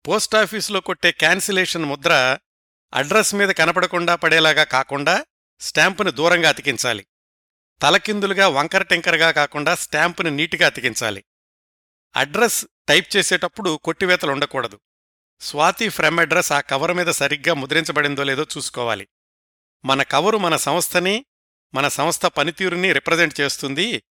పోస్టాఫీసులో 0.09 0.81
కొట్టే 0.81 1.13
క్యాన్సిలేషన్ 1.13 1.85
ముద్ర 1.85 2.39
అడ్రస్ 2.95 3.35
మీద 3.35 3.49
కనపడకుండా 3.49 4.15
పడేలాగా 4.15 4.65
కాకుండా 4.65 5.25
స్టాంపును 5.61 6.11
దూరంగా 6.11 6.49
అతికించాలి. 6.49 7.07
తలకిందులుగా 7.83 8.49
వంకర 8.49 8.83
టెంకరగా 8.83 9.31
కాకుండా 9.31 9.75
స్టాంపుని 9.75 10.31
నీటిగా 10.31 10.67
అతికించాలి. 10.67 11.25
అడ్రస్ 12.17 12.67
టైప్ 12.89 13.17
చేసేటప్పుడు 13.17 13.81
కొట్టివేతలు 13.85 14.33
ఉండకూడదు. 14.33 14.81
స్వాతి 15.41 15.89
ఫ్రమ్ 15.89 16.21
అడ్రస్ 16.21 16.53
ఆ 16.53 16.61
కవర్ 16.61 16.93
మీద 16.93 17.07
సరిగ్గా 17.07 17.55
ముద్రించబడిందో 17.55 18.23
లేదో 18.23 18.47
చూసుకోవాలి. 18.57 19.09
మన 19.85 20.03
కవరు 20.03 20.39
మన 20.39 20.57
సంస్థని 20.57 21.25
మన 21.75 21.89
సంస్థ 21.89 22.27
పనితీరుని 22.27 22.93
రిప్రజెంట్ 22.93 23.41
చేస్తుంది. 23.41 24.05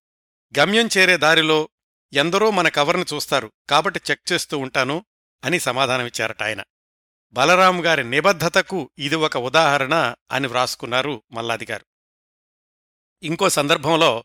గమ్యం 0.59 0.89
చేరే 0.97 1.17
దారిలో 1.17 1.69
ఎందరో 2.13 2.51
మన 2.51 2.67
కవర్ని 2.67 3.05
చూస్తారు. 3.13 3.51
కాబట్టి 3.69 4.01
చెక్ 4.11 4.31
చేస్తూ 4.31 4.57
ఉంటాను. 4.57 5.05
అని 5.43 5.59
సమాధానమిచ్చారట 5.59 6.43
ఆయన. 6.43 6.63
బలరాం 7.31 7.85
గారి 7.85 8.03
నిబద్ధతకు 8.03 8.89
ఇది 8.97 9.15
ఒక 9.15 9.37
ఉదాహరణ 9.37 10.15
అని 10.31 10.47
వ్రాసుకున్నారు 10.47 11.23
మల్లాది 11.31 11.67
గారు. 11.71 11.85
ఇంకో 13.23 13.49
సందర్భంలో 13.49 14.23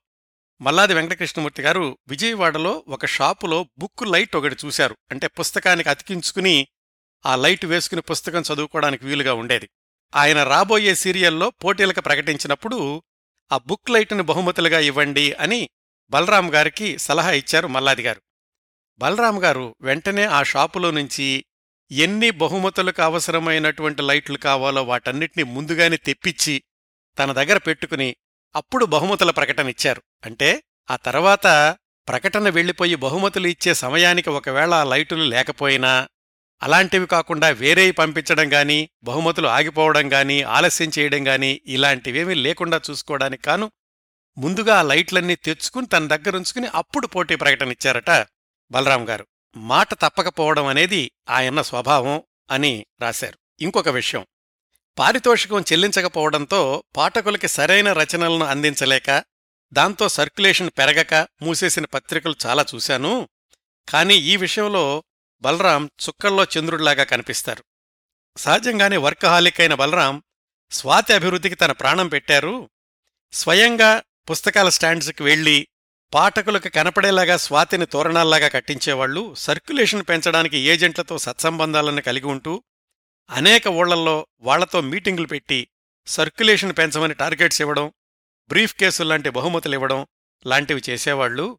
మల్లాది 0.60 0.94
వెంకటకృష్ణమూర్తి 0.94 1.62
గారు 1.62 1.98
విజయవాడలో 2.08 2.84
ఒక 2.88 3.06
షాపులో 3.06 3.68
బుక్ 3.78 4.06
లైట్ 4.06 4.36
ఒకటి 4.36 4.56
చూశారు. 4.64 4.96
అంటే 5.10 5.26
పుస్తకానికి 5.26 5.88
అతికించుకుని 5.88 6.68
ఆ 7.26 7.36
లైట్ 7.36 7.64
వేసుకుని 7.64 8.00
పుస్తకం 8.00 8.42
చదువుకోవడానికి 8.54 9.06
వీలుగా 9.06 9.32
ఉండేది. 9.32 9.68
ఆయన 10.16 10.44
రాబోయే 10.44 10.94
సీరియల్లో 10.94 11.50
పోటీలకు 11.50 12.00
ప్రకటించినప్పుడు 12.00 13.02
ఆ 13.52 13.58
బుక్ 13.58 13.90
లైట్ను 13.90 14.22
బహుమతులుగా 14.22 14.78
ఇవ్వండి 14.78 15.32
అని 15.32 15.68
బలరాం 16.10 16.54
గారికి 16.54 16.98
సలహా 16.98 17.30
ఇచ్చారు 17.30 17.68
మల్లాది 17.68 18.02
గారు. 18.02 18.22
బలరాం 18.98 19.44
గారు 19.44 19.76
వెంటనే 19.80 20.24
ఆ 20.24 20.42
షాపులో 20.42 20.90
నుంచి 20.90 21.44
ఎన్ని 21.90 22.30
బహుమతులకు 22.30 23.02
అవసరమైనటువంటి 23.02 24.02
లైట్లు 24.02 24.38
కావాలో 24.38 24.82
వాటన్నిటినీ 24.82 25.42
ముందుగానే 25.42 25.96
తెప్పించి 25.96 26.62
తన 27.18 27.32
దగ్గర 27.32 27.58
పెట్టుకుని 27.58 28.16
అప్పుడు 28.56 28.84
బహుమతుల 28.84 29.30
ప్రకటన 29.30 29.68
ఇచ్చారు. 29.68 30.02
అంటే 30.26 30.62
ఆ 30.90 30.96
తర్వాత 30.96 31.76
ప్రకటన 32.08 32.48
వెళ్ళిపోయి 32.48 32.94
బహుమతులు 32.94 33.46
ఇచ్చే 33.46 33.74
సమయానికి 33.74 34.30
ఒకవేళ 34.30 34.74
ఆ 34.74 34.84
లైటులు 34.84 35.22
లేకపోయినా 35.22 36.08
అలాంటివి 36.62 37.06
కాకుండా 37.06 37.48
వేరేవి 37.48 37.92
పంపించడం 37.92 38.52
గాని 38.52 38.88
బహుమతులు 39.02 39.46
ఆగిపోవడం 39.46 40.12
గాని 40.12 40.42
ఆలస్యం 40.42 40.90
చేయడం 40.98 41.28
గాని 41.28 41.60
ఇలాంటివేమీ 41.66 42.34
లేకుండా 42.34 42.80
చూసుకోవడానికి 42.90 43.42
కాను 43.42 43.70
ముందుగా 44.38 44.78
ఆ 44.78 44.82
లైట్లన్నీ 44.82 45.34
తెచ్చుకుని 45.34 45.86
తన 45.86 46.06
దగ్గరుంచుకుని 46.06 46.68
అప్పుడు 46.74 47.06
పోటీ 47.06 47.36
ప్రకటన 47.36 47.72
ఇచ్చారట. 47.72 48.10
బలరాం 48.70 49.08
గారు 49.08 49.26
మాట 49.56 49.94
తప్పకపోవడం 49.94 50.66
అనేది 50.66 51.10
ఆయన 51.28 51.62
స్వభావం 51.62 52.22
అని 52.50 52.86
రాశారు. 53.00 53.38
ఇంకొక 53.60 53.88
విషయం 53.88 54.26
పారితోషికం 54.98 55.60
చెల్లించకపోవడంతో 55.60 56.84
పాఠకులకి 56.96 57.48
సరైన 57.48 57.92
రచనలను 57.92 58.44
అందించలేక 58.44 59.24
దాంతో 59.72 60.08
సర్క్యులేషన్ 60.08 60.70
పెరగక 60.78 61.14
మూసేసిన 61.14 61.84
పత్రికలు 61.84 62.34
చాలా 62.46 62.64
చూశాను. 62.74 63.28
కానీ 63.88 64.14
ఈ 64.14 64.36
విషయంలో 64.36 65.04
బలరాం 65.42 65.90
చుక్కల్లో 66.08 66.44
చంద్రుడిలాగా 66.44 67.04
కనిపిస్తారు. 67.04 67.64
సహజంగానే 68.36 68.96
వర్కహాలిక్ 68.96 69.60
అయిన 69.60 69.74
బలరాం 69.74 70.22
స్వాతి 70.70 71.12
అభివృద్ధికి 71.12 71.54
తన 71.54 71.72
ప్రాణం 71.72 72.08
పెట్టారు. 72.08 72.70
స్వయంగా 73.32 74.02
పుస్తకాల 74.30 74.68
స్టాండ్స్కి 74.68 75.22
వెళ్ళి 75.22 75.68
పాఠకులకు 76.14 76.68
కనపడేలాగా 76.68 77.36
స్వాతిని 77.36 77.86
తోరణాల్లాగా 77.86 78.48
కట్టించేవాళ్ళు 78.48 79.34
సర్క్యులేషన్ 79.34 80.02
పెంచడానికి 80.02 80.56
ఏజెంట్లతో 80.56 81.18
సత్సంబంధాలను 81.18 82.02
కలిగి 82.02 82.26
ఉంటూ 82.26 82.62
అనేక 83.30 83.66
ఊళ్ళల్లో 83.66 84.26
వాళ్ళతో 84.40 84.80
మీటింగులు 84.80 85.26
పెట్టి 85.26 85.68
సర్క్యులేషన్ 86.06 86.72
పెంచమని 86.72 87.14
టార్గెట్స్ 87.14 87.60
ఇవ్వడం 87.60 87.92
బ్రీఫ్ 88.48 88.74
కేసుల్లాంటి 88.74 89.30
బహుమతులివ్వడం 89.30 90.06
లాంటివి 90.46 90.82
చేసేవాళ్ళు 90.90 91.58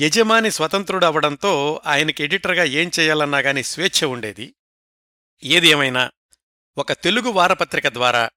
యజమాని 0.00 0.50
స్వతంత్రుడు 0.50 1.06
అవడంతో 1.06 1.82
ఆయనకి 1.86 2.24
ఎడిటర్గా 2.24 2.64
ఏం 2.64 2.90
చేయాలన్నా 3.00 3.38
గాని 3.38 3.62
స్వేచ్ఛ 3.62 4.06
ఉండేది. 4.06 4.54
ఏది 5.44 5.68
ఏమైనా 5.68 6.10
ఒక 6.78 6.92
తెలుగు 6.92 7.30
వారపత్రిక 7.30 7.88
ద్వారా 7.88 8.30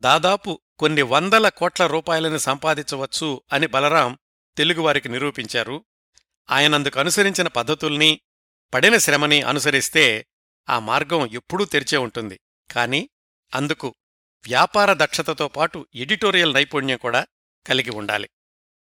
దాదాపు 0.00 0.60
కొన్ని 0.78 1.02
వందల 1.02 1.48
కోట్ల 1.48 1.86
రూపాయలను 1.86 2.38
సంపాదించవచ్చు 2.38 3.42
అని 3.52 3.66
బలరాం 3.66 4.18
తెలుగువారికి 4.56 5.08
నిరూపించారు. 5.08 5.84
ఆయనందుకు 6.50 7.00
అనుసరించిన 7.00 7.48
పద్ధతుల్ని 7.48 8.20
పడిన 8.74 8.96
శ్రమని 8.96 9.42
అనుసరిస్తే 9.42 10.26
ఆ 10.68 10.78
మార్గం 10.78 11.26
ఎప్పుడూ 11.26 11.64
తెరిచే 11.64 11.98
ఉంటుంది. 11.98 12.40
కాని 12.72 13.10
అందుకు 13.54 13.94
వ్యాపార 14.46 14.92
దక్షతతో 14.92 15.48
పాటు 15.48 15.86
ఎడిటోరియల్ 15.94 16.54
నైపుణ్యం 16.54 16.98
కూడా 16.98 17.26
కలిగి 17.66 17.90
ఉండాలి. 17.90 18.30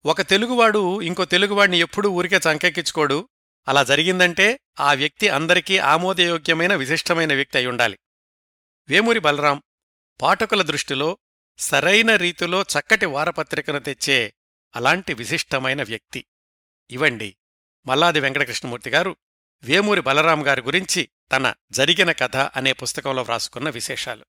ఒక 0.04 0.22
తెలుగువాడు 0.22 1.02
ఇంకో 1.02 1.24
తెలుగువాడిని 1.24 1.78
ఎప్పుడూ 1.78 2.10
ఊరికే 2.10 2.36
చంకెక్కించుకోడు. 2.36 3.28
అలా 3.68 3.84
జరిగిందంటే 3.84 4.60
ఆ 4.80 4.94
వ్యక్తి 4.94 5.28
అందరికీ 5.28 5.78
ఆమోదయోగ్యమైన 5.78 6.74
విశిష్టమైన 6.74 7.34
వ్యక్తి 7.34 7.58
అయ్యుండాలి 7.58 7.98
వేమూరి 8.88 9.18
బలరాం 9.18 9.62
పాఠకుల 10.22 10.62
దృష్టిలో 10.62 11.18
సరైన 11.58 12.16
రీతిలో 12.16 12.62
చక్కటి 12.62 13.06
వారపత్రికను 13.06 13.78
తెచ్చే 13.78 14.33
అలాంటి 14.76 15.14
విశిష్టమైన 15.14 15.82
వ్యక్తి. 15.82 16.24
ఇవండి 16.90 17.36
మల్లాది 17.86 18.20
వెంకటకృష్ణమూర్తి 18.20 18.90
గారు 18.90 19.16
వేమూరి 19.62 20.00
బలరాం 20.00 20.46
గారి 20.46 20.62
గురించి 20.62 21.08
తన 21.32 21.54
జరిగిన 21.70 22.12
కథ 22.12 22.36
అనే 22.36 22.72
పుస్తకంలో 22.72 23.22
వ్రాసుకున్న 23.22 23.70
విశేషాలు. 23.70 24.24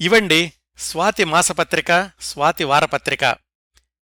ఇవండి 0.00 0.52
స్వాతి 0.78 1.24
మాసపత్రిక 1.24 2.10
స్వాతి 2.20 2.64
వారపత్రిక. 2.64 3.36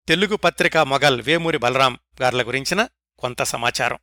తెలుగు 0.07 0.36
పత్రిక 0.36 0.78
మొగల్ 0.78 1.22
వేమూరి 1.22 1.57
బలరాం 1.57 1.99
గార్ల 2.22 2.41
గురించిన 2.41 2.88
కొంత 3.20 3.43
సమాచారం. 3.43 3.99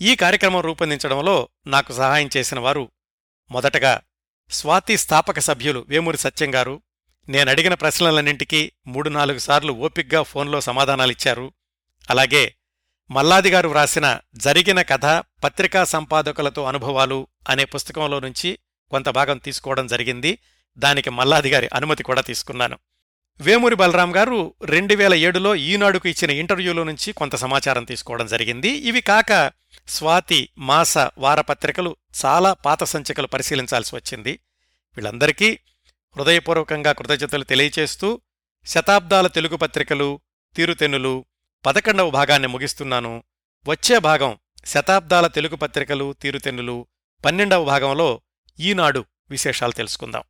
ఈ 0.00 0.16
కార్యక్రమం 0.16 0.60
రూపొందించడంలో 0.60 1.48
నాకు 1.66 1.92
సహాయం 1.92 2.30
చేసిన 2.36 2.58
వారు 2.58 2.90
మొదటగా 3.50 4.00
స్వాతి 4.50 4.96
స్థాపక 4.96 5.38
సభ్యులు 5.38 5.86
వేమూరి 5.88 6.18
సత్యం 6.18 6.54
గారు 6.54 6.82
నేనడిగిన 7.28 7.74
ప్రశ్నలన్నింటికీ 7.74 8.72
మూడు 8.86 9.08
నాలుగు 9.08 9.38
సార్లు 9.38 9.72
ఓపిగ్గా 9.72 10.22
ఫోన్లో 10.22 10.60
సమాధానాలిచ్చారు. 10.60 11.52
అలాగే 12.10 12.54
మల్లాదిగారు 13.10 13.68
వ్రాసిన 13.68 14.18
జరిగిన 14.34 14.82
కథ 14.82 15.04
పత్రికా 15.44 15.84
సంపాదకులతో 15.84 16.64
అనుభవాలు 16.64 17.26
అనే 17.48 17.64
పుస్తకంలో 17.64 18.20
నుంచి 18.20 18.58
కొంత 18.90 19.08
భాగం 19.08 19.38
తీసుకోవడం 19.38 19.86
జరిగింది. 19.86 20.38
దానికి 20.78 21.10
మల్లాదిగారి 21.10 21.68
అనుమతి 21.74 22.02
కూడా 22.02 22.22
తీసుకున్నాను. 22.22 22.78
వేమూరి 23.40 23.74
బలరాం 23.74 24.16
గారు 24.16 24.54
రెండు 24.64 24.94
వేల 24.94 25.14
ఏడులో 25.14 25.54
ఈనాడుకు 25.54 26.08
ఇచ్చిన 26.08 26.30
ఇంటర్వ్యూలో 26.30 26.84
నుంచి 26.84 27.12
కొంత 27.12 27.36
సమాచారం 27.36 27.84
తీసుకోవడం 27.84 28.26
జరిగింది. 28.26 28.68
ఇవి 28.68 29.00
కాక 29.00 29.52
స్వాతి 29.88 30.48
మాస 30.58 30.98
వారపత్రికలు 30.98 31.96
చాలా 32.24 32.52
పాత 32.52 32.84
సంచికలు 32.84 33.26
పరిశీలించాల్సి 33.26 33.96
వచ్చింది. 33.96 34.38
వీళ్ళందరికీ 34.96 35.58
హృదయపూర్వకంగా 36.16 36.92
కృతజ్ఞతలు 36.92 37.44
తెలియచేస్తూ 37.44 38.20
శతాబ్దాల 38.66 39.26
తెలుగు 39.26 39.56
పత్రికలు 39.56 40.20
తీరుతెన్నులు 40.56 41.24
పదకొండవ 41.66 42.10
భాగాన్ని 42.10 42.48
ముగిస్తున్నాను. 42.48 43.24
వచ్చే 43.66 43.98
భాగం 43.98 44.38
శతాబ్దాల 44.66 45.26
తెలుగు 45.26 45.56
పత్రికలు 45.56 46.12
తీరుతెన్నులు 46.12 46.86
పన్నెండవ 47.24 47.64
భాగంలో 47.64 48.20
ఈనాడు 48.60 49.04
విశేషాలు 49.30 49.72
తెలుసుకుందాం. 49.72 50.22